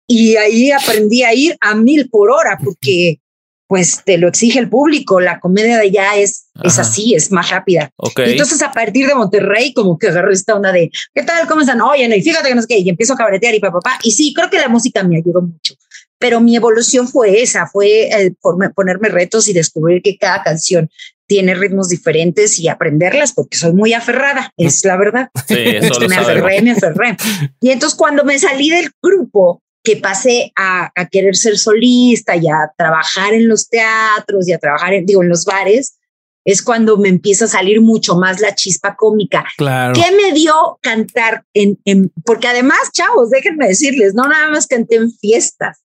y 0.08 0.36
ahí 0.36 0.71
aprendí 0.71 1.23
a 1.23 1.34
ir 1.34 1.58
a 1.60 1.75
mil 1.75 2.10
por 2.10 2.30
hora 2.30 2.60
porque 2.63 3.19
pues 3.67 4.04
te 4.06 4.19
lo 4.19 4.28
exige 4.28 4.60
el 4.60 4.69
público, 4.69 5.19
la 5.19 5.39
comedia 5.39 5.78
de 5.78 5.88
allá 5.88 6.15
es, 6.17 6.49
es 6.63 6.78
así, 6.78 7.15
es 7.15 7.32
más 7.32 7.49
rápida. 7.49 7.91
Entonces 8.17 8.62
a 8.62 8.71
partir 8.71 9.08
de 9.08 9.15
Monterrey 9.15 9.73
como 9.73 9.97
que 9.97 10.08
agarré 10.08 10.34
esta 10.34 10.54
onda 10.56 10.71
de, 10.71 10.91
¿qué 11.13 11.23
tal? 11.23 11.47
¿Cómo 11.47 11.62
están? 11.62 11.82
Oye, 11.82 12.08
no, 12.08 12.15
y 12.15 12.21
fíjate 12.21 12.49
que 12.49 12.56
no 12.56 12.62
sé 12.62 12.67
qué, 12.67 12.78
y 12.80 12.89
empiezo 12.89 13.13
a 13.13 13.17
cabretear 13.17 13.56
y 13.56 13.60
papá, 13.60 13.80
papá. 13.80 13.99
Y 14.04 14.12
sí, 14.12 14.34
creo 14.36 14.51
que 14.51 14.60
la 14.60 14.69
música 14.69 15.04
me 15.04 15.17
ayudó 15.17 15.41
mucho, 15.41 15.73
pero 16.19 16.39
mi 16.41 16.56
evolución 16.56 17.08
fue 17.08 17.41
esa, 17.41 17.65
fue 17.65 18.10
el 18.10 18.36
ponerme 18.75 19.10
retos 19.10 19.47
y 19.47 19.54
descubrir 19.54 20.04
que 20.04 20.15
cada 20.15 20.43
canción 20.43 20.89
tiene 21.27 21.55
ritmos 21.55 21.89
diferentes 21.89 22.59
y 22.59 22.67
aprenderlas 22.67 23.33
porque 23.33 23.57
soy 23.57 23.73
muy 23.73 23.93
aferrada, 23.93 24.51
es 24.57 24.83
la 24.85 24.97
verdad. 24.97 25.29
Sí, 25.47 25.55
eso 25.57 25.99
me 26.07 26.15
aferré, 26.15 26.61
me 26.61 26.71
aferré. 26.71 27.17
Y 27.61 27.71
entonces 27.71 27.97
cuando 27.97 28.23
me 28.23 28.38
salí 28.39 28.69
del 28.69 28.91
grupo, 29.01 29.61
que 29.83 29.97
pasé 29.97 30.51
a, 30.55 30.91
a, 30.95 31.07
querer 31.07 31.35
ser 31.35 31.59
solista 31.59 32.35
y 32.35 32.47
a 32.47 32.71
trabajar 32.75 33.35
en 33.35 33.47
los 33.47 33.69
teatros 33.69 34.47
y 34.47 34.53
a 34.53 34.57
trabajar, 34.57 34.95
en, 34.95 35.05
digo, 35.05 35.21
en 35.21 35.29
los 35.29 35.45
bares, 35.45 35.99
es 36.45 36.61
cuando 36.61 36.97
me 36.97 37.09
empieza 37.09 37.45
a 37.45 37.49
salir 37.49 37.81
mucho 37.81 38.15
más 38.15 38.39
la 38.39 38.53
chispa 38.53 38.95
cómica. 38.95 39.45
Claro. 39.57 39.93
¿Qué 39.93 40.15
me 40.15 40.31
dio 40.31 40.79
cantar 40.81 41.43
en, 41.53 41.79
en, 41.85 42.11
porque 42.23 42.47
además, 42.47 42.91
chavos, 42.93 43.31
déjenme 43.31 43.67
decirles, 43.67 44.13
no 44.13 44.27
nada 44.27 44.49
más 44.49 44.67
canté 44.67 44.95
en 44.95 45.11
fiestas, 45.11 45.84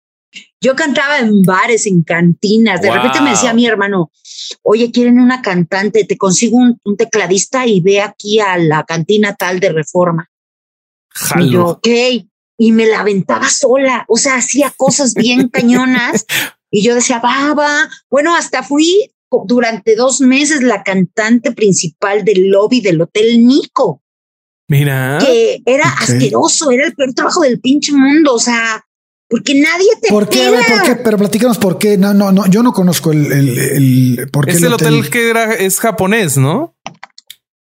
yo 0.65 0.75
cantaba 0.75 1.19
en 1.19 1.43
bares, 1.43 1.87
en 1.87 2.03
cantinas. 2.03 2.81
De 2.81 2.91
repente 2.91 3.21
me 3.21 3.31
decía 3.31 3.53
mi 3.53 3.67
hermano, 3.67 4.11
oye, 4.63 4.91
quieren 4.91 5.21
una 5.21 5.43
cantante, 5.43 6.05
te 6.05 6.17
consigo 6.17 6.57
un, 6.57 6.97
tecladista 6.97 7.67
y 7.67 7.81
ve 7.81 8.01
aquí 8.01 8.41
a 8.41 8.57
la 8.57 8.85
cantina 8.85 9.35
tal 9.35 9.61
de 9.61 9.73
reforma. 9.73 10.31
Y 11.39 11.51
yo, 11.51 11.67
ok. 11.67 11.89
Y 12.57 12.73
me 12.73 12.87
la 12.87 13.01
aventaba 13.01 13.51
sola. 13.51 14.07
O 14.09 14.17
sea, 14.17 14.37
hacía 14.37 14.73
cosas 14.75 15.13
bien 15.13 15.49
cañonas. 15.53 16.25
Y 16.71 16.83
yo 16.83 16.95
decía, 16.95 17.19
va, 17.19 17.53
va. 17.53 17.91
Bueno, 18.09 18.35
hasta 18.35 18.63
fui 18.63 19.11
durante 19.47 19.97
dos 19.97 20.21
meses 20.23 20.63
la 20.63 20.83
cantante 20.83 21.53
principal 21.53 22.25
del 22.25 22.49
lobby 22.49 22.81
del 22.81 23.03
Hotel 23.03 23.45
Nico. 23.47 24.03
Mira. 24.69 25.19
Que 25.21 25.61
era 25.67 25.91
asqueroso, 26.01 26.71
era 26.71 26.87
el 26.87 26.95
peor 26.95 27.13
trabajo 27.13 27.43
del 27.43 27.61
pinche 27.61 27.93
mundo. 27.93 28.35
O 28.35 28.39
sea, 28.39 28.84
porque 29.29 29.55
nadie 29.55 29.89
te 30.01 30.09
¿Por 30.09 30.29
qué? 30.29 30.45
A 30.47 30.51
ver, 30.51 30.65
¿por 30.67 30.83
qué? 30.83 30.97
Pero 30.97 31.19
platícanos 31.19 31.59
por 31.59 31.79
qué. 31.79 31.97
No, 31.97 32.13
no, 32.13 32.31
no, 32.31 32.47
yo 32.47 32.63
no 32.63 32.73
conozco 32.73 33.13
el, 33.13 33.33
el, 33.33 33.59
el 33.59 34.31
¿por 34.31 34.47
qué 34.47 34.53
es 34.53 34.63
el 34.63 34.73
hotel? 34.73 35.09
que 35.11 35.31
era, 35.31 35.55
es 35.55 35.81
japonés, 35.81 36.37
¿no? 36.37 36.77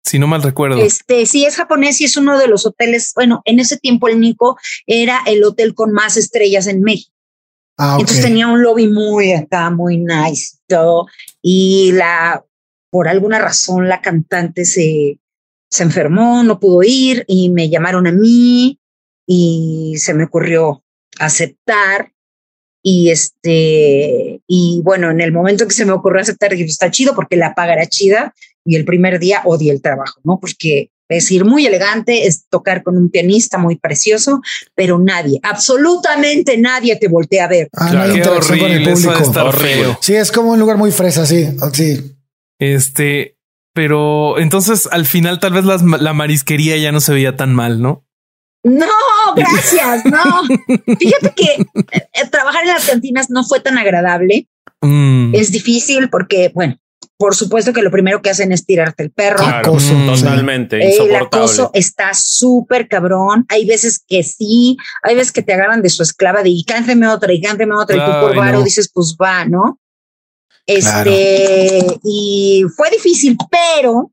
Si 0.03 0.19
no 0.19 0.27
mal 0.27 0.43
recuerdo. 0.43 0.77
Este 0.77 1.25
sí 1.25 1.45
es 1.45 1.55
japonés 1.55 2.01
y 2.01 2.05
es 2.05 2.17
uno 2.17 2.37
de 2.37 2.47
los 2.47 2.65
hoteles. 2.65 3.13
Bueno, 3.15 3.41
en 3.45 3.59
ese 3.59 3.77
tiempo 3.77 4.07
el 4.07 4.19
Nico 4.19 4.57
era 4.85 5.21
el 5.25 5.43
hotel 5.43 5.73
con 5.73 5.91
más 5.91 6.17
estrellas 6.17 6.67
en 6.67 6.81
México. 6.81 7.13
Ah, 7.77 7.97
Entonces 7.99 8.23
tenía 8.23 8.47
un 8.47 8.61
lobby 8.61 8.87
muy 8.87 9.31
acá, 9.31 9.69
muy 9.69 9.97
nice, 9.97 10.57
todo. 10.67 11.07
Y 11.41 11.91
la, 11.93 12.43
por 12.91 13.07
alguna 13.07 13.39
razón, 13.39 13.87
la 13.87 14.01
cantante 14.01 14.65
se, 14.65 15.19
se 15.69 15.83
enfermó, 15.83 16.43
no 16.43 16.59
pudo 16.59 16.83
ir 16.83 17.25
y 17.27 17.49
me 17.49 17.69
llamaron 17.69 18.05
a 18.05 18.11
mí 18.11 18.79
y 19.25 19.95
se 19.97 20.13
me 20.13 20.25
ocurrió 20.25 20.82
aceptar 21.19 22.13
y 22.83 23.09
este 23.09 24.41
y 24.45 24.81
bueno 24.83 25.09
en 25.09 25.21
el 25.21 25.31
momento 25.31 25.65
que 25.65 25.73
se 25.73 25.85
me 25.85 25.93
ocurrió 25.93 26.21
aceptar 26.21 26.51
dije 26.51 26.65
pues, 26.65 26.73
está 26.73 26.91
chido 26.91 27.15
porque 27.15 27.37
la 27.37 27.55
paga 27.55 27.73
era 27.73 27.87
chida 27.87 28.33
y 28.65 28.75
el 28.75 28.83
primer 28.83 29.19
día 29.19 29.41
odié 29.45 29.71
el 29.71 29.81
trabajo 29.81 30.19
no 30.25 30.37
porque 30.39 30.91
es 31.07 31.31
ir 31.31 31.45
muy 31.45 31.65
elegante 31.65 32.27
es 32.27 32.45
tocar 32.49 32.83
con 32.83 32.97
un 32.97 33.09
pianista 33.09 33.57
muy 33.57 33.77
precioso 33.77 34.41
pero 34.75 34.99
nadie 34.99 35.39
absolutamente 35.43 36.57
nadie 36.57 36.97
te 36.97 37.07
voltea 37.07 37.45
a 37.45 37.47
ver. 37.47 37.69
Ah, 37.73 37.91
no 37.93 38.01
hay 38.01 38.17
interacción 38.17 38.59
con 38.59 38.71
el 38.71 38.83
público. 38.83 39.97
sí 40.01 40.15
es 40.15 40.31
como 40.31 40.51
un 40.51 40.59
lugar 40.59 40.77
muy 40.77 40.91
fresa 40.91 41.25
sí 41.25 41.47
sí. 41.71 42.17
Este 42.59 43.37
pero 43.73 44.39
entonces 44.39 44.89
al 44.91 45.05
final 45.05 45.39
tal 45.39 45.53
vez 45.53 45.63
la 45.65 46.13
marisquería 46.13 46.77
ya 46.77 46.91
no 46.91 46.99
se 46.99 47.13
veía 47.13 47.37
tan 47.37 47.53
mal 47.53 47.81
no 47.81 48.05
no, 48.63 48.85
gracias, 49.35 50.05
no. 50.05 50.43
Fíjate 50.99 51.33
que 51.35 51.45
eh, 51.91 52.07
eh, 52.13 52.27
trabajar 52.29 52.63
en 52.63 52.69
las 52.69 52.85
cantinas 52.85 53.29
no 53.29 53.43
fue 53.43 53.59
tan 53.59 53.77
agradable. 53.77 54.47
Mm. 54.81 55.33
Es 55.35 55.51
difícil 55.51 56.09
porque, 56.09 56.51
bueno, 56.53 56.77
por 57.17 57.35
supuesto 57.35 57.73
que 57.73 57.81
lo 57.81 57.91
primero 57.91 58.21
que 58.21 58.29
hacen 58.29 58.51
es 58.51 58.65
tirarte 58.65 59.03
el 59.03 59.11
perro. 59.11 59.45
acoso, 59.45 59.93
totalmente. 60.05 60.79
el 60.81 61.15
acoso 61.15 61.71
está 61.73 62.13
súper 62.13 62.87
cabrón. 62.87 63.45
Hay 63.49 63.65
veces 63.65 64.03
que 64.05 64.23
sí, 64.23 64.77
hay 65.03 65.15
veces 65.15 65.31
que 65.31 65.41
te 65.41 65.53
agarran 65.53 65.81
de 65.81 65.89
su 65.89 66.03
esclava 66.03 66.43
de 66.43 66.49
y 66.49 66.63
cánteme 66.63 67.07
otra 67.07 67.31
y 67.31 67.41
cánteme 67.41 67.75
otra 67.75 67.95
y 67.95 67.99
tú 67.99 68.11
por 68.19 68.35
varo 68.35 68.63
dices, 68.63 68.89
pues 68.93 69.15
va, 69.21 69.45
¿no? 69.45 69.79
Este, 70.65 71.85
y 72.03 72.65
fue 72.75 72.89
difícil, 72.89 73.37
pero 73.49 74.11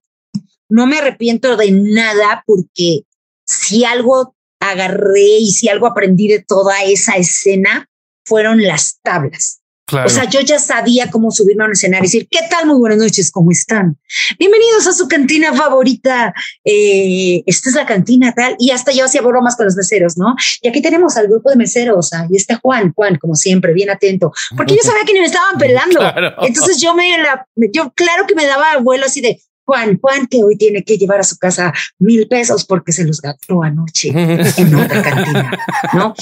no 0.69 0.87
me 0.87 0.99
arrepiento 0.99 1.57
de 1.57 1.71
nada 1.71 2.43
porque 2.47 3.03
si 3.45 3.85
algo 3.85 4.35
agarré 4.61 5.39
y 5.41 5.51
si 5.51 5.69
algo 5.69 5.87
aprendí 5.87 6.29
de 6.29 6.45
toda 6.47 6.83
esa 6.85 7.15
escena 7.15 7.89
fueron 8.25 8.63
las 8.63 9.01
tablas. 9.03 9.61
O 9.93 10.09
sea, 10.09 10.29
yo 10.29 10.41
ya 10.41 10.59
sabía 10.59 11.11
cómo 11.11 11.31
subirme 11.31 11.65
a 11.65 11.67
un 11.67 11.73
escenario 11.73 12.05
y 12.05 12.07
decir, 12.07 12.29
¿qué 12.31 12.41
tal? 12.49 12.67
Muy 12.67 12.79
buenas 12.79 12.99
noches, 12.99 13.31
¿cómo 13.31 13.51
están? 13.51 13.99
Bienvenidos 14.39 14.87
a 14.87 14.93
su 14.93 15.09
cantina 15.09 15.53
favorita. 15.53 16.33
Eh, 16.65 17.43
esta 17.47 17.71
es 17.71 17.75
la 17.75 17.87
cantina 17.87 18.33
tal. 18.33 18.55
Y 18.59 18.71
hasta 18.71 18.93
yo 18.93 19.05
hacía 19.05 19.23
bromas 19.23 19.57
con 19.57 19.67
los 19.67 19.77
meseros, 19.77 20.17
¿no? 20.17 20.37
Y 20.63 20.69
aquí 20.69 20.81
tenemos 20.81 21.17
al 21.17 21.27
grupo 21.27 21.51
de 21.51 21.57
meseros. 21.57 22.13
Ahí 22.13 22.37
está 22.37 22.61
Juan, 22.63 22.93
Juan, 22.95 23.17
como 23.17 23.35
siempre, 23.35 23.73
bien 23.73 23.91
atento. 23.91 24.33
Porque 24.57 24.77
yo 24.77 24.81
sabía 24.85 25.05
que 25.05 25.13
ni 25.13 25.21
me 25.21 25.27
estaban 25.27 25.59
pelando. 25.59 26.01
Entonces 26.43 26.81
yo 26.81 26.95
me 26.95 27.19
la, 27.19 27.47
yo 27.73 27.93
claro 27.95 28.27
que 28.27 28.35
me 28.37 28.47
daba 28.47 28.77
vuelo 28.79 29.07
así 29.07 29.21
de, 29.21 29.41
Juan, 29.71 30.01
Juan 30.01 30.27
que 30.27 30.43
hoy 30.43 30.57
tiene 30.57 30.83
que 30.83 30.99
llevar 30.99 31.21
a 31.21 31.23
su 31.23 31.37
casa 31.39 31.73
mil 32.01 32.27
pesos 32.27 32.65
porque 32.65 32.91
se 32.91 33.05
los 33.05 33.21
gastó 33.21 33.63
anoche 33.63 34.09
en 34.09 34.75
otra 34.75 35.01
cantina, 35.01 35.57
¿no? 35.93 36.13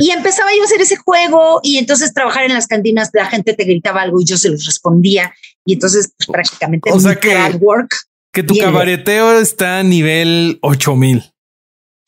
Y 0.00 0.10
empezaba 0.12 0.48
yo 0.56 0.62
a 0.62 0.64
hacer 0.64 0.80
ese 0.80 0.96
juego 0.96 1.60
y 1.62 1.76
entonces 1.76 2.14
trabajar 2.14 2.44
en 2.44 2.54
las 2.54 2.66
cantinas, 2.66 3.10
la 3.12 3.26
gente 3.26 3.52
te 3.52 3.64
gritaba 3.64 4.00
algo 4.00 4.18
y 4.18 4.24
yo 4.24 4.38
se 4.38 4.48
los 4.48 4.64
respondía 4.64 5.34
y 5.66 5.74
entonces 5.74 6.10
pues, 6.16 6.26
prácticamente 6.26 6.90
o 6.90 6.98
sea 6.98 7.16
que, 7.16 7.36
work 7.60 7.94
que 8.32 8.42
tu 8.42 8.56
cabareteo 8.56 9.38
está 9.40 9.80
a 9.80 9.82
nivel 9.82 10.58
8000. 10.62 11.22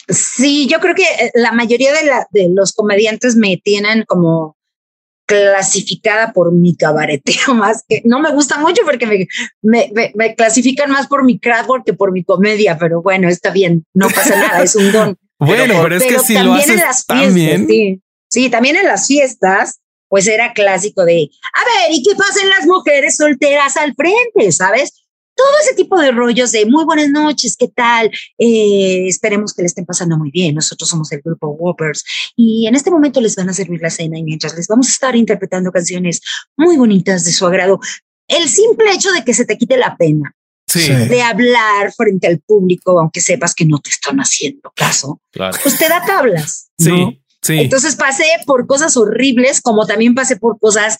Sí, 0.08 0.66
yo 0.68 0.80
creo 0.80 0.94
que 0.94 1.02
eh, 1.02 1.30
la 1.34 1.52
mayoría 1.52 1.92
de, 1.92 2.06
la, 2.06 2.26
de 2.30 2.48
los 2.48 2.72
comediantes 2.72 3.36
me 3.36 3.58
tienen 3.58 4.04
como 4.06 4.56
clasificada 5.28 6.32
por 6.32 6.52
mi 6.52 6.74
cabareteo 6.74 7.54
más 7.54 7.84
que 7.86 8.00
no 8.04 8.18
me 8.18 8.32
gusta 8.32 8.58
mucho 8.58 8.82
porque 8.84 9.06
me, 9.60 9.92
me, 9.92 10.34
clasifican 10.34 10.90
más 10.90 11.06
por 11.06 11.22
mi 11.22 11.38
craftwork 11.38 11.84
que 11.84 11.92
por 11.92 12.12
mi 12.12 12.24
comedia, 12.24 12.78
pero 12.78 13.02
bueno, 13.02 13.28
está 13.28 13.50
bien, 13.50 13.84
no 13.94 14.08
pasa 14.08 14.36
nada, 14.36 14.62
es 14.62 14.74
un 14.74 14.90
don. 14.92 15.16
Bueno, 15.38 15.74
pero, 15.82 15.96
es 15.96 16.02
que 16.02 16.18
si 16.18 16.32
lo 16.32 16.54
haces 16.54 16.70
en 16.70 16.76
las 16.78 17.04
fiestas, 17.04 17.66
sí, 17.68 18.02
sí, 18.28 18.50
también 18.50 18.76
en 18.76 18.86
las 18.86 19.06
fiestas, 19.06 19.80
pues 20.08 20.26
era 20.26 20.54
clásico 20.54 21.04
de, 21.04 21.28
a 21.52 21.64
ver, 21.64 21.92
¿y 21.92 22.02
qué 22.02 22.16
pasan 22.16 22.48
las 22.48 22.66
mujeres 22.66 23.16
solteras 23.16 23.76
al 23.76 23.94
frente? 23.94 24.50
¿Sabes? 24.50 24.97
Todo 25.38 25.52
ese 25.62 25.74
tipo 25.74 25.98
de 26.00 26.10
rollos 26.10 26.50
de 26.50 26.66
muy 26.66 26.84
buenas 26.84 27.10
noches, 27.10 27.56
¿qué 27.56 27.68
tal? 27.68 28.10
Eh, 28.38 29.06
esperemos 29.06 29.54
que 29.54 29.62
le 29.62 29.66
estén 29.66 29.86
pasando 29.86 30.18
muy 30.18 30.32
bien. 30.32 30.56
Nosotros 30.56 30.90
somos 30.90 31.12
el 31.12 31.20
grupo 31.24 31.46
Whoppers 31.46 32.04
y 32.34 32.66
en 32.66 32.74
este 32.74 32.90
momento 32.90 33.20
les 33.20 33.36
van 33.36 33.48
a 33.48 33.52
servir 33.52 33.80
la 33.80 33.88
cena 33.88 34.18
y 34.18 34.24
mientras 34.24 34.56
les 34.56 34.66
vamos 34.66 34.88
a 34.88 34.90
estar 34.90 35.14
interpretando 35.14 35.70
canciones 35.70 36.20
muy 36.56 36.76
bonitas 36.76 37.24
de 37.24 37.30
su 37.30 37.46
agrado, 37.46 37.78
el 38.26 38.48
simple 38.48 38.90
hecho 38.92 39.12
de 39.12 39.22
que 39.22 39.32
se 39.32 39.44
te 39.44 39.56
quite 39.56 39.76
la 39.76 39.96
pena. 39.96 40.34
de 40.74 41.22
hablar 41.22 41.92
frente 41.96 42.26
al 42.26 42.40
público, 42.40 42.98
aunque 42.98 43.20
sepas 43.20 43.54
que 43.54 43.64
no 43.64 43.78
te 43.78 43.90
están 43.90 44.18
haciendo 44.18 44.72
caso, 44.74 45.22
pues 45.62 45.78
te 45.78 45.88
da 45.88 46.04
tablas. 46.04 46.68
Sí, 46.78 47.22
sí. 47.40 47.60
Entonces 47.60 47.94
pasé 47.96 48.26
por 48.44 48.66
cosas 48.66 48.96
horribles, 48.96 49.62
como 49.62 49.86
también 49.86 50.14
pasé 50.14 50.36
por 50.36 50.58
cosas 50.58 50.98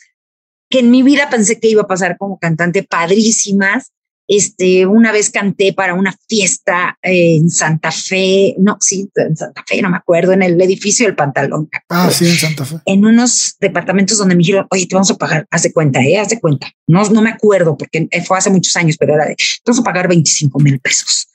que 0.71 0.79
en 0.79 0.91
mi 0.91 1.03
vida 1.03 1.29
pensé 1.29 1.59
que 1.61 1.69
iba 1.69 1.83
a 1.83 1.87
pasar 1.87 2.17
como 2.19 2.39
cantante 2.39 2.83
padrísimas 2.83 3.93
este, 4.29 4.85
una 4.85 5.11
vez 5.11 5.31
canté 5.31 5.73
para 5.73 5.95
una 5.95 6.15
fiesta 6.29 6.99
en 7.01 7.49
Santa 7.49 7.91
Fe, 7.91 8.55
no, 8.59 8.77
sí, 8.79 9.09
en 9.17 9.35
Santa 9.35 9.65
Fe, 9.67 9.81
no 9.81 9.89
me 9.89 9.97
acuerdo, 9.97 10.33
en 10.33 10.43
el 10.43 10.61
edificio 10.61 11.07
del 11.07 11.17
pantalón. 11.17 11.71
Ah, 11.89 12.11
sí, 12.11 12.27
en 12.27 12.37
Santa 12.37 12.67
Fe. 12.67 12.77
En 12.85 13.07
unos 13.07 13.57
departamentos 13.59 14.19
donde 14.19 14.35
me 14.35 14.41
dijeron, 14.41 14.67
oye, 14.71 14.87
te 14.87 14.95
vamos 14.95 15.11
a 15.11 15.17
pagar, 15.17 15.47
haz 15.51 15.63
de 15.63 15.73
cuenta, 15.73 16.03
¿eh? 16.03 16.19
Haz 16.19 16.29
de 16.29 16.41
cuenta. 16.41 16.71
No, 16.87 17.03
no 17.09 17.23
me 17.23 17.31
acuerdo 17.31 17.77
porque 17.79 18.07
fue 18.27 18.37
hace 18.37 18.51
muchos 18.51 18.77
años, 18.77 18.97
pero 18.99 19.15
era 19.15 19.25
de, 19.25 19.35
te 19.35 19.45
vamos 19.65 19.81
a 19.81 19.85
pagar 19.85 20.09
25 20.09 20.59
mil 20.61 20.79
pesos. 20.79 21.29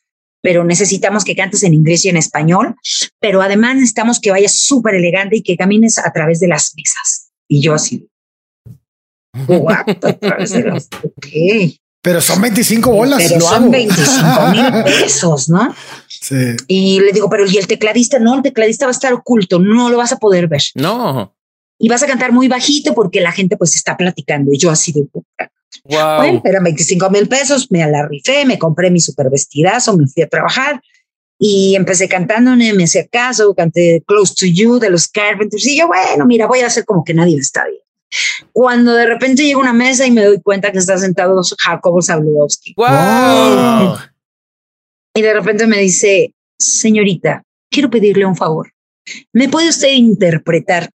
Pero 0.44 0.64
necesitamos 0.64 1.24
que 1.24 1.36
cantes 1.36 1.64
en 1.64 1.74
inglés 1.74 2.06
y 2.06 2.10
en 2.10 2.18
español, 2.18 2.76
pero 3.20 3.42
además 3.42 3.76
necesitamos 3.76 4.20
que 4.20 4.30
vayas 4.30 4.56
súper 4.56 4.94
elegante 4.96 5.38
y 5.38 5.42
que 5.42 5.58
camines 5.58 5.98
a 5.98 6.12
través 6.12 6.40
de 6.40 6.50
las 6.50 6.74
mesas. 6.76 7.32
Y 7.48 7.62
yo 7.62 7.74
así, 7.74 8.08
what? 9.48 9.88
A 9.88 10.14
través 10.14 10.52
de 10.52 10.64
las, 10.64 10.90
ok. 11.04 11.80
Pero 12.04 12.20
son 12.20 12.42
25 12.42 12.92
bolas. 12.92 13.24
Pero 13.26 13.40
son 13.40 13.72
25 13.72 14.48
mil 14.52 14.84
pesos, 14.84 15.48
¿no? 15.48 15.74
Sí. 16.10 16.36
Y 16.68 17.00
le 17.00 17.14
digo, 17.14 17.30
pero 17.30 17.46
y 17.48 17.58
el 17.58 17.66
tecladista, 17.66 18.20
no, 18.20 18.36
el 18.36 18.42
tecladista 18.42 18.86
va 18.86 18.90
a 18.90 18.92
estar 18.92 19.14
oculto, 19.14 19.58
no 19.58 19.90
lo 19.90 19.98
vas 19.98 20.12
a 20.12 20.18
poder 20.18 20.50
ver. 20.50 20.62
No. 20.76 21.34
Y 21.80 21.88
vas 21.88 22.04
a 22.04 22.08
cantar 22.08 22.34
muy 22.34 22.50
bajito 22.50 22.94
porque 22.94 23.22
la 23.22 23.32
gente 23.32 23.56
pues 23.56 23.78
está 23.78 23.96
platicando. 23.96 24.52
Y 24.54 24.58
yo 24.58 24.70
así 24.70 24.92
de 24.92 25.06
wow. 25.86 26.18
Bueno, 26.18 26.42
eran 26.44 26.66
25 26.66 27.10
mil 27.10 27.30
pesos, 27.30 27.72
me 27.72 27.90
la 27.90 28.06
rifé, 28.06 28.44
me 28.46 28.60
compré 28.60 28.92
mi 28.92 29.00
super 29.00 29.30
vestidazo, 29.30 29.96
me 29.96 30.06
fui 30.06 30.24
a 30.24 30.28
trabajar 30.28 30.82
y 31.40 31.76
empecé 31.76 32.10
cantando, 32.10 32.54
me 32.56 32.84
hacía 32.84 33.08
caso, 33.08 33.56
canté 33.56 34.04
Close 34.06 34.34
to 34.38 34.46
You 34.46 34.80
de 34.80 34.90
los 34.90 35.08
Carpenters. 35.08 35.66
Y 35.66 35.78
yo, 35.78 35.88
bueno, 35.88 36.26
mira, 36.26 36.48
voy 36.48 36.60
a 36.60 36.68
hacer 36.68 36.84
como 36.84 37.06
que 37.06 37.14
nadie 37.14 37.38
está 37.38 37.66
bien. 37.66 37.83
Cuando 38.52 38.94
de 38.94 39.06
repente 39.06 39.44
llego 39.44 39.60
a 39.60 39.64
una 39.64 39.74
mesa 39.74 40.06
y 40.06 40.12
me 40.12 40.26
doy 40.26 40.42
cuenta 40.42 40.72
que 40.72 40.78
está 40.78 40.98
sentado 40.98 41.42
Jacobo 41.60 42.02
Zabludowski. 42.02 42.74
¡Wow! 42.78 43.98
Y 45.16 45.22
de 45.22 45.34
repente 45.34 45.68
me 45.68 45.80
dice, 45.80 46.34
señorita, 46.58 47.44
quiero 47.70 47.90
pedirle 47.90 48.26
un 48.26 48.36
favor. 48.36 48.72
¿Me 49.32 49.50
puede 49.50 49.70
usted 49.70 49.92
interpretar 49.92 50.90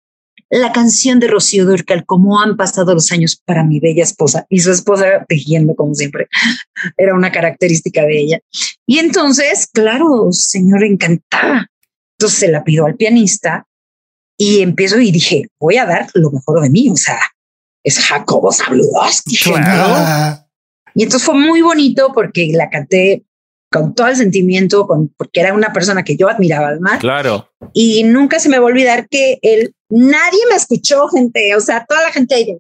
la 0.51 0.73
canción 0.73 1.21
de 1.21 1.29
Rocío 1.29 1.67
Durcal, 1.67 2.07
como 2.07 2.41
han 2.41 2.57
pasado 2.57 2.95
los 2.95 3.13
años 3.13 3.41
para 3.45 3.65
mi 3.65 3.81
bella 3.81 4.03
esposa? 4.03 4.47
Y 4.49 4.61
su 4.61 4.73
esposa 4.73 5.25
tejiendo, 5.29 5.75
como 5.75 5.95
siempre. 5.95 6.29
Era 6.97 7.15
una 7.15 7.31
característica 7.31 8.03
de 8.03 8.19
ella. 8.19 8.41
Y 8.87 8.99
entonces, 8.99 9.69
claro, 9.73 10.29
señor, 10.33 10.85
encantada. 10.85 11.71
Entonces 12.19 12.39
se 12.39 12.49
la 12.49 12.65
pido 12.65 12.87
al 12.87 12.97
pianista 12.97 13.68
y 14.39 14.63
empiezo 14.63 14.99
y 15.01 15.11
dije, 15.11 15.49
voy 15.61 15.77
a 15.77 15.85
dar 15.85 16.07
lo 16.15 16.31
mejor 16.31 16.63
de 16.63 16.71
mí. 16.71 16.89
O 16.91 16.97
sea, 16.97 17.19
es 17.83 17.99
Jacobo 17.99 18.53
Zabludowski. 18.53 19.37
Y 20.95 21.03
entonces 21.03 21.27
fue 21.27 21.35
muy 21.35 21.61
bonito 21.61 22.13
porque 22.15 22.51
la 22.55 22.71
canté 22.71 23.25
con 23.71 23.95
todo 23.95 24.07
el 24.07 24.17
sentimiento, 24.17 24.87
con, 24.87 25.09
porque 25.17 25.41
era 25.41 25.53
una 25.53 25.73
persona 25.73 26.03
que 26.03 26.17
yo 26.17 26.29
admiraba 26.29 26.69
además. 26.69 27.01
Claro. 27.01 27.51
Y 27.75 28.03
nunca 28.05 28.39
se 28.39 28.49
me 28.49 28.59
va 28.59 28.65
a 28.65 28.69
olvidar 28.69 29.09
que 29.09 29.39
él, 29.43 29.75
nadie 29.91 30.41
me 30.49 30.57
escuchó, 30.57 31.09
gente. 31.09 31.55
O 31.55 31.61
sea, 31.61 31.85
toda 31.87 32.03
la 32.03 32.13
gente 32.13 32.35
ahí, 32.35 32.57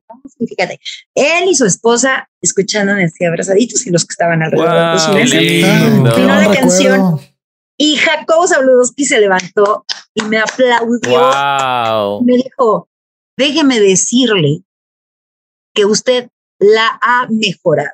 fíjate, 0.46 0.80
él 1.14 1.48
y 1.48 1.54
su 1.54 1.64
esposa 1.64 2.28
escuchándome 2.42 3.04
así 3.04 3.24
abrazaditos 3.24 3.86
y 3.86 3.90
los 3.90 4.04
que 4.04 4.12
estaban 4.12 4.42
alrededor 4.42 4.94
de 4.94 4.98
su 4.98 5.12
mesa. 5.12 5.40
Lindo. 5.40 6.18
la 6.18 6.52
canción 6.52 7.20
Y 7.80 7.96
Jacobo 7.96 8.46
Zabludowski 8.46 9.04
se 9.04 9.20
levantó 9.20 9.86
y 10.12 10.22
me 10.24 10.38
aplaudió. 10.38 11.20
Wow. 11.20 12.24
Me 12.24 12.36
dijo, 12.36 12.88
déjeme 13.36 13.78
decirle 13.78 14.62
que 15.72 15.84
usted 15.84 16.28
la 16.58 16.98
ha 17.00 17.28
mejorado. 17.30 17.90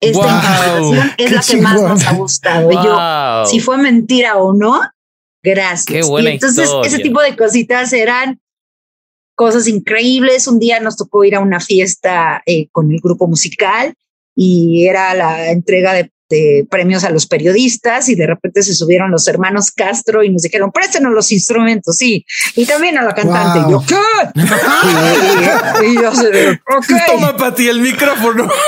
Esta 0.00 0.18
Wow, 0.18 0.94
interpretación 0.94 1.08
es 1.08 1.16
qué 1.16 1.30
la 1.30 1.42
que 1.42 1.56
más 1.62 1.82
nos 1.82 2.06
ha 2.06 2.12
gustado. 2.14 2.72
Y 2.72 2.74
yo, 2.74 3.46
si 3.46 3.60
fue 3.60 3.76
mentira 3.76 4.36
o 4.36 4.54
no, 4.54 4.80
gracias. 5.42 5.84
Qué 5.84 6.02
buena 6.02 6.30
y 6.30 6.34
entonces 6.34 6.64
historia. 6.64 6.88
ese 6.88 7.02
tipo 7.02 7.20
de 7.20 7.36
cositas 7.36 7.92
eran 7.92 8.40
cosas 9.34 9.68
increíbles. 9.68 10.48
Un 10.48 10.58
día 10.58 10.80
nos 10.80 10.96
tocó 10.96 11.24
ir 11.24 11.34
a 11.34 11.40
una 11.40 11.60
fiesta 11.60 12.42
eh, 12.46 12.68
con 12.72 12.90
el 12.90 13.00
grupo 13.00 13.26
musical 13.26 13.94
y 14.34 14.86
era 14.86 15.14
la 15.14 15.50
entrega 15.50 15.92
de, 15.92 16.10
de 16.28 16.66
premios 16.68 17.04
a 17.04 17.10
los 17.10 17.26
periodistas 17.26 18.08
y 18.08 18.14
de 18.14 18.26
repente 18.26 18.62
se 18.62 18.74
subieron 18.74 19.10
los 19.10 19.28
hermanos 19.28 19.70
Castro 19.70 20.24
y 20.24 20.30
nos 20.30 20.42
dijeron, 20.42 20.72
préstenos 20.72 21.12
los 21.12 21.30
instrumentos, 21.30 21.96
sí, 21.96 22.24
y 22.54 22.66
también 22.66 22.98
a 22.98 23.02
la 23.02 23.14
cantante. 23.14 23.60
Wow. 23.60 23.66
Y 23.66 23.72
yo, 23.72 23.82
¿qué? 23.86 25.86
y, 25.86 25.90
y 25.90 25.94
yo, 25.94 26.08
así 26.08 26.26
de, 26.26 26.52
ok. 26.52 26.86
Toma 27.06 27.36
para 27.36 27.54
ti 27.54 27.68
el 27.68 27.80
micrófono. 27.80 28.48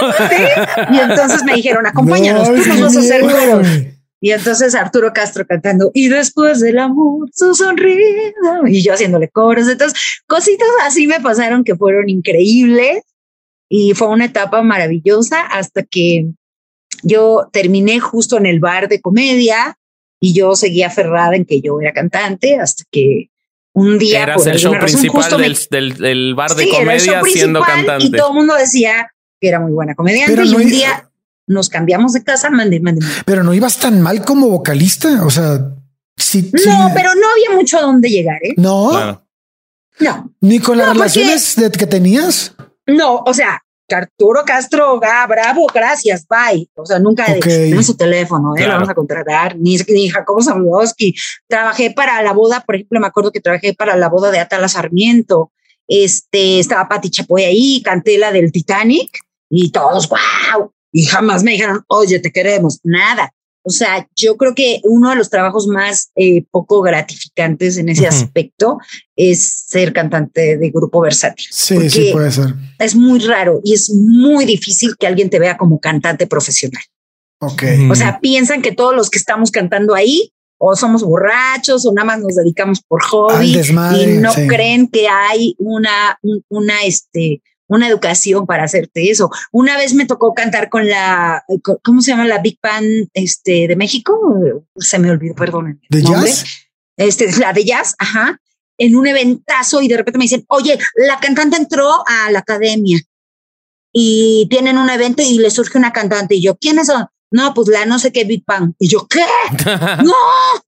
Y 0.92 0.98
entonces 0.98 1.44
me 1.44 1.54
dijeron, 1.54 1.86
acompáñanos, 1.86 2.48
No, 2.48 2.62
tú 2.62 2.68
nos 2.68 2.80
vas 2.80 2.96
a 2.96 3.00
hacer 3.00 3.22
coros. 3.22 3.66
Y 4.20 4.32
entonces 4.32 4.74
Arturo 4.74 5.12
Castro 5.12 5.46
cantando, 5.46 5.90
y 5.94 6.08
después 6.08 6.60
del 6.60 6.78
amor, 6.78 7.28
su 7.32 7.54
sonrisa, 7.54 8.32
y 8.66 8.82
yo 8.82 8.94
haciéndole 8.94 9.28
coros. 9.28 9.68
Entonces, 9.68 9.98
cositas 10.26 10.68
así 10.82 11.06
me 11.06 11.20
pasaron 11.20 11.64
que 11.64 11.76
fueron 11.76 12.08
increíbles 12.08 13.02
y 13.68 13.94
fue 13.94 14.08
una 14.08 14.24
etapa 14.24 14.62
maravillosa 14.62 15.42
hasta 15.42 15.84
que 15.84 16.26
yo 17.02 17.48
terminé 17.52 18.00
justo 18.00 18.36
en 18.38 18.46
el 18.46 18.60
bar 18.60 18.88
de 18.88 19.00
comedia 19.00 19.78
y 20.20 20.32
yo 20.34 20.56
seguía 20.56 20.88
aferrada 20.88 21.36
en 21.36 21.44
que 21.44 21.60
yo 21.60 21.80
era 21.80 21.92
cantante 21.92 22.56
hasta 22.58 22.84
que 22.90 23.30
un 23.72 23.98
día 23.98 24.22
Eras 24.24 24.38
por 24.42 24.48
el 24.48 24.58
show 24.58 24.74
razón, 24.74 25.00
principal 25.00 25.40
del, 25.40 25.56
del- 25.70 25.96
del 25.98 26.34
bar 26.34 26.54
de 26.56 26.64
Sí, 26.64 26.70
era 26.74 26.94
el 26.94 27.00
show 27.00 27.14
comedia 27.20 27.32
siendo 27.32 27.60
cantante. 27.60 28.06
Y 28.06 28.10
todo 28.10 28.28
el 28.30 28.34
mundo 28.34 28.54
decía 28.54 29.12
que 29.40 29.48
era 29.48 29.60
muy 29.60 29.70
buena 29.72 29.94
comediante. 29.94 30.32
Pero 30.32 30.44
y 30.44 30.50
no 30.50 30.56
un 30.56 30.66
día 30.68 31.08
nos 31.46 31.68
cambiamos 31.68 32.12
de 32.12 32.24
casa, 32.24 32.50
mande, 32.50 32.80
mande. 32.80 33.02
mande. 33.02 33.16
Pero 33.24 33.44
no 33.44 33.54
ibas 33.54 33.78
tan 33.78 34.02
mal 34.02 34.24
como 34.24 34.48
vocalista. 34.48 35.24
O 35.24 35.30
sea, 35.30 35.60
sí. 36.16 36.50
sí. 36.54 36.68
No, 36.68 36.90
pero 36.92 37.14
no 37.14 37.26
había 37.30 37.56
mucho 37.56 37.78
a 37.78 37.82
dónde 37.82 38.08
llegar, 38.10 38.38
¿eh? 38.42 38.54
no, 38.56 38.90
Claro. 38.90 39.24
No, 40.00 40.32
ni 40.40 40.58
con 40.60 40.76
las 40.78 40.88
No, 40.88 40.94
porque- 40.94 41.08
relaciones 41.10 41.56
de- 41.56 41.70
que 41.70 41.86
tenías. 41.86 42.54
no, 42.86 43.16
o 43.18 43.32
sea, 43.34 43.62
Arturo 43.96 44.42
Castro, 44.44 45.00
ah, 45.02 45.26
bravo, 45.26 45.66
gracias, 45.72 46.26
bye. 46.28 46.68
O 46.74 46.84
sea, 46.86 46.98
nunca 46.98 47.24
Ok. 47.24 47.44
de, 47.44 47.70
"Dame 47.70 47.82
su 47.82 47.96
teléfono, 47.96 48.52
¿eh? 48.54 48.58
Claro. 48.58 48.72
lo 48.72 48.76
vamos 48.76 48.88
a 48.90 48.94
contratar, 48.94 49.56
ni, 49.56 49.76
ni 49.88 50.08
Jacobo 50.08 50.42
Zabludowski. 50.42 51.14
Trabajé 51.46 51.90
para 51.90 52.22
la 52.22 52.32
boda, 52.32 52.60
por 52.66 52.74
ejemplo, 52.76 53.00
me 53.00 53.06
acuerdo 53.06 53.32
que 53.32 53.40
trabajé 53.40 53.74
para 53.74 53.96
la 53.96 54.08
boda 54.08 54.30
de 54.30 54.38
Atala 54.40 54.68
Sarmiento. 54.68 55.52
Este, 55.86 56.58
estaba 56.58 56.88
Pati 56.88 57.10
Chapoy 57.10 57.44
ahí, 57.44 57.82
canté 57.82 58.18
la 58.18 58.30
del 58.30 58.52
Titanic 58.52 59.10
y 59.48 59.70
todos, 59.70 60.08
wow. 60.08 60.72
Y 60.92 61.04
jamás 61.06 61.42
me 61.42 61.52
dijeron, 61.52 61.82
oye, 61.88 62.18
te 62.18 62.30
queremos, 62.32 62.80
nada. 62.82 63.32
O 63.68 63.70
sea, 63.70 64.08
yo 64.16 64.36
creo 64.38 64.54
que 64.54 64.80
uno 64.84 65.10
de 65.10 65.16
los 65.16 65.28
trabajos 65.28 65.66
más 65.66 66.10
eh, 66.16 66.44
poco 66.50 66.80
gratificantes 66.80 67.76
en 67.76 67.90
ese 67.90 68.06
aspecto 68.06 68.78
es 69.14 69.64
ser 69.68 69.92
cantante 69.92 70.56
de 70.56 70.70
grupo 70.70 71.02
versátil. 71.02 71.46
Sí, 71.50 71.90
sí 71.90 72.10
puede 72.12 72.32
ser. 72.32 72.54
Es 72.78 72.94
muy 72.96 73.18
raro 73.20 73.60
y 73.62 73.74
es 73.74 73.90
muy 73.94 74.46
difícil 74.46 74.94
que 74.98 75.06
alguien 75.06 75.28
te 75.28 75.38
vea 75.38 75.58
como 75.58 75.78
cantante 75.78 76.26
profesional. 76.26 76.82
Ok. 77.40 77.62
O 77.90 77.94
sea, 77.94 78.18
piensan 78.20 78.62
que 78.62 78.72
todos 78.72 78.96
los 78.96 79.10
que 79.10 79.18
estamos 79.18 79.50
cantando 79.50 79.94
ahí 79.94 80.32
o 80.56 80.74
somos 80.74 81.04
borrachos 81.04 81.86
o 81.86 81.92
nada 81.92 82.06
más 82.06 82.20
nos 82.20 82.34
dedicamos 82.34 82.80
por 82.88 83.00
hobby 83.04 83.54
desmadre, 83.54 84.14
y 84.14 84.18
no 84.18 84.32
sí. 84.32 84.46
creen 84.48 84.88
que 84.88 85.06
hay 85.08 85.54
una, 85.58 86.18
un- 86.22 86.42
una, 86.48 86.82
este, 86.84 87.42
una 87.68 87.88
educación 87.88 88.46
para 88.46 88.64
hacerte 88.64 89.10
eso. 89.10 89.30
Una 89.52 89.76
vez 89.76 89.94
me 89.94 90.06
tocó 90.06 90.34
cantar 90.34 90.68
con 90.68 90.88
la, 90.88 91.44
con- 91.62 91.78
¿cómo 91.84 92.00
se 92.00 92.10
llama? 92.10 92.26
La 92.26 92.38
Big 92.38 92.58
Band 92.62 93.08
este, 93.14 93.68
de 93.68 93.76
México. 93.76 94.18
Se 94.76 94.98
me 94.98 95.10
olvidó, 95.10 95.34
perdón. 95.34 95.80
¿De 95.88 96.02
jazz? 96.02 96.44
Este, 96.96 97.30
la 97.38 97.52
de 97.52 97.64
jazz, 97.64 97.94
ajá, 97.98 98.40
en 98.78 98.96
un 98.96 99.06
eventazo 99.06 99.80
y 99.82 99.88
de 99.88 99.96
repente 99.96 100.18
me 100.18 100.24
dicen, 100.24 100.44
oye, 100.48 100.78
la 100.96 101.20
cantante 101.20 101.56
entró 101.56 102.02
a 102.06 102.30
la 102.30 102.40
academia 102.40 102.98
y 103.92 104.46
tienen 104.50 104.78
un 104.78 104.90
evento 104.90 105.22
y 105.22 105.38
le 105.38 105.50
surge 105.50 105.78
una 105.78 105.92
cantante 105.92 106.34
y 106.34 106.42
yo, 106.42 106.56
¿quiénes 106.56 106.86
son? 106.86 107.06
No, 107.30 107.52
pues 107.52 107.68
la 107.68 107.84
no 107.84 107.98
sé 107.98 108.10
qué 108.10 108.24
Big 108.24 108.42
Bang. 108.46 108.72
Y 108.78 108.88
yo, 108.88 109.06
¿qué? 109.06 109.20
no, 110.04 110.14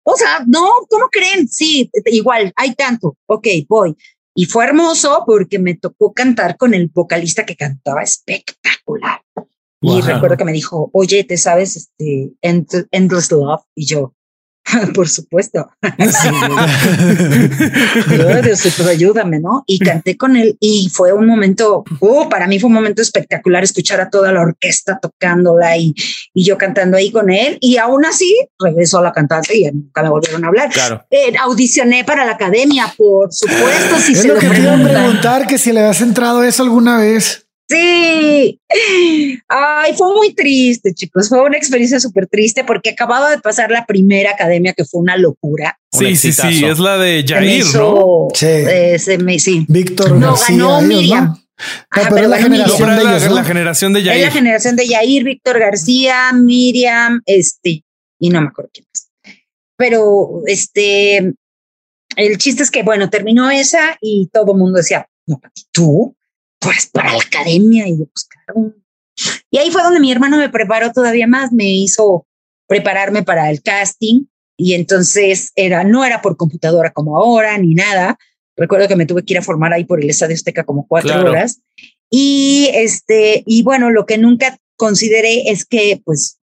o 0.02 0.16
sea, 0.16 0.44
no, 0.46 0.70
¿cómo 0.88 1.08
creen? 1.10 1.48
Sí, 1.48 1.90
igual, 2.06 2.52
hay 2.56 2.74
tanto. 2.74 3.16
Ok, 3.26 3.46
voy. 3.68 3.96
Y 4.34 4.46
fue 4.46 4.64
hermoso 4.64 5.24
porque 5.26 5.58
me 5.58 5.74
tocó 5.74 6.12
cantar 6.12 6.56
con 6.56 6.72
el 6.74 6.88
vocalista 6.88 7.44
que 7.44 7.56
cantaba 7.56 8.02
espectacular. 8.02 9.22
Y 9.82 10.00
recuerdo 10.02 10.36
que 10.36 10.44
me 10.44 10.52
dijo, 10.52 10.90
oye, 10.92 11.24
¿te 11.24 11.36
sabes 11.38 11.76
este 11.76 12.32
End- 12.42 12.86
Endless 12.90 13.30
Love? 13.32 13.62
Y 13.74 13.86
yo, 13.86 14.14
por 14.94 15.08
supuesto. 15.08 15.68
Ay, 15.82 15.92
Diosito, 18.42 18.88
ayúdame, 18.88 19.40
¿no? 19.40 19.64
Y 19.66 19.78
canté 19.78 20.16
con 20.16 20.36
él 20.36 20.56
y 20.60 20.88
fue 20.92 21.12
un 21.12 21.26
momento, 21.26 21.84
oh, 22.00 22.28
para 22.28 22.46
mí 22.46 22.58
fue 22.58 22.68
un 22.68 22.74
momento 22.74 23.02
espectacular 23.02 23.62
escuchar 23.62 24.00
a 24.00 24.10
toda 24.10 24.32
la 24.32 24.40
orquesta 24.40 24.98
tocándola 24.98 25.76
y, 25.76 25.94
y 26.34 26.44
yo 26.44 26.58
cantando 26.58 26.96
ahí 26.96 27.10
con 27.10 27.30
él. 27.30 27.58
Y 27.60 27.76
aún 27.76 28.04
así 28.04 28.34
regresó 28.58 28.98
a 28.98 29.02
la 29.02 29.12
cantante 29.12 29.56
y 29.56 29.70
nunca 29.70 30.02
me 30.02 30.10
volvieron 30.10 30.44
a 30.44 30.48
hablar. 30.48 30.70
Claro. 30.70 31.04
Eh, 31.10 31.32
audicioné 31.40 32.04
para 32.04 32.24
la 32.24 32.32
academia, 32.32 32.92
por 32.96 33.32
supuesto, 33.32 33.98
si 33.98 34.12
es 34.12 34.22
se 34.22 34.28
lo 34.28 34.34
lo 34.34 34.40
que 34.40 34.48
te 34.48 34.60
iba 34.60 34.74
a 34.74 34.82
preguntar, 34.82 35.46
que 35.46 35.58
si 35.58 35.72
le 35.72 35.80
habías 35.80 36.00
entrado 36.00 36.42
eso 36.42 36.62
alguna 36.62 36.98
vez. 36.98 37.46
Sí. 37.70 38.60
Ay, 39.48 39.92
fue 39.96 40.14
muy 40.14 40.34
triste, 40.34 40.92
chicos. 40.92 41.28
Fue 41.28 41.40
una 41.42 41.56
experiencia 41.56 42.00
súper 42.00 42.26
triste 42.26 42.64
porque 42.64 42.90
acababa 42.90 43.30
de 43.30 43.38
pasar 43.38 43.70
la 43.70 43.86
primera 43.86 44.32
academia 44.32 44.72
que 44.72 44.84
fue 44.84 45.00
una 45.00 45.16
locura. 45.16 45.78
Un 45.92 46.00
Sí, 46.00 46.16
sí, 46.16 46.32
sí. 46.32 46.64
Es 46.64 46.78
la 46.78 46.98
de 46.98 47.24
Se 47.26 47.34
me 47.34 47.40
Jair, 47.40 47.60
hizo- 47.60 48.28
¿no? 48.30 48.34
Sí. 48.34 48.46
eh, 48.46 48.98
se 48.98 49.18
me, 49.18 49.38
sí. 49.38 49.64
Víctor 49.68 50.12
No, 50.12 50.28
García. 50.34 50.56
ganó 50.56 50.80
Miriam. 50.82 51.24
¿no? 51.26 51.32
Ajá, 51.90 52.06
Ah, 52.06 52.10
pero 52.14 52.26
la 52.28 52.38
generación 52.38 52.88
de 52.96 53.04
la, 53.04 53.10
ellos, 53.16 53.28
¿no? 53.28 53.34
la 53.34 53.44
generación 53.44 53.92
de 53.92 54.00
Es 54.00 54.06
la 54.06 54.12
Jair. 54.12 54.30
generación 54.32 54.76
de 54.76 54.88
Yair, 54.88 55.24
Víctor 55.24 55.58
García, 55.58 56.32
Miriam, 56.32 57.20
este, 57.26 57.84
y 58.18 58.30
no 58.30 58.40
me 58.40 58.48
acuerdo 58.48 58.70
quién 58.72 58.86
más. 58.92 59.10
Pero 59.76 60.42
este, 60.46 61.34
el 62.16 62.38
chiste 62.38 62.62
es 62.62 62.70
que, 62.70 62.82
bueno, 62.82 63.10
terminó 63.10 63.50
esa 63.50 63.98
y 64.00 64.28
todo 64.32 64.52
el 64.52 64.58
mundo 64.58 64.78
decía, 64.78 65.06
no, 65.26 65.38
Pati, 65.38 65.64
tú, 65.70 66.16
pues 66.60 66.86
para 66.92 67.12
la 67.12 67.18
academia. 67.18 67.88
Y 67.88 67.96
claro. 67.96 68.74
Y 69.50 69.58
ahí 69.58 69.70
fue 69.70 69.82
donde 69.82 70.00
mi 70.00 70.12
hermano 70.12 70.36
me 70.36 70.48
preparó 70.48 70.92
todavía 70.92 71.26
más, 71.26 71.52
me 71.52 71.68
hizo 71.68 72.26
prepararme 72.68 73.22
para 73.22 73.50
el 73.50 73.62
casting. 73.62 74.24
Y 74.56 74.74
entonces 74.74 75.52
era, 75.56 75.84
no 75.84 76.04
era 76.04 76.20
por 76.20 76.36
computadora 76.36 76.92
como 76.92 77.16
ahora, 77.18 77.56
ni 77.58 77.74
nada. 77.74 78.18
Recuerdo 78.56 78.88
que 78.88 78.96
me 78.96 79.06
tuve 79.06 79.24
que 79.24 79.32
ir 79.34 79.38
a 79.38 79.42
formar 79.42 79.72
ahí 79.72 79.84
por 79.84 80.02
el 80.02 80.10
Estadio 80.10 80.34
Azteca 80.34 80.64
como 80.64 80.86
cuatro 80.86 81.10
Claro. 81.12 81.30
horas. 81.30 81.60
Y 82.10 82.68
este, 82.74 83.42
y 83.46 83.62
bueno, 83.62 83.90
lo 83.90 84.04
que 84.04 84.18
nunca 84.18 84.58
consideré 84.76 85.50
es 85.50 85.64
que 85.64 86.00
pues 86.04 86.38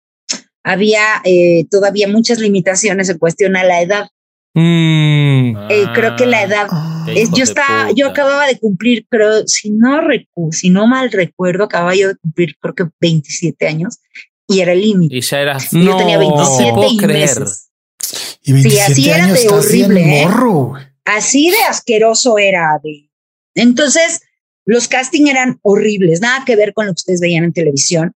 había 0.63 1.03
eh, 1.25 1.65
todavía 1.71 2.07
muchas 2.09 2.39
limitaciones 2.39 3.09
en 3.09 3.19
cuestión 3.19 3.57
a 3.57 3.65
la 3.65 3.81
edad. 3.81 4.09
Mm. 4.55 5.57
Eh, 5.71 5.87
creo 5.95 6.15
que 6.17 6.27
la 6.27 6.43
edad 6.43 6.67
Ah, 6.71 7.05
Qué 7.07 7.23
es- 7.23 7.31
yo 7.33 7.43
estaba, 7.45 7.85
puta. 7.89 7.95
yo 7.97 8.09
acababa 8.09 8.47
de 8.47 8.59
cumplir, 8.59 9.07
creo, 9.09 9.47
si 9.47 9.71
no 9.71 10.01
recu 10.03 10.53
si 10.53 10.69
no 10.71 10.87
mal 10.87 11.11
recuerdo, 11.11 11.65
acababa 11.65 11.95
yo 11.95 12.09
de 12.09 12.17
cumplir 12.17 12.57
creo 12.61 12.75
que 12.75 12.85
27 13.01 13.67
años 13.67 13.99
y 14.47 14.61
era 14.61 14.73
el 14.73 14.83
límite. 14.83 15.17
Y 15.17 15.21
ya 15.23 15.41
eras. 15.41 15.73
Y 15.73 15.85
Yo 15.85 15.97
tenía 15.97 16.19
No. 16.19 16.21
27 16.21 16.63
No 16.63 16.67
te 16.69 16.73
puedo 16.75 16.91
y 16.93 16.97
creer. 16.99 17.41
meses. 17.41 17.71
Y 18.43 18.53
27 18.53 18.93
así 18.93 19.11
era 19.11 19.27
de 19.27 19.49
horrible, 19.49 20.21
¿eh? 20.21 20.27
morro. 20.27 20.75
Así 21.05 21.51
de 21.51 21.63
asqueroso 21.69 22.37
era. 22.39 22.79
De... 22.83 23.09
Entonces, 23.55 24.21
los 24.67 24.87
casting 24.89 25.27
eran 25.29 25.59
horribles, 25.63 26.21
nada 26.21 26.45
que 26.45 26.57
ver 26.57 26.75
con 26.75 26.87
lo 26.87 26.93
que 26.93 27.01
ustedes 27.01 27.21
veían 27.21 27.45
en 27.45 27.53
televisión. 27.53 28.13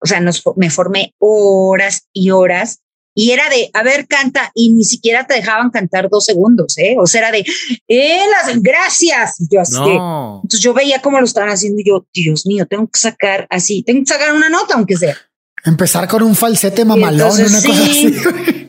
O 0.00 0.06
sea, 0.06 0.20
nos, 0.20 0.42
me 0.56 0.70
formé 0.70 1.14
horas 1.18 2.08
y 2.12 2.30
horas 2.30 2.80
y 3.14 3.30
era 3.30 3.48
de, 3.48 3.70
a 3.72 3.82
ver, 3.82 4.06
canta, 4.08 4.50
y 4.54 4.72
ni 4.72 4.84
siquiera 4.84 5.26
te 5.26 5.34
dejaban 5.34 5.70
cantar 5.70 6.08
dos 6.10 6.24
segundos, 6.24 6.76
¿eh? 6.78 6.96
O 6.98 7.06
sea, 7.06 7.20
era 7.20 7.30
de, 7.30 7.44
eh, 7.88 8.20
las 8.30 8.60
gracias. 8.60 9.36
Yo 9.50 9.60
así 9.60 9.74
No. 9.74 10.40
entonces 10.42 10.60
yo 10.60 10.74
veía 10.74 11.00
cómo 11.00 11.20
lo 11.20 11.24
estaban 11.24 11.50
haciendo 11.50 11.80
y 11.80 11.84
yo, 11.84 12.06
Dios 12.12 12.44
mío, 12.46 12.66
tengo 12.66 12.88
que 12.88 12.98
sacar 12.98 13.46
así, 13.50 13.82
tengo 13.82 14.00
que 14.00 14.06
sacar 14.06 14.34
una 14.34 14.48
nota, 14.48 14.74
aunque 14.74 14.96
sea. 14.96 15.16
Empezar 15.64 16.08
con 16.08 16.22
un 16.22 16.34
falsete 16.34 16.84
mamalón, 16.84 17.38
entonces, 17.40 17.50
una 17.50 17.62
cosa 17.62 17.86
sí. 17.86 18.06
así. 18.06 18.64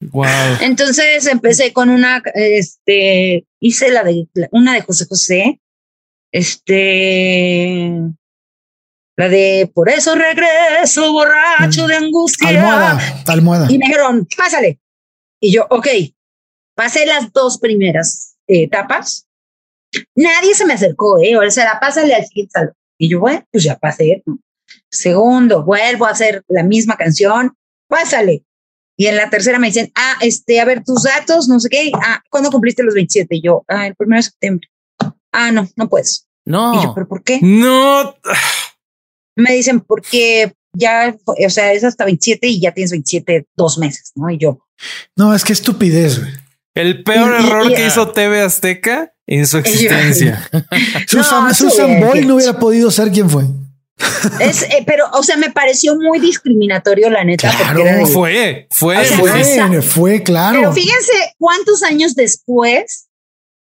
Wow. 0.00 0.24
Entonces 0.62 1.26
empecé 1.26 1.74
con 1.74 1.90
una, 1.90 2.22
este, 2.34 3.46
hice 3.60 3.90
la 3.90 4.02
de, 4.02 4.26
una 4.50 4.72
de 4.72 4.80
José 4.80 5.04
José, 5.06 5.60
este, 6.32 7.92
la 9.16 9.28
de 9.28 9.70
Por 9.74 9.88
eso 9.88 10.14
regreso 10.14 11.12
borracho 11.12 11.86
de 11.86 11.96
angustia. 11.96 12.48
Almohada, 12.48 13.22
almohada. 13.26 13.66
Y 13.70 13.78
me 13.78 13.86
dijeron, 13.86 14.26
pásale. 14.36 14.80
Y 15.40 15.52
yo, 15.52 15.66
ok, 15.70 15.88
pasé 16.74 17.06
las 17.06 17.32
dos 17.32 17.58
primeras 17.58 18.36
etapas. 18.46 19.26
Nadie 20.14 20.54
se 20.54 20.66
me 20.66 20.74
acercó, 20.74 21.20
¿eh? 21.22 21.36
O 21.36 21.50
sea, 21.50 21.78
pásale 21.80 22.14
al 22.14 22.24
siguiente 22.26 22.52
salón. 22.52 22.74
Y 22.98 23.08
yo, 23.08 23.20
bueno, 23.20 23.44
pues 23.50 23.64
ya 23.64 23.78
pasé. 23.78 24.22
Segundo, 24.90 25.64
vuelvo 25.64 26.06
a 26.06 26.10
hacer 26.10 26.44
la 26.48 26.62
misma 26.62 26.96
canción, 26.96 27.56
pásale. 27.88 28.44
Y 28.96 29.06
en 29.06 29.16
la 29.16 29.30
tercera 29.30 29.58
me 29.58 29.68
dicen, 29.68 29.90
ah, 29.94 30.16
este, 30.20 30.60
a 30.60 30.64
ver, 30.66 30.84
tus 30.84 31.04
datos, 31.04 31.48
no 31.48 31.58
sé 31.58 31.70
qué. 31.70 31.90
Ah, 31.94 32.22
¿cuándo 32.30 32.50
cumpliste 32.50 32.82
los 32.82 32.94
27? 32.94 33.36
Y 33.36 33.42
yo, 33.42 33.64
ah, 33.68 33.86
el 33.86 33.94
primero 33.94 34.18
de 34.18 34.24
septiembre. 34.24 34.68
Ah, 35.32 35.50
no, 35.50 35.66
no 35.76 35.88
puedes. 35.88 36.28
No. 36.44 36.78
Y 36.78 36.84
yo, 36.84 36.94
¿pero 36.94 37.08
por 37.08 37.22
qué? 37.22 37.38
No. 37.40 38.14
Me 39.40 39.52
dicen, 39.54 39.80
porque 39.80 40.52
ya, 40.72 41.16
o 41.26 41.50
sea, 41.50 41.72
es 41.72 41.84
hasta 41.84 42.04
27 42.04 42.46
y 42.46 42.60
ya 42.60 42.72
tienes 42.72 42.90
27 42.92 43.46
dos 43.56 43.78
meses, 43.78 44.12
¿no? 44.14 44.30
Y 44.30 44.38
yo. 44.38 44.58
No, 45.16 45.34
es 45.34 45.44
que 45.44 45.52
estupidez, 45.52 46.20
güey. 46.20 46.32
El 46.74 47.02
peor 47.02 47.34
Y- 47.40 47.44
error 47.46 47.70
y- 47.70 47.74
que 47.74 47.86
hizo 47.86 48.10
TV 48.12 48.40
Azteca 48.42 49.12
en 49.26 49.46
su 49.46 49.58
existencia. 49.58 50.48
Susan, 51.08 51.48
No, 51.48 51.54
Susan 51.54 51.88
sí, 51.98 52.04
Boyle 52.04 52.20
sí. 52.22 52.26
no 52.26 52.36
hubiera 52.36 52.58
podido 52.58 52.90
ser 52.90 53.10
quien 53.10 53.28
fue. 53.28 53.44
Es, 54.40 54.62
eh, 54.62 54.82
pero, 54.86 55.04
o 55.12 55.22
sea, 55.22 55.36
me 55.36 55.50
pareció 55.50 55.94
muy 55.96 56.20
discriminatorio, 56.20 57.10
la 57.10 57.22
neta, 57.24 57.50
Claro, 57.54 57.84
de- 57.84 58.06
Fue, 58.06 58.66
fue, 58.70 58.96
O 58.96 59.04
sea, 59.04 59.18
fue. 59.18 59.44
sí. 59.44 59.58
Fue, 59.68 59.82
fue 59.82 60.22
claro. 60.22 60.58
Pero 60.58 60.72
fíjense 60.72 61.12
cuántos 61.38 61.82
años 61.82 62.14
después 62.14 63.08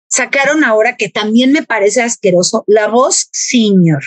sacaron 0.07 0.63
ahora 0.63 0.95
que 0.95 1.09
también 1.09 1.51
me 1.51 1.61
parece 1.63 2.01
asqueroso 2.01 2.63
la 2.67 2.87
voz 2.87 3.27
senior. 3.33 4.01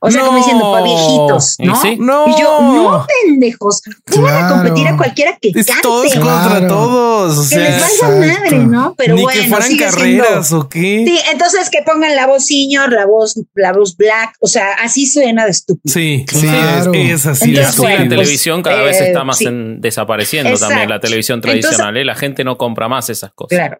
O 0.00 0.10
sea, 0.10 0.20
No. 0.20 0.26
como 0.26 0.38
diciendo 0.38 0.72
para 0.72 0.84
viejitos, 0.84 1.56
¿no? 1.58 1.80
sí. 1.82 1.96
No. 2.00 2.26
Y 2.28 2.40
yo, 2.40 2.60
no, 2.62 3.06
pendejos, 3.24 3.82
pongan 4.04 4.34
a 4.34 4.38
Claro. 4.38 4.54
competir 4.54 4.88
a 4.88 4.96
cualquiera 4.96 5.38
que 5.40 5.50
Es 5.54 5.66
cante, 5.66 5.82
todos 5.82 6.12
que 6.12 6.18
contra 6.20 6.48
Claro. 6.58 6.66
todos. 6.68 7.38
O 7.38 7.40
les 7.40 7.48
sea, 7.48 7.60
valga 7.70 7.86
Exacto. 7.86 8.16
madre, 8.42 8.58
¿no? 8.66 8.94
Pero 8.96 9.14
ni 9.14 9.22
bueno, 9.22 9.40
que 9.42 9.48
fueran 9.48 9.68
sigue 9.68 9.84
carreras 9.84 10.46
siendo. 10.48 10.64
o 10.64 10.68
qué. 10.68 11.04
Sí, 11.06 11.20
entonces 11.32 11.70
que 11.70 11.82
pongan 11.82 12.14
la 12.16 12.26
voz 12.26 12.46
senior, 12.46 12.92
la 12.92 13.06
voz, 13.06 13.40
la 13.54 13.72
voz 13.72 13.96
black, 13.96 14.34
o 14.40 14.46
sea, 14.46 14.72
así 14.82 15.06
suena 15.06 15.44
de 15.44 15.50
estúpido. 15.50 15.92
Sí, 15.92 16.24
Claro. 16.26 16.92
sí, 16.92 17.00
es, 17.00 17.10
es 17.20 17.26
así. 17.26 17.44
Entonces, 17.50 17.74
Sí, 17.74 17.80
la 17.82 17.88
bueno, 17.88 17.96
pues, 17.98 18.08
televisión 18.08 18.62
cada 18.62 18.82
vez 18.82 19.00
eh, 19.00 19.06
está 19.08 19.24
más 19.24 19.38
sí. 19.38 19.46
en- 19.46 19.80
desapareciendo 19.80 20.50
Exacto. 20.50 20.68
también, 20.70 20.90
la 20.90 21.00
televisión 21.00 21.36
Entonces- 21.38 21.60
tradicional. 21.62 21.96
¿eh? 21.96 22.04
La 22.04 22.14
gente 22.14 22.44
no 22.44 22.56
compra 22.58 22.88
más 22.88 23.08
esas 23.10 23.32
cosas. 23.32 23.56
Claro. 23.56 23.78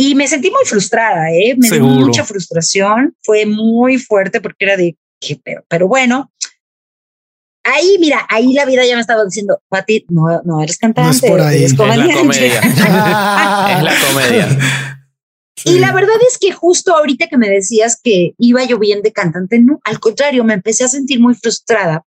Y 0.00 0.14
me 0.14 0.28
sentí 0.28 0.48
muy 0.50 0.64
frustrada, 0.64 1.30
¿eh? 1.32 1.56
Me 1.58 1.68
dio 1.68 1.82
mucha 1.82 2.24
frustración. 2.24 3.16
Fue 3.22 3.46
muy 3.46 3.98
fuerte 3.98 4.40
porque 4.40 4.64
era 4.64 4.76
de 4.76 4.96
qué 5.20 5.34
pedo. 5.42 5.64
Pero 5.68 5.88
bueno, 5.88 6.32
ahí, 7.64 7.96
mira, 7.98 8.24
ahí 8.30 8.52
la 8.52 8.64
vida 8.64 8.86
ya 8.86 8.94
me 8.94 9.00
estaba 9.00 9.24
diciendo, 9.24 9.60
Pati, 9.68 10.06
no, 10.10 10.40
no 10.44 10.62
eres 10.62 10.78
cantante, 10.78 11.28
por 11.28 11.40
ahí. 11.40 11.58
eres 11.58 11.72
Es 11.72 11.78
la 11.78 11.84
comediante". 11.84 12.14
comedia. 12.20 12.60
es 13.76 13.82
la 13.82 13.94
comedia. 14.08 14.58
Y 15.64 15.78
la 15.80 15.92
verdad 15.92 16.14
es 16.30 16.38
que 16.38 16.52
justo 16.52 16.94
ahorita 16.94 17.26
que 17.26 17.36
me 17.36 17.50
decías 17.50 18.00
que 18.00 18.34
iba 18.38 18.64
yo 18.64 18.78
bien 18.78 19.02
de 19.02 19.12
cantante, 19.12 19.58
no, 19.58 19.80
al 19.82 19.98
contrario, 19.98 20.44
me 20.44 20.54
empecé 20.54 20.84
a 20.84 20.88
sentir 20.88 21.18
muy 21.20 21.34
frustrada 21.34 22.04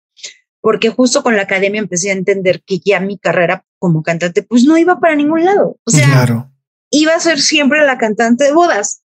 porque 0.62 0.90
justo 0.90 1.24
con 1.24 1.36
la 1.36 1.42
academia 1.42 1.80
empecé 1.82 2.12
a 2.12 2.14
entender 2.14 2.62
que 2.66 2.80
ya 2.80 3.00
mi 3.00 3.18
carrera 3.18 3.66
como 3.80 4.04
cantante 4.04 4.44
pues 4.44 4.64
no 4.64 4.78
iba 4.78 5.00
para 5.00 5.16
ningún 5.16 5.44
lado. 5.44 5.78
O 5.84 5.92
sea, 5.92 6.06
claro. 6.08 6.51
Iba 6.92 7.16
a 7.16 7.20
ser 7.20 7.40
siempre 7.42 7.84
la 7.86 7.98
cantante 7.98 8.44
de 8.44 8.54
bodas. 8.54 9.02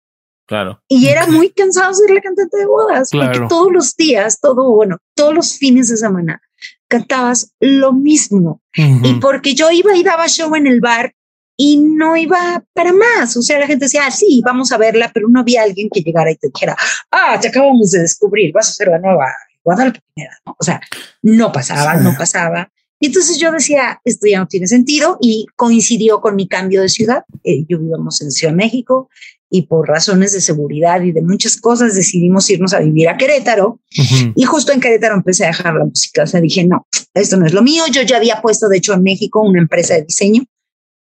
Claro. 0.48 0.82
Y 0.88 1.08
era 1.08 1.28
muy 1.28 1.50
cansado 1.52 1.94
ser 1.94 2.10
la 2.12 2.22
cantante 2.22 2.58
de 2.58 2.66
bodas, 2.66 3.10
Claro. 3.10 3.32
porque 3.32 3.48
todos 3.48 3.72
los 3.72 3.96
días, 3.96 4.40
todo, 4.40 4.70
bueno, 4.72 4.98
todos 5.16 5.34
los 5.34 5.58
fines 5.58 5.90
de 5.90 5.98
semana 5.98 6.42
cantabas 6.88 7.54
lo 7.60 7.94
mismo. 7.94 8.62
Y 8.76 9.14
porque 9.16 9.56
yo 9.56 9.72
iba 9.72 9.96
y 9.96 10.04
daba 10.04 10.28
show 10.28 10.54
en 10.56 10.68
el 10.68 10.82
bar 10.82 11.14
y 11.58 11.78
no 11.78 12.18
iba 12.18 12.64
para 12.74 12.92
más. 12.92 13.38
O 13.38 13.42
sea, 13.42 13.60
la 13.60 13.68
gente 13.68 13.86
decía, 13.86 14.04
ah, 14.08 14.12
sí, 14.12 14.42
vamos 14.44 14.72
a 14.74 14.78
verla, 14.78 15.10
pero 15.14 15.28
no 15.30 15.40
había 15.40 15.64
alguien 15.64 15.90
que 15.94 16.02
llegara 16.02 16.32
y 16.32 16.36
te 16.36 16.50
dijera, 16.54 16.76
ah, 17.12 17.40
te 17.40 17.48
acabamos 17.48 17.92
de 17.92 18.00
descubrir, 18.02 18.52
vas 18.54 18.70
a 18.70 18.74
ser 18.74 18.90
la 18.90 19.00
nueva 19.00 19.28
Guadalupe 19.64 20.02
Pineda", 20.14 20.38
¿no? 20.46 20.56
O 20.60 20.64
sea, 20.64 20.82
no 21.22 21.52
pasaba, 21.52 21.98
Sí. 21.98 22.04
no 22.04 22.14
pasaba. 22.18 22.70
Y 23.02 23.08
entonces 23.08 23.40
yo 23.40 23.52
decía, 23.52 24.00
esto 24.06 24.28
ya 24.28 24.40
no 24.40 24.48
tiene 24.48 24.68
sentido 24.68 25.18
y 25.20 25.48
coincidió 25.56 26.22
con 26.22 26.36
mi 26.36 26.48
cambio 26.48 26.84
de 26.84 26.88
ciudad. 26.88 27.24
Eh, 27.44 27.66
yo 27.68 27.80
vivíamos 27.80 28.22
en 28.22 28.32
Ciudad 28.32 28.54
de 28.54 28.58
México 28.58 29.10
y 29.50 29.64
por 29.64 29.88
razones 29.88 30.34
de 30.34 30.40
seguridad 30.40 31.02
y 31.02 31.12
de 31.12 31.24
muchas 31.24 31.60
cosas 31.60 31.96
decidimos 31.96 32.48
irnos 32.52 32.74
a 32.74 32.80
vivir 32.80 33.10
a 33.10 33.18
Querétaro. 33.18 33.80
Ujú. 33.98 34.34
Y 34.36 34.44
justo 34.44 34.72
en 34.72 34.80
Querétaro 34.80 35.16
empecé 35.16 35.46
a 35.46 35.48
dejar 35.48 35.74
la 35.74 35.86
música. 35.86 36.24
O 36.24 36.28
sea, 36.28 36.42
dije, 36.42 36.64
no, 36.64 36.86
esto 37.16 37.38
no 37.38 37.48
es 37.48 37.54
lo 37.54 37.64
mío. 37.64 37.84
Yo 37.92 38.04
ya 38.04 38.18
había 38.18 38.40
puesto, 38.40 38.70
de 38.70 38.78
hecho, 38.78 38.94
en 38.94 39.02
México 39.02 39.42
una 39.42 39.60
empresa 39.60 39.96
de 39.96 40.04
diseño 40.04 40.44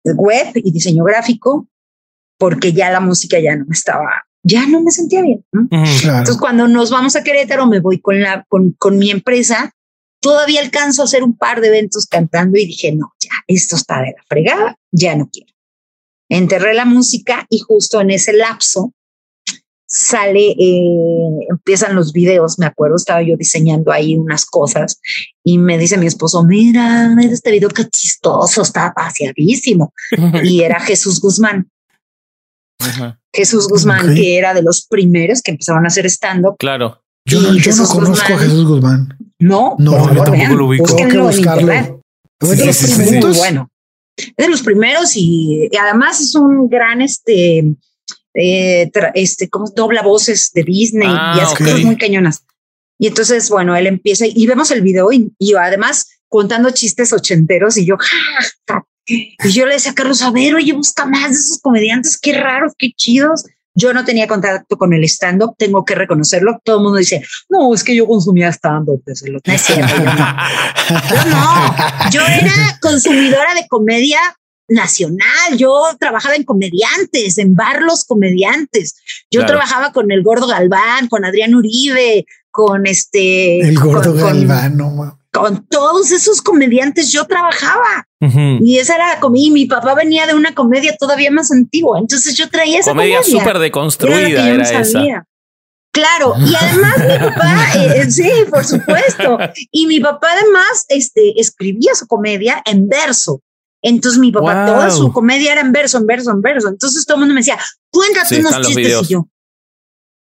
de 0.04 0.14
web 0.14 0.52
y 0.54 0.72
diseño 0.72 1.04
gráfico, 1.04 1.68
porque 2.38 2.74
ya 2.74 2.91
la 2.91 3.00
música 3.00 3.39
ya 3.39 3.56
no 3.56 3.66
me 3.66 3.74
estaba, 3.74 4.28
ya 4.43 4.68
no 4.68 4.84
me 4.84 4.91
sentía 4.91 5.24
bien. 5.24 5.43
¿no? 5.52 5.68
Claro. 5.68 6.20
Entonces, 6.20 6.38
cuando 6.38 6.68
nos 6.68 6.91
vamos 6.91 7.16
a 7.16 7.24
Querétaro, 7.24 7.66
me 7.66 7.80
voy 7.80 8.00
con, 8.00 8.22
la, 8.22 8.45
con, 8.48 8.74
con 8.78 9.00
mi 9.00 9.10
empresa. 9.10 9.74
Todavía 10.20 10.61
alcanzo 10.61 11.01
a 11.01 11.05
hacer 11.05 11.24
un 11.24 11.38
par 11.38 11.61
de 11.61 11.68
eventos 11.68 12.07
cantando 12.07 12.57
y 12.57 12.65
dije, 12.65 12.91
no, 12.91 13.13
ya, 13.20 13.32
esto 13.47 13.76
está 13.76 14.01
de 14.01 14.13
la 14.18 14.24
fregada, 14.28 14.80
ya 14.91 15.15
no 15.15 15.30
quiero. 15.32 15.53
Enterré 16.30 16.74
la 16.74 16.86
música 16.86 17.45
y 17.49 17.59
justo 17.59 18.01
en 18.01 18.11
ese 18.11 18.34
lapso 18.34 18.93
sale, 19.88 20.49
eh, 20.59 21.47
empiezan 21.49 21.95
los 21.95 22.11
videos, 22.11 22.59
me 22.59 22.65
acuerdo, 22.65 22.97
estaba 22.97 23.22
yo 23.22 23.38
diseñando 23.38 23.91
ahí 23.91 24.15
unas 24.15 24.45
cosas 24.45 24.99
y 25.43 25.57
me 25.57 25.78
dice 25.78 25.97
mi 25.97 26.07
esposo, 26.07 26.43
mira, 26.43 27.09
mira 27.15 27.32
este 27.32 27.51
video 27.51 27.70
qué 27.70 27.86
chistoso, 27.88 28.61
está 28.63 28.93
paseadísimo. 28.93 29.93
Y 30.43 30.61
era 30.63 30.80
Jesús 30.82 31.22
Guzmán, 31.22 31.70
Ajá. 32.80 33.20
Jesús 33.34 33.68
Guzmán, 33.68 34.13
que 34.13 34.38
era 34.38 34.53
de 34.53 34.61
los 34.61 34.86
primeros 34.86 35.41
que 35.41 35.51
empezaron 35.51 35.86
a 35.86 35.88
hacer 35.88 36.05
stand-up. 36.07 36.57
Claro. 36.57 37.03
Yo, 37.28 37.41
no- 37.41 37.53
y 37.53 37.61
yo 37.61 37.75
no 37.75 37.88
conozco 37.88 38.25
a 38.25 38.30
Guzmán. 38.32 38.39
Jesús 38.39 38.65
Guzmán. 38.65 39.17
No, 39.39 39.75
No, 39.78 40.13
yo 40.13 40.23
tampoco 40.23 40.55
lo 40.55 40.65
ubico. 40.67 40.95
Tengo 40.95 41.09
que 41.09 41.17
buscarlo. 41.19 41.61
internet. 41.73 41.93
¿Fue 42.39 42.55
Sí, 42.55 42.59
de 42.61 42.65
los 42.67 42.84
es 42.84 42.89
muy 42.89 42.97
primeritos? 43.05 43.38
bueno. 43.38 43.69
Es 44.17 44.34
de 44.45 44.49
los 44.49 44.61
primeros 44.63 45.15
y, 45.15 45.69
y 45.71 45.78
además 45.78 46.19
es 46.21 46.34
un 46.36 46.67
gran 46.69 47.01
este, 47.01 47.59
eh, 48.34 48.91
este, 49.13 49.49
como 49.49 49.69
dobla 49.69 50.01
voces 50.01 50.51
de 50.53 50.63
Disney 50.63 51.07
Ah, 51.11 51.36
y 51.38 51.39
hace 51.41 51.53
ok. 51.53 51.59
cosas 51.59 51.84
muy 51.84 51.97
cañonas. 51.97 52.43
Y 52.99 53.07
entonces, 53.07 53.49
bueno, 53.49 53.75
él 53.75 53.86
empieza 53.88 54.25
y 54.28 54.47
vemos 54.47 54.71
el 54.71 54.82
video 54.82 55.11
y, 55.11 55.32
y 55.38 55.53
además 55.53 56.07
contando 56.30 56.71
chistes 56.71 57.13
ochenteros 57.13 57.78
y 57.78 57.86
yo, 57.86 57.95
ja. 58.67 58.84
Y 59.09 59.36
yo 59.51 59.65
le 59.65 59.73
decía 59.75 59.91
a 59.91 59.95
Carlos, 59.95 60.21
a 60.21 60.32
ver, 60.32 60.55
oye, 60.55 60.73
busca 60.73 61.05
más 61.05 61.30
de 61.30 61.36
esos 61.38 61.59
comediantes, 61.61 62.17
qué 62.17 62.34
raros, 62.34 62.73
qué 62.78 62.91
chidos. 62.95 63.45
Yo 63.80 63.93
no 63.93 64.03
tenía 64.03 64.28
contacto 64.28 64.75
con 64.75 64.91
el 64.93 65.03
stand-up, 65.03 65.53
tengo 65.57 65.86
que 65.86 65.93
reconocerlo. 65.93 66.59
Todo 66.63 66.78
el 66.78 66.84
mundo 66.84 66.97
dice, 66.97 67.23
no, 67.47 67.73
es 67.75 67.84
que 67.84 67.95
yo 67.95 68.07
consumía 68.07 68.49
stand-up 68.51 69.03
los... 69.05 69.21
No 69.23 69.53
es 69.53 69.61
cierto, 69.61 69.95
yo 69.97 70.03
no. 70.03 70.15
Yo 71.11 71.30
no, 71.30 72.09
yo 72.11 72.21
era 72.21 72.80
consumidora 72.82 73.53
de 73.53 73.67
comedia 73.67 74.19
nacional, 74.69 75.57
yo 75.57 75.82
trabajaba 75.99 76.36
en 76.36 76.43
comediantes, 76.43 77.38
en 77.38 77.55
bar 77.55 77.82
los 77.84 78.03
comediantes, 78.03 78.95
yo 79.32 79.41
Claro. 79.41 79.47
trabajaba 79.53 79.93
con 79.93 80.11
el 80.11 80.23
gordo 80.23 80.47
Galván, 80.47 81.07
con 81.07 81.23
Adrián 81.23 81.55
Uribe, 81.55 82.25
con 82.51 82.86
este... 82.88 83.59
El 83.61 83.80
con- 83.80 83.93
gordo 83.93 84.11
con- 84.13 84.21
Galván, 84.47 84.75
no 84.75 84.89
ma- 84.89 85.16
con 85.40 85.66
todos 85.68 86.12
esos 86.12 86.42
comediantes 86.42 87.12
yo 87.12 87.26
trabajaba 87.26 88.08
y 88.62 88.78
esa 88.80 88.96
era 88.96 89.14
la 89.16 89.20
comedia 89.20 89.48
y 89.48 89.52
mi 89.52 89.66
papá 89.66 89.94
venía 89.94 90.26
de 90.26 90.34
una 90.34 90.54
comedia 90.56 90.96
todavía 90.98 91.30
más 91.32 91.52
antigua, 91.52 92.00
entonces 92.00 92.36
yo 92.36 92.50
traía 92.50 92.80
esa 92.80 92.92
Comedia 92.92 93.18
comedia. 93.20 93.40
súper 93.40 93.52
Era 93.52 93.60
deconstruida 93.60 94.50
era, 94.50 94.56
no 94.58 94.64
esa. 94.64 95.26
Claro, 95.94 96.34
y 96.40 96.54
además 96.54 96.98
mi 97.00 97.18
papá, 97.30 97.66
eh, 97.76 98.12
sí, 98.12 98.30
por 98.50 98.64
supuesto, 98.66 99.38
y 99.72 99.88
mi 99.88 100.00
papá 100.00 100.28
además 100.34 100.86
este, 100.90 101.40
escribía 101.40 101.96
su 101.96 102.06
comedia 102.08 102.62
en 102.66 102.88
verso. 102.88 103.42
Entonces 103.82 104.20
mi 104.20 104.32
papá, 104.32 104.66
Wow. 104.66 104.76
toda 104.76 104.90
su 104.92 105.12
comedia 105.12 105.54
era 105.54 105.62
en 105.62 105.72
verso, 105.72 105.98
en 105.98 106.06
verso, 106.08 106.32
en 106.32 106.42
verso. 106.42 106.68
Entonces 106.68 107.06
todo 107.06 107.16
el 107.16 107.20
mundo 107.22 107.34
me 107.36 107.40
decía, 107.42 107.58
cuéntate 107.92 108.36
Sí, 108.36 108.42
unos 108.42 108.62
chistes. 108.62 109.02
Y 109.10 109.14
yo, 109.14 109.28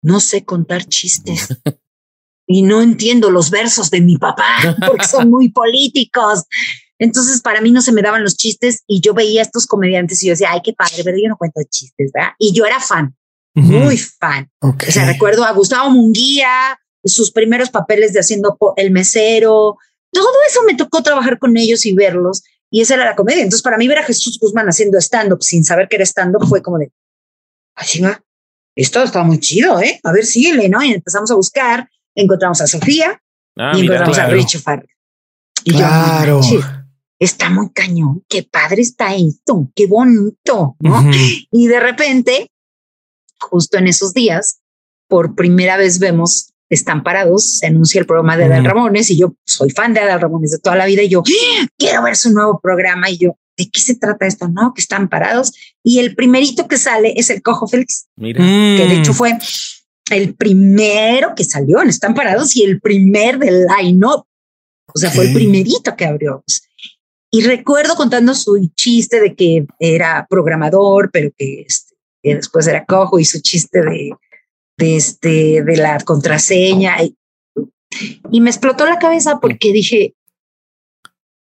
no 0.03 0.21
sé 0.21 0.45
contar 0.45 0.85
chistes. 0.85 1.49
y 2.53 2.63
no 2.63 2.83
entiendo 2.83 3.31
los 3.31 3.49
versos 3.49 3.91
de 3.91 4.01
mi 4.01 4.17
papá 4.17 4.57
porque 4.87 5.07
son 5.07 5.31
muy 5.31 5.51
políticos. 5.53 6.43
Entonces, 6.99 7.41
para 7.43 7.61
mí 7.61 7.71
no 7.71 7.81
se 7.81 7.93
me 7.93 8.03
daban 8.03 8.25
los 8.25 8.37
chistes 8.37 8.83
y 8.89 9.01
yo 9.01 9.15
veía 9.15 9.41
a 9.41 9.45
estos 9.45 9.67
comediantes 9.67 10.21
y 10.21 10.27
yo 10.27 10.33
decía, 10.33 10.49
ay, 10.51 10.61
qué 10.65 10.73
padre, 10.73 11.05
pero 11.05 11.17
yo 11.17 11.29
no 11.29 11.37
cuento 11.37 11.61
chistes, 11.71 12.11
¿verdad? 12.13 12.31
Y 12.41 12.53
yo 12.53 12.67
era 12.67 12.81
fan, 12.81 13.15
Ujú. 13.55 13.69
muy 13.69 13.97
fan. 13.97 14.51
Ok. 14.63 14.83
O 14.89 14.91
sea, 14.91 15.07
recuerdo 15.07 15.45
a 15.45 15.53
Gustavo 15.53 15.91
Munguía, 15.91 16.77
sus 17.05 17.31
primeros 17.31 17.71
papeles 17.71 18.13
de 18.13 18.19
haciendo 18.19 18.59
el 18.77 18.91
mesero, 18.91 19.77
todo 20.11 20.29
eso 20.49 20.63
me 20.67 20.75
tocó 20.75 21.05
trabajar 21.05 21.39
con 21.39 21.57
ellos 21.57 21.87
y 21.87 21.95
verlos. 21.95 22.43
Y 22.69 22.81
esa 22.81 22.95
era 22.95 23.05
la 23.05 23.15
comedia. 23.15 23.43
Entonces, 23.43 23.63
para 23.63 23.79
mí 23.79 23.87
ver 23.87 23.99
a 23.99 24.05
Jesús 24.05 24.39
Guzmán 24.41 24.67
haciendo 24.67 24.99
stand-up 24.99 25.43
sin 25.45 25.65
saber 25.65 25.87
que 25.89 25.97
era 25.97 26.05
stand-up 26.05 26.49
fue 26.49 26.63
como 26.63 26.79
de, 26.79 26.91
así 27.77 28.01
va, 28.01 28.21
esto 28.75 29.05
está 29.05 29.23
muy 29.23 29.39
chido, 29.39 29.81
¿eh? 29.81 30.01
A 30.03 30.11
ver, 30.11 30.27
síguele, 30.27 30.69
¿no? 30.69 30.83
Y 30.83 30.93
empezamos 30.95 31.31
a 31.31 31.37
buscar, 31.37 31.89
encontramos 32.21 32.61
a 32.61 32.67
Sofía 32.67 33.21
Ah, 33.57 33.73
y 33.75 33.83
mira, 33.83 33.95
encontramos 33.97 34.17
claro. 34.17 34.33
a 34.33 34.35
Richie 34.37 34.59
Farrell. 34.61 34.89
Y 35.65 35.73
yo, 35.73 35.79
Claro. 35.79 36.41
"No 36.41 36.41
manches". 36.41 36.65
está 37.19 37.51
muy 37.51 37.71
cañón, 37.73 38.25
qué 38.29 38.43
padre 38.45 38.81
está 38.83 39.15
esto, 39.15 39.69
qué 39.75 39.87
bonito, 39.87 40.77
¿no? 40.81 41.11
Y 41.51 41.67
de 41.67 41.81
repente, 41.81 42.51
justo 43.39 43.77
en 43.79 43.89
esos 43.89 44.15
días, 44.15 44.61
por 45.09 45.35
primera 45.35 45.77
vez 45.77 45.99
vemos 45.99 46.53
están 46.71 47.03
parados, 47.03 47.59
se 47.59 47.67
anuncia 47.67 48.01
el 48.01 48.07
programa 48.07 48.37
de 48.37 48.45
Adal 48.45 48.65
Ramones 48.65 49.11
y 49.11 49.19
yo 49.19 49.35
soy 49.45 49.71
fan 49.71 49.93
de 49.93 49.99
Adal 50.01 50.21
Ramones 50.21 50.53
de 50.53 50.59
toda 50.61 50.77
la 50.77 50.87
vida 50.87 51.03
y 51.03 51.09
yo 51.09 51.23
¡Ah! 51.27 51.67
quiero 51.77 52.05
ver 52.05 52.15
su 52.17 52.31
nuevo 52.31 52.61
programa 52.63 53.11
y 53.11 53.19
yo, 53.19 53.37
¿de 53.59 53.69
qué 53.69 53.81
se 53.81 53.97
trata 53.97 54.27
esto? 54.27 54.49
No, 54.49 54.73
que 54.73 54.81
están 54.81 55.09
parados 55.09 55.53
y 55.83 55.99
el 55.99 56.15
primerito 56.15 56.69
que 56.69 56.79
sale 56.79 57.13
es 57.17 57.29
el 57.29 57.43
Cojo 57.43 57.67
Félix, 57.67 58.07
Mira. 58.17 58.39
que 58.39 58.87
de 58.89 58.99
hecho 58.99 59.13
fue 59.13 59.37
el 60.17 60.35
primero 60.35 61.35
que 61.35 61.45
salió 61.45 61.81
en 61.83 61.89
Están 61.89 62.15
Parados 62.15 62.55
y 62.57 62.63
el 62.63 62.81
primer 62.81 63.39
del 63.39 63.67
line-up. 63.67 64.25
O 64.93 64.99
sea, 64.99 65.11
fue 65.11 65.29
el 65.29 65.35
primerito 65.35 65.95
que 65.97 66.05
abrió. 66.05 66.45
Y 67.31 67.43
recuerdo 67.43 67.95
contando 67.95 68.35
su 68.35 68.71
chiste 68.75 69.21
de 69.21 69.35
que 69.35 69.67
era 69.79 70.27
programador, 70.29 71.11
pero 71.13 71.31
que, 71.37 71.63
este, 71.63 71.95
que 72.23 72.35
después 72.35 72.67
era 72.67 72.85
cojo 72.85 73.21
y 73.21 73.25
su 73.25 73.41
chiste 73.41 73.83
de 73.83 74.11
de, 74.81 74.97
este, 74.97 75.63
de 75.63 75.77
la 75.77 76.01
contraseña. 76.01 76.97
Y, 77.03 78.41
me 78.41 78.51
explotó 78.51 78.87
la 78.87 78.99
cabeza 78.99 79.39
porque 79.41 79.73
dije, 79.73 80.15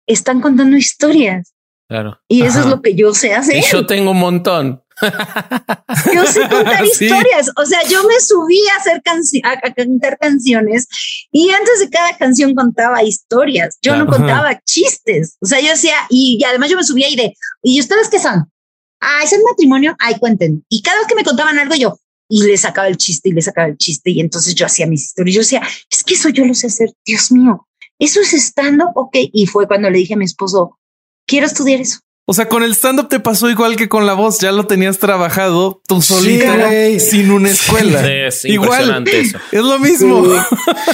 están 0.07 0.41
contando 0.41 0.77
historias. 0.77 1.53
Claro. 1.89 2.19
Y 2.27 2.43
eso 2.43 2.61
es 2.61 2.65
lo 2.65 2.81
que 2.81 2.95
yo 2.95 3.13
sé 3.13 3.33
hacer. 3.33 3.57
Y 3.57 3.61
yo 3.61 3.85
tengo 3.85 4.11
un 4.11 4.19
montón. 4.19 4.83
yo 6.13 6.25
sé 6.25 6.41
contar 6.49 6.85
historias. 6.85 7.49
O 7.55 7.65
sea, 7.65 7.83
yo 7.87 8.03
me 8.03 8.19
subí 8.19 8.59
a 8.69 8.77
hacer 8.77 9.01
a, 9.43 9.73
cantar 9.73 10.17
canciones 10.17 10.87
y 11.31 11.49
antes 11.49 11.79
de 11.79 11.89
cada 11.89 12.17
canción 12.17 12.55
contaba 12.55 13.03
historias. 13.03 13.77
Yo 13.81 13.95
no 13.95 14.07
contaba 14.07 14.59
chistes. 14.65 15.37
O 15.41 15.45
sea, 15.45 15.59
yo 15.59 15.69
decía, 15.69 15.95
y, 16.09 16.37
y, 16.39 16.43
además 16.43 16.69
yo 16.69 16.77
me 16.77 16.83
subía 16.83 17.09
y 17.09 17.15
de, 17.15 17.35
¿y 17.63 17.79
ustedes 17.79 18.09
qué 18.09 18.19
son? 18.19 18.51
Ah, 18.99 19.21
es 19.23 19.33
el 19.33 19.41
matrimonio. 19.43 19.95
Ay, 19.99 20.15
cuenten. 20.19 20.65
Y 20.69 20.81
cada 20.81 20.97
vez 20.97 21.07
que 21.07 21.15
me 21.15 21.23
contaban 21.23 21.59
algo, 21.59 21.75
yo, 21.75 21.99
y 22.29 22.43
le 22.43 22.57
sacaba 22.57 22.87
el 22.87 22.97
chiste 22.97 23.29
y 23.29 23.33
le 23.33 23.41
sacaba 23.41 23.67
el 23.67 23.77
chiste 23.77 24.11
y 24.11 24.19
entonces 24.19 24.55
yo 24.55 24.65
hacía 24.65 24.87
mis 24.87 25.05
historias. 25.05 25.35
Yo 25.35 25.41
decía, 25.41 25.61
es 25.89 26.03
que 26.03 26.15
eso 26.15 26.29
yo 26.29 26.45
lo 26.45 26.53
sé 26.53 26.67
hacer, 26.67 26.93
Dios 27.05 27.31
mío, 27.31 27.67
eso 27.99 28.21
es 28.21 28.33
stand-up, 28.33 28.91
ok. 28.95 29.15
Y 29.33 29.47
fue 29.47 29.67
cuando 29.67 29.89
le 29.89 29.99
dije 29.99 30.13
a 30.13 30.17
mi 30.17 30.25
esposo, 30.25 30.77
quiero 31.25 31.45
estudiar 31.45 31.81
eso. 31.81 31.99
O 32.29 32.33
sea, 32.33 32.49
con 32.49 32.61
el 32.61 32.75
stand-up 32.75 33.07
te 33.07 33.21
pasó 33.21 33.49
igual 33.49 33.77
que 33.77 33.87
con 33.87 34.05
la 34.05 34.11
voz, 34.11 34.39
ya 34.39 34.51
lo 34.51 34.67
tenías 34.67 34.97
trabajado 34.97 35.81
tú 35.87 36.01
solita 36.01 36.57
sin 36.99 37.31
una 37.31 37.49
escuela. 37.49 38.05
igual 38.43 39.07
eso. 39.07 39.37
es 39.49 39.61
lo 39.61 39.79
mismo. 39.79 40.25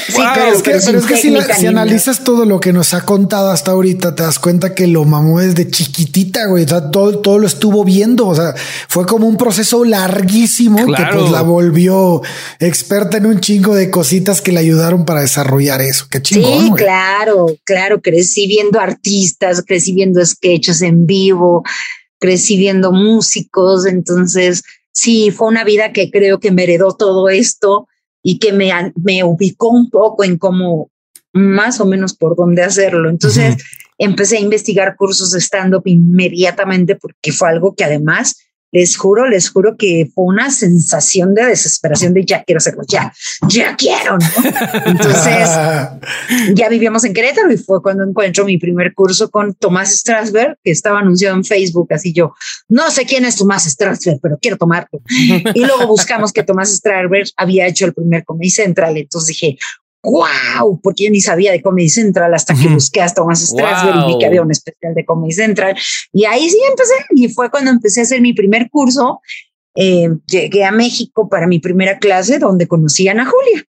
Sí, 0.10 0.22
pero, 0.36 0.54
es 0.54 0.62
que, 1.08 1.18
si, 1.18 1.66
analizas 1.66 2.24
todo 2.24 2.46
lo 2.46 2.60
que 2.60 2.72
nos 2.72 2.94
ha 2.94 3.04
contado 3.04 3.50
hasta 3.50 3.72
ahorita, 3.72 4.14
te 4.14 4.22
das 4.22 4.38
cuenta 4.38 4.76
que 4.76 4.86
lo 4.86 5.06
mamó 5.06 5.40
desde 5.40 5.68
chiquitita, 5.68 6.46
güey. 6.46 6.66
O 6.66 6.68
sea, 6.68 6.92
todo, 6.92 7.18
todo 7.18 7.40
lo 7.40 7.48
estuvo 7.48 7.84
viendo. 7.84 8.28
O 8.28 8.36
sea, 8.36 8.54
fue 8.88 9.08
como 9.08 9.26
un 9.26 9.38
proceso 9.38 9.84
larguísimo 9.86 10.86
que 10.86 11.04
pues 11.14 11.32
la 11.32 11.42
volvió 11.42 12.22
experta 12.60 13.18
en 13.18 13.26
un 13.26 13.40
chingo 13.40 13.74
de 13.74 13.90
cositas 13.90 14.40
que 14.40 14.52
le 14.52 14.60
ayudaron 14.60 15.04
para 15.04 15.22
desarrollar 15.22 15.82
eso. 15.82 16.06
Qué 16.12 16.22
chingón. 16.22 16.64
Sí, 16.64 16.72
claro, 16.76 17.48
claro. 17.64 18.02
Crecí 18.02 18.46
viendo 18.46 18.80
artistas, 18.80 19.64
crecí 19.66 19.94
viendo 19.94 20.24
sketches 20.24 20.84
en 20.84 21.08
vivo 21.08 21.23
crecí 22.20 22.58
viendo 22.58 22.92
músicos, 22.92 23.86
entonces 23.86 24.64
sí, 24.92 25.32
fue 25.32 25.48
una 25.48 25.64
vida 25.64 25.92
que 25.92 26.10
creo 26.10 26.40
que 26.40 26.52
me 26.52 26.64
heredó 26.64 26.94
todo 26.96 27.30
esto 27.30 27.88
y 28.22 28.40
que 28.40 28.54
me, 28.54 28.72
me 28.96 29.24
ubicó 29.24 29.70
un 29.70 29.90
poco 29.90 30.24
en 30.24 30.38
cómo 30.38 30.90
más 31.34 31.82
o 31.82 31.86
menos 31.86 32.16
por 32.16 32.36
dónde 32.36 32.64
hacerlo. 32.64 33.10
Entonces 33.10 33.58
empecé 33.98 34.38
a 34.38 34.42
investigar 34.42 34.96
cursos 34.96 35.32
de 35.32 35.40
stand-up 35.40 35.84
inmediatamente 35.86 36.96
porque 36.96 37.32
fue 37.32 37.50
algo 37.50 37.76
que 37.76 37.84
además 37.84 38.38
les 38.74 38.98
juro, 38.98 39.30
les 39.30 39.50
juro 39.50 39.78
que 39.78 40.10
fue 40.14 40.26
una 40.26 40.50
sensación 40.50 41.34
de 41.36 41.46
desesperación 41.46 42.14
de 42.14 42.26
ya 42.26 42.44
quiero 42.44 42.58
hacerlo, 42.58 42.84
ya, 42.88 43.14
ya 43.48 43.76
quiero, 43.76 44.18
¿no? 44.18 44.26
Entonces, 44.86 45.50
ya 46.56 46.70
vivíamos 46.70 47.04
en 47.06 47.14
Querétaro 47.14 47.52
y 47.52 47.58
fue 47.58 47.82
cuando 47.82 48.04
encuentro 48.04 48.46
mi 48.46 48.58
primer 48.58 48.94
curso 48.96 49.30
con 49.30 49.54
Tomás 49.54 49.96
Strasberg, 49.96 50.58
que 50.64 50.72
estaba 50.72 51.00
anunciado 51.00 51.36
en 51.36 51.46
Facebook, 51.46 51.94
así 51.94 52.12
yo, 52.12 52.34
no 52.68 52.90
sé 52.90 53.06
quién 53.06 53.26
es 53.26 53.36
Tomás 53.36 53.66
Strasberg, 53.66 54.20
pero 54.22 54.40
quiero 54.42 54.58
tomarlo. 54.58 55.02
Y 55.10 55.66
luego 55.66 55.88
buscamos 55.88 56.34
que 56.34 56.44
Tomás 56.44 56.74
Strasberg 56.74 57.28
había 57.38 57.68
hecho 57.68 57.86
el 57.86 57.94
primer 57.94 58.26
Comedy 58.26 58.50
Central, 58.50 58.98
entonces 58.98 59.28
dije, 59.28 59.58
wow, 60.04 60.80
porque 60.82 61.06
yo 61.06 61.12
ni 61.12 61.22
sabía 61.22 61.52
de 61.52 61.62
Comedy 61.62 61.90
Central 61.90 62.34
hasta 62.34 62.54
que 62.54 62.68
busqué 62.68 63.02
a 63.02 63.08
Thomas 63.08 63.40
Strasberg 63.42 63.96
y 64.04 64.14
vi 64.14 64.20
que 64.20 64.26
había 64.26 64.42
un 64.42 64.52
especial 64.52 64.94
de 64.94 65.06
Comedy 65.06 65.32
Central. 65.32 65.76
Y 66.12 66.26
ahí 66.26 66.50
sí 66.50 66.60
empecé, 66.70 66.94
y 67.12 67.30
fue 67.30 67.50
cuando 67.50 67.72
empecé 67.72 68.02
a 68.02 68.04
hacer 68.04 68.22
mi 68.22 68.34
primer 68.34 68.70
curso. 68.70 69.22
Eh, 69.76 70.08
llegué 70.28 70.66
a 70.66 70.72
México 70.72 71.28
para 71.30 71.48
mi 71.48 71.58
primera 71.58 71.98
clase 71.98 72.38
donde 72.38 72.68
conocí 72.68 73.08
a 73.08 73.12
Ana 73.12 73.26
Julia. 73.26 73.64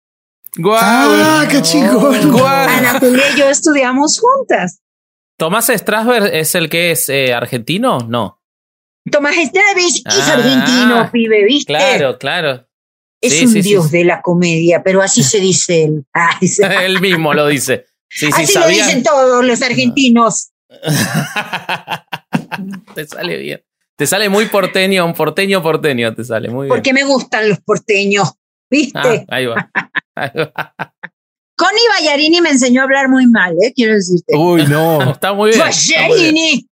¡Guau! 0.57 0.79
¡Ah, 0.81 1.47
qué 1.49 1.61
chico! 1.61 2.09
Ana 2.09 2.99
Julia 2.99 3.23
y 3.35 3.39
yo 3.39 3.49
estudiamos 3.49 4.19
juntas. 4.19 4.81
¿Tomás 5.37 5.67
Strasberg 5.67 6.33
es 6.33 6.55
el 6.55 6.69
que 6.69 6.91
es 6.91 7.07
eh, 7.09 7.33
argentino? 7.33 7.99
No. 7.99 8.41
Tomás 9.11 9.35
Strasberg 9.35 9.85
es 9.85 10.03
ah, 10.05 10.33
argentino, 10.33 11.11
pibe, 11.11 11.45
¿viste? 11.45 11.73
Claro, 11.73 12.17
claro. 12.17 12.67
Es 13.21 13.41
un 13.43 13.53
dios 13.53 13.91
de 13.91 14.03
la 14.03 14.21
comedia, 14.21 14.81
pero 14.83 15.01
así 15.01 15.23
se 15.23 15.39
dice 15.39 15.83
él. 15.83 16.05
él 16.83 16.99
mismo 16.99 17.33
lo 17.33 17.47
dice. 17.47 17.85
así 18.33 18.57
lo 18.57 18.67
dicen 18.67 19.03
todos 19.03 19.45
los 19.45 19.61
argentinos. 19.61 20.49
te 22.95 23.07
sale 23.07 23.37
bien. 23.37 23.61
Te 23.95 24.07
sale 24.07 24.29
muy 24.29 24.47
porteño, 24.47 25.05
un 25.05 25.13
porteño 25.13 25.61
porteño 25.61 26.15
te 26.15 26.23
sale 26.23 26.49
muy 26.49 26.65
bien. 26.65 26.69
Porque 26.69 26.93
me 26.93 27.03
gustan 27.03 27.49
los 27.49 27.59
porteños, 27.59 28.31
¿viste? 28.69 28.97
Ah, 28.97 29.25
ahí 29.27 29.45
va. 29.45 29.69
Connie 31.55 31.87
Ballarini 31.99 32.41
me 32.41 32.49
enseñó 32.49 32.81
a 32.81 32.85
hablar 32.85 33.09
muy 33.09 33.27
mal, 33.27 33.53
¿eh? 33.61 33.71
quiero 33.75 33.93
decirte. 33.93 34.35
Uy, 34.35 34.65
no. 34.65 35.11
está 35.11 35.33
muy 35.33 35.51
bien. 35.51 35.59
Ballarini. 35.59 36.67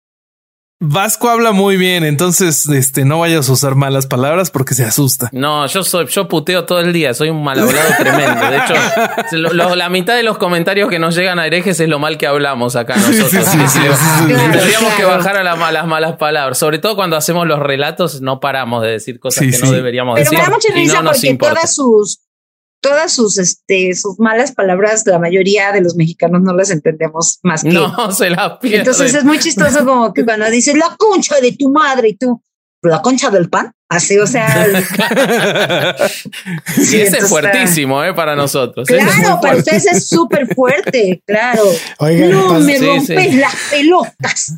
Vasco 0.86 1.30
habla 1.30 1.52
muy 1.52 1.78
bien, 1.78 2.04
entonces 2.04 2.68
este 2.68 3.06
no 3.06 3.20
vayas 3.20 3.48
a 3.48 3.52
usar 3.52 3.74
malas 3.74 4.06
palabras 4.06 4.50
porque 4.50 4.74
se 4.74 4.84
asusta. 4.84 5.30
No, 5.32 5.66
yo 5.66 5.82
soy, 5.82 6.06
yo 6.06 6.28
puteo 6.28 6.66
todo 6.66 6.80
el 6.80 6.92
día, 6.92 7.14
soy 7.14 7.30
un 7.30 7.42
mal 7.42 7.58
hablado 7.58 7.88
tremendo. 7.98 8.40
De 8.50 8.56
hecho, 8.58 9.52
la 9.76 9.88
mitad 9.88 10.14
de 10.14 10.22
los 10.22 10.36
comentarios 10.36 10.90
que 10.90 10.98
nos 10.98 11.14
llegan 11.14 11.38
a 11.38 11.46
herejes 11.46 11.80
es 11.80 11.88
lo 11.88 11.98
mal 11.98 12.18
que 12.18 12.26
hablamos 12.26 12.76
acá 12.76 12.96
nosotros. 12.96 13.46
Tendríamos 14.26 14.94
que 14.94 15.04
bajar 15.04 15.38
a 15.38 15.42
las 15.42 15.58
malas, 15.58 15.86
malas 15.86 16.16
palabras. 16.16 16.58
Sobre 16.58 16.78
todo 16.78 16.96
cuando 16.96 17.16
hacemos 17.16 17.46
los 17.46 17.58
relatos, 17.58 18.20
no 18.20 18.40
paramos 18.40 18.82
de 18.82 18.90
decir 18.90 19.18
cosas 19.18 19.46
que 19.46 19.58
no 19.58 19.72
deberíamos 19.72 20.16
decir. 20.16 20.30
Pero 20.32 20.42
me 20.42 20.50
da 20.50 20.54
mucha 20.54 20.74
risa 20.74 21.02
porque 21.02 21.36
todas 21.36 21.74
sus 21.74 22.20
todas 22.84 23.14
sus, 23.14 23.38
este, 23.38 23.94
sus 23.94 24.18
malas 24.18 24.52
palabras, 24.52 25.04
la 25.06 25.18
mayoría 25.18 25.72
de 25.72 25.80
los 25.80 25.96
mexicanos 25.96 26.42
no 26.42 26.52
las 26.52 26.68
entendemos 26.70 27.38
más 27.42 27.62
que. 27.62 27.70
No, 27.70 28.12
se 28.12 28.28
la 28.28 28.58
pierden. 28.58 28.80
Entonces 28.80 29.14
es 29.14 29.24
muy 29.24 29.38
chistoso 29.38 29.86
como 29.86 30.12
que 30.12 30.22
cuando 30.22 30.50
dices 30.50 30.76
la 30.76 30.94
concha 30.98 31.40
de 31.40 31.52
tu 31.52 31.70
madre 31.70 32.10
y 32.10 32.16
tú, 32.16 32.42
la 32.82 33.00
concha 33.00 33.30
del 33.30 33.48
pan, 33.48 33.72
así, 33.88 34.18
o 34.18 34.26
sea. 34.26 34.66
sí, 36.76 37.00
ese 37.00 37.18
es 37.18 37.28
fuertísimo, 37.30 38.04
¿eh? 38.04 38.12
Para 38.12 38.36
nosotros. 38.36 38.86
Claro, 38.86 39.40
para 39.40 39.56
ustedes 39.56 39.86
es 39.86 40.06
súper 40.06 40.54
fuerte, 40.54 41.22
claro. 41.26 41.64
no 41.98 42.60
me 42.60 42.78
rompes 42.78 43.34
las 43.34 43.54
pelotas. 43.70 44.52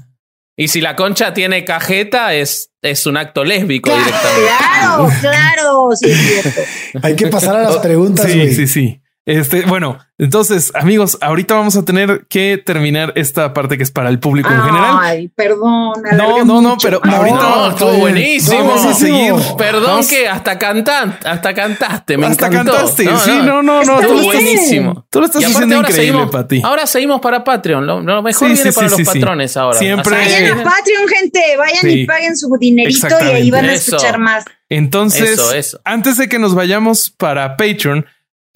Y 0.58 0.68
si 0.68 0.80
la 0.80 0.96
concha 0.96 1.34
tiene 1.34 1.64
cajeta, 1.64 2.32
es, 2.32 2.70
es 2.80 3.04
un 3.06 3.18
acto 3.18 3.44
lésbico 3.44 3.90
directamente. 3.90 4.50
Claro, 4.58 5.10
claro, 5.20 5.88
sí 5.94 6.10
es 6.10 6.18
cierto. 6.18 6.60
Hay 7.02 7.14
que 7.14 7.26
pasar 7.26 7.56
a 7.56 7.62
las 7.64 7.76
preguntas. 7.82 8.30
Sí, 8.30 8.54
sí, 8.54 8.66
sí. 8.66 9.02
Este, 9.26 9.62
bueno, 9.62 9.98
entonces, 10.18 10.70
amigos, 10.76 11.18
ahorita 11.20 11.54
vamos 11.56 11.76
a 11.76 11.84
tener 11.84 12.26
que 12.28 12.62
terminar 12.64 13.12
esta 13.16 13.52
parte 13.52 13.76
que 13.76 13.82
es 13.82 13.90
para 13.90 14.08
el 14.08 14.20
público 14.20 14.48
en 14.48 14.62
general. 14.62 14.98
Ay, 15.00 15.28
perdón. 15.34 15.94
No, 16.16 16.44
no, 16.44 16.62
no, 16.62 16.76
pero 16.80 17.00
ahorita 17.02 17.36
no, 17.36 17.68
estuvo 17.70 17.92
buenísimo. 17.94 18.58
Vamos 18.64 18.84
a 18.84 18.94
seguir. 18.94 19.34
Perdón 19.58 20.06
que 20.06 20.28
hasta 20.28 20.56
cantaste, 20.56 21.28
hasta 21.28 21.54
cantaste, 21.54 22.16
me 22.16 22.26
hasta 22.26 22.46
encantó. 22.46 22.72
cantaste, 22.72 23.04
sí, 23.24 23.40
no, 23.42 23.64
no, 23.64 23.82
no, 23.82 24.00
estuvo 24.00 24.22
buenísimo. 24.22 25.04
Tú 25.10 25.18
lo 25.18 25.26
estás 25.26 25.44
haciendo 25.44 25.80
increíble 25.80 26.28
para 26.28 26.46
ti. 26.46 26.62
Ahora 26.62 26.86
seguimos 26.86 27.20
para 27.20 27.42
Patreon, 27.42 27.84
lo, 27.84 28.22
mejor 28.22 28.52
viene 28.52 28.72
para 28.72 28.88
los 28.88 29.02
patrones 29.02 29.56
ahora. 29.56 29.76
Siempre. 29.76 30.16
Vayan 30.16 30.60
a 30.60 30.62
Patreon, 30.62 31.08
gente, 31.08 31.40
vayan 31.58 31.90
y 31.90 32.06
paguen 32.06 32.36
su 32.36 32.56
dinerito 32.60 33.08
y 33.22 33.24
ahí 33.24 33.50
van 33.50 33.64
a 33.64 33.74
escuchar 33.74 34.18
más. 34.18 34.44
Entonces, 34.68 35.76
antes 35.84 36.16
de 36.16 36.28
que 36.28 36.38
nos 36.38 36.54
vayamos 36.54 37.10
para 37.10 37.56
Patreon, 37.56 38.06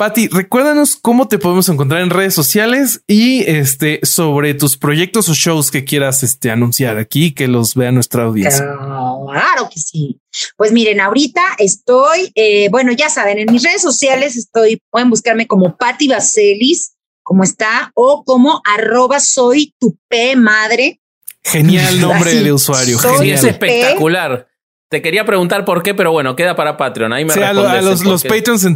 Patti, 0.01 0.28
recuérdanos 0.28 0.96
cómo 0.96 1.28
te 1.28 1.36
podemos 1.36 1.68
encontrar 1.68 2.01
en 2.01 2.09
redes 2.09 2.32
sociales 2.32 3.03
y 3.07 3.42
este 3.42 4.01
sobre 4.03 4.55
tus 4.55 4.78
proyectos 4.78 5.28
o 5.28 5.34
shows 5.34 5.70
que 5.70 5.84
quieras 5.84 6.22
este, 6.22 6.51
anunciar 6.51 6.96
aquí, 6.96 7.32
que 7.32 7.48
los 7.48 7.74
vea 7.74 7.92
nuestra 7.92 8.22
audiencia. 8.22 8.64
Claro 8.64 9.68
que 9.70 9.78
sí. 9.78 10.18
Pues 10.57 10.72
miren, 10.72 11.03
ahorita 11.03 11.42
estoy, 11.59 12.32
eh, 12.34 12.70
bueno, 12.70 12.92
ya 12.92 13.11
saben, 13.11 13.40
en 13.40 13.53
mis 13.53 13.62
redes 13.62 13.82
sociales 13.82 14.38
estoy, 14.38 14.80
pueden 14.88 15.11
buscarme 15.11 15.46
como 15.46 15.76
Patti 15.76 16.09
Vaselis, 16.09 16.94
como 17.22 17.44
está, 17.44 17.92
o 17.94 18.24
como 18.24 18.62
arroba 18.64 19.20
soy 19.20 19.74
tu 19.78 19.98
P 20.09 20.34
madre. 20.34 20.98
Genial 21.42 22.01
nombre 22.01 22.36
de 22.36 22.51
usuario. 22.55 22.98
Es 23.22 23.44
espectacular. 23.44 24.49
Te 24.91 25.03
quería 25.03 25.24
preguntar 25.24 25.64
por 25.64 25.84
qué, 25.84 25.95
pero 25.95 26.11
bueno, 26.11 26.34
queda 26.34 26.57
para 26.57 26.76
Patreon. 26.76 27.12
Ahí 27.12 27.24
me 27.24 27.32
sí, 27.32 27.41
a, 27.41 27.53
los, 27.53 28.05
los 28.05 28.24
Patreons 28.24 28.62
se, 28.62 28.68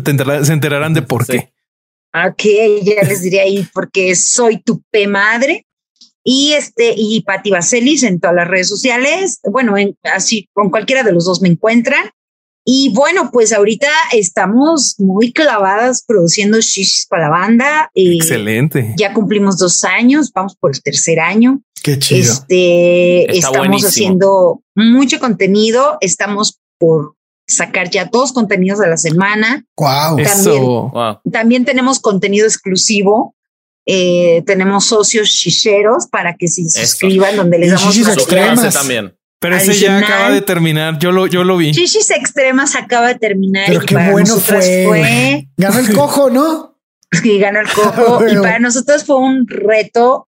enterarán, 0.53 0.95
de 0.95 1.03
por 1.03 1.27
qué. 1.27 1.53
Ok, 2.15 2.45
ya 2.85 3.03
les 3.03 3.23
diré 3.23 3.41
ahí 3.41 3.67
porque 3.75 4.15
soy 4.15 4.63
tu 4.63 4.81
P 4.93 5.09
madre. 5.09 5.67
Y 6.23 6.53
este, 6.53 6.95
y 6.97 7.21
Pati 7.23 7.51
Vaselis 7.51 8.05
en 8.05 8.21
todas 8.21 8.37
las 8.37 8.47
redes 8.47 8.69
sociales. 8.69 9.41
Bueno, 9.43 9.77
en, 9.77 9.99
así 10.05 10.49
con 10.53 10.71
cualquiera 10.71 11.03
de 11.03 11.13
los 11.13 11.25
dos 11.25 11.43
me 11.43 11.49
encuentran. 11.49 12.11
Y 12.65 12.91
bueno, 12.95 13.31
pues 13.31 13.53
ahorita 13.53 13.89
estamos 14.13 14.95
muy 14.99 15.33
clavadas 15.33 16.03
produciendo 16.07 16.59
shishis 16.61 17.07
para 17.07 17.25
la 17.25 17.31
banda. 17.31 17.91
Eh, 17.95 18.15
Excelente. 18.15 18.95
Ya 18.97 19.13
cumplimos 19.13 19.59
dos 19.59 19.85
años, 19.85 20.33
vamos 20.33 20.57
por 20.57 20.73
el 20.75 20.83
tercer 20.83 21.21
año. 21.21 21.61
Qué 21.83 21.99
chido. 21.99 22.33
Este, 22.33 23.37
estamos 23.37 23.85
haciendo 23.85 24.63
mucho 24.75 25.21
contenido, 25.21 25.99
estamos 26.01 26.59
por 26.79 27.17
sacar 27.47 27.91
ya 27.91 28.07
dos 28.07 28.33
contenidos 28.33 28.79
de 28.79 28.89
la 28.89 28.97
semana. 28.97 29.67
Wow. 29.77 30.17
También, 30.17 31.23
también 31.31 31.65
tenemos 31.67 32.01
contenido 32.01 32.47
exclusivo. 32.47 33.35
Eh, 33.87 34.43
tenemos 34.47 34.87
socios 34.87 35.29
chicheros 35.29 36.07
para 36.07 36.37
que 36.37 36.49
se 36.49 36.67
suscriban, 36.71 37.37
donde 37.37 37.59
les 37.59 37.73
damos 37.73 37.97
extremas 37.99 38.73
también. 38.73 39.15
Pero 39.45 39.57
ese 39.57 39.79
ya 39.79 39.99
acaba 39.99 40.31
de 40.31 40.41
terminar. 40.41 40.99
Yo 40.99 41.13
lo, 41.13 41.27
yo 41.27 41.45
lo 41.45 41.59
vi. 41.59 41.73
Chichis 41.73 42.11
Extremas 42.11 42.75
acaba 42.77 43.09
de 43.09 43.17
terminar. 43.17 43.67
Pero 43.67 43.81
qué 43.81 43.95
bueno 44.11 44.37
fue. 44.37 45.49
Ganó 45.59 45.79
el 45.79 45.95
cojo, 45.95 46.31
¿no? 46.31 46.73
Sí, 47.23 47.39
ganó 47.39 47.61
el 47.61 47.69
cojo. 47.69 48.27
y 48.29 48.35
para 48.37 48.59
nosotros 48.59 49.05
fue 49.05 49.17
un 49.17 49.47
reto 49.47 50.27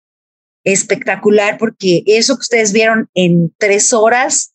espectacular 0.65 1.57
porque 1.57 2.03
eso 2.07 2.35
que 2.37 2.41
ustedes 2.41 2.73
vieron 2.73 3.09
en 3.15 3.55
tres 3.57 3.93
horas 3.93 4.53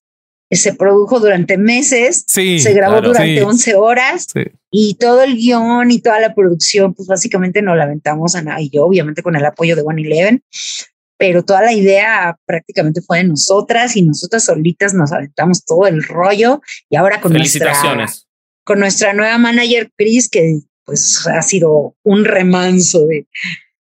se 0.52 0.74
produjo 0.74 1.20
durante 1.20 1.58
meses, 1.58 2.26
sí, 2.28 2.60
se 2.60 2.74
grabó 2.74 3.02
durante 3.02 3.44
11 3.44 3.76
horas 3.76 4.28
y 4.72 4.96
todo 4.96 5.24
el 5.24 5.36
guion 5.36 5.92
y 5.92 6.00
toda 6.00 6.20
la 6.20 6.34
producción, 6.34 6.94
pues 6.94 7.08
básicamente 7.08 7.62
no 7.62 7.76
la 7.76 7.84
aventamos 7.84 8.36
a 8.36 8.42
nada 8.42 8.62
y 8.62 8.70
yo 8.70 8.86
obviamente 8.86 9.24
con 9.24 9.36
el 9.36 9.46
apoyo 9.46 9.76
de 9.76 9.84
One 9.84 10.02
Eleven, 10.02 10.44
pero 11.18 11.44
toda 11.44 11.62
la 11.62 11.74
idea 11.74 12.38
prácticamente 12.46 13.02
fue 13.02 13.20
de 13.20 13.26
nosotras 13.26 13.96
y 13.96 14.04
nosotras 14.04 14.46
solitas 14.46 14.94
nos 14.94 15.12
aventamos 15.12 15.64
todo 15.66 15.88
el 15.88 16.04
rollo 16.04 16.62
y 16.90 16.96
ahora 16.96 17.20
con 17.20 17.34
nuestra 17.34 17.74
con 18.64 18.80
nuestra 18.80 19.14
nueva 19.14 19.38
manager 19.38 19.92
Chris 19.98 20.30
que 20.30 20.60
pues 20.86 21.28
ha 21.28 21.42
sido 21.42 21.96
un 22.04 22.24
remanso 22.24 23.06
de, 23.08 23.28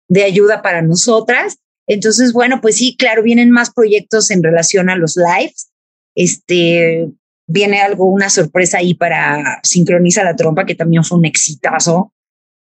de 0.09 0.25
ayuda 0.25 0.63
para 0.63 0.83
nosotras. 0.83 1.59
Entonces, 1.89 2.33
bueno, 2.33 2.61
pues 2.61 2.77
sí, 2.77 2.97
claro, 2.97 3.23
vienen 3.23 3.51
más 3.51 3.73
proyectos 3.73 4.31
en 4.31 4.43
relación 4.43 4.89
a 4.89 4.97
los 4.97 5.17
lives. 5.17 5.73
Este, 6.15 7.09
viene 7.49 7.81
algo, 7.81 8.05
una 8.07 8.31
sorpresa 8.31 8.79
ahí 8.79 8.95
para 8.95 9.61
Sincroniza 9.65 10.23
la 10.23 10.37
Trompa, 10.37 10.65
que 10.65 10.77
también 10.77 11.03
fue 11.03 11.19
un 11.19 11.25
exitazo 11.25 12.13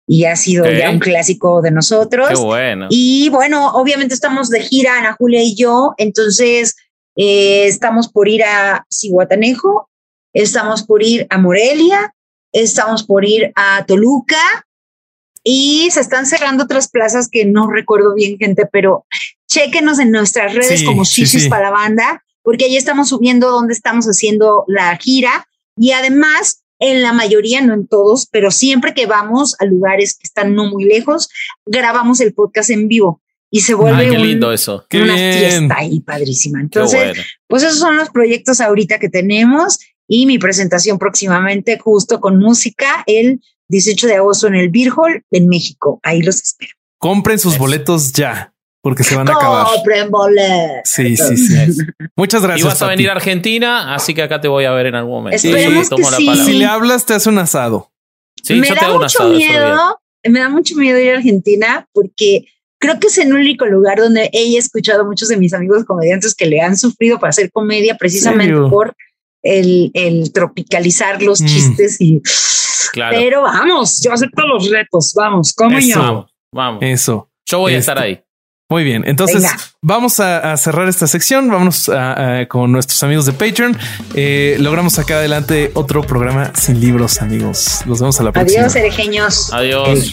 y 0.06 0.24
ha 0.24 0.36
sido 0.36 0.70
ya 0.70 0.90
un 0.90 0.98
clásico 0.98 1.62
de 1.62 1.70
nosotros. 1.70 2.28
Qué 2.28 2.36
bueno. 2.36 2.86
Y 2.90 3.28
bueno, 3.30 3.72
obviamente 3.72 4.14
estamos 4.14 4.50
de 4.50 4.60
gira, 4.60 4.98
Ana 4.98 5.16
Julia 5.18 5.42
y 5.42 5.54
yo, 5.54 5.94
entonces 5.96 6.76
eh, 7.16 7.66
estamos 7.66 8.08
por 8.08 8.28
ir 8.28 8.42
a 8.44 8.86
Cihuatanejo, 8.92 9.88
estamos 10.32 10.82
por 10.82 11.02
ir 11.02 11.26
a 11.30 11.38
Morelia, 11.38 12.14
estamos 12.52 13.04
por 13.04 13.24
ir 13.24 13.52
a 13.54 13.84
Toluca 13.86 14.66
y 15.42 15.88
se 15.90 16.00
están 16.00 16.26
cerrando 16.26 16.64
otras 16.64 16.88
plazas 16.88 17.28
que 17.28 17.44
no 17.44 17.70
recuerdo 17.70 18.14
bien, 18.14 18.38
gente, 18.38 18.66
pero 18.70 19.06
chéquenos 19.48 19.98
en 19.98 20.10
nuestras 20.10 20.54
redes 20.54 20.82
como 20.82 21.04
Shishis 21.04 21.48
para 21.48 21.64
la 21.64 21.70
banda, 21.70 22.24
porque 22.42 22.64
ahí 22.64 22.76
estamos 22.76 23.10
subiendo 23.10 23.50
dónde 23.50 23.74
estamos 23.74 24.06
haciendo 24.06 24.64
la 24.66 24.96
gira 24.96 25.46
y 25.76 25.92
además 25.92 26.63
en 26.78 27.02
la 27.02 27.12
mayoría, 27.12 27.60
no 27.60 27.74
en 27.74 27.86
todos, 27.86 28.26
pero 28.30 28.50
siempre 28.50 28.94
que 28.94 29.06
vamos 29.06 29.56
a 29.60 29.64
lugares 29.64 30.16
que 30.18 30.26
están 30.26 30.54
no 30.54 30.66
muy 30.66 30.84
lejos, 30.84 31.28
grabamos 31.66 32.20
el 32.20 32.34
podcast 32.34 32.70
en 32.70 32.88
vivo 32.88 33.20
y 33.50 33.60
se 33.60 33.74
vuelve 33.74 34.10
lindo 34.18 34.52
eso. 34.52 34.84
una 34.92 35.16
fiesta 35.16 35.76
ahí 35.78 36.00
padrísima. 36.00 36.60
Entonces, 36.60 37.16
pues 37.46 37.62
esos 37.62 37.78
son 37.78 37.96
los 37.96 38.10
proyectos 38.10 38.60
ahorita 38.60 38.98
que 38.98 39.08
tenemos 39.08 39.78
y 40.08 40.26
mi 40.26 40.38
presentación 40.38 40.98
próximamente 40.98 41.78
justo 41.78 42.20
con 42.20 42.38
música 42.38 43.04
el 43.06 43.40
18 43.68 44.06
de 44.06 44.16
agosto 44.16 44.48
en 44.48 44.56
el 44.56 44.70
Beer 44.70 44.92
Hall 44.96 45.22
en 45.30 45.48
México. 45.48 46.00
Ahí 46.02 46.22
los 46.22 46.42
espero. 46.42 46.72
Compren 46.98 47.38
sus 47.38 47.58
boletos 47.58 48.12
ya 48.12 48.53
porque 48.84 49.02
se 49.02 49.16
van 49.16 49.26
a 49.30 49.32
acabar. 49.32 49.66
Sí, 50.84 51.16
sí, 51.16 51.36
sí. 51.38 51.54
Muchas 52.14 52.42
gracias. 52.42 52.60
Y 52.60 52.68
vas 52.68 52.82
a 52.82 52.86
venir 52.86 53.08
a 53.08 53.12
Argentina, 53.12 53.94
así 53.94 54.12
que 54.12 54.20
acá 54.20 54.42
te 54.42 54.46
voy 54.46 54.66
a 54.66 54.72
ver 54.72 54.84
en 54.84 54.94
algún 54.94 55.14
momento. 55.14 55.36
Esperemos 55.36 55.88
que 55.88 56.04
sí. 56.04 56.36
Si 56.44 56.52
le 56.52 56.66
hablas, 56.66 57.06
te 57.06 57.14
hace 57.14 57.30
un 57.30 57.38
asado. 57.38 57.90
Sí, 58.42 58.56
me 58.56 58.68
da 58.68 58.92
mucho 58.92 59.28
miedo. 59.30 59.98
Me 60.24 60.38
da 60.38 60.50
mucho 60.50 60.76
miedo 60.76 60.98
ir 60.98 61.12
a 61.12 61.16
Argentina 61.16 61.88
porque 61.92 62.44
creo 62.78 63.00
que 63.00 63.06
es 63.06 63.16
el 63.16 63.32
único 63.32 63.64
lugar 63.64 63.96
donde 63.96 64.28
he 64.34 64.54
escuchado 64.58 65.00
a 65.00 65.04
muchos 65.06 65.28
de 65.28 65.38
mis 65.38 65.54
amigos 65.54 65.86
comediantes 65.86 66.34
que 66.34 66.44
le 66.44 66.60
han 66.60 66.76
sufrido 66.76 67.18
para 67.18 67.30
hacer 67.30 67.50
comedia 67.50 67.96
precisamente 67.96 68.54
por 68.68 68.94
el, 69.42 69.92
el, 69.94 70.30
tropicalizar 70.30 71.22
los 71.22 71.40
mm. 71.40 71.46
chistes 71.46 72.00
y 72.00 72.20
claro. 72.92 73.16
pero 73.18 73.42
vamos, 73.42 74.02
yo 74.02 74.12
acepto 74.12 74.46
los 74.46 74.68
retos, 74.68 75.14
vamos, 75.14 75.54
como 75.54 75.78
yo. 75.78 75.98
Vamos, 75.98 76.34
vamos. 76.52 76.82
Eso. 76.82 77.30
Yo 77.46 77.60
voy 77.60 77.74
a 77.74 77.78
estar 77.78 77.96
este, 77.96 78.08
ahí. 78.08 78.24
Muy 78.70 78.82
bien, 78.82 79.04
entonces 79.06 79.44
vamos 79.82 80.20
a, 80.20 80.56
cerrar 80.56 80.88
esta 80.88 81.06
sección, 81.06 81.50
vamos 81.50 81.90
con 82.48 82.72
nuestros 82.72 83.02
amigos 83.02 83.26
de 83.26 83.32
Patreon. 83.32 83.76
Eh, 84.14 84.56
logramos 84.58 84.94
sacar 84.94 85.18
adelante 85.18 85.70
otro 85.74 86.02
programa 86.02 86.50
sin 86.54 86.80
libros, 86.80 87.20
amigos. 87.20 87.82
Los 87.86 88.00
vemos 88.00 88.18
a 88.20 88.24
la 88.24 88.32
próxima. 88.32 88.62
Adiós, 88.62 88.76
herejeños. 88.76 89.52
Adiós. 89.52 90.12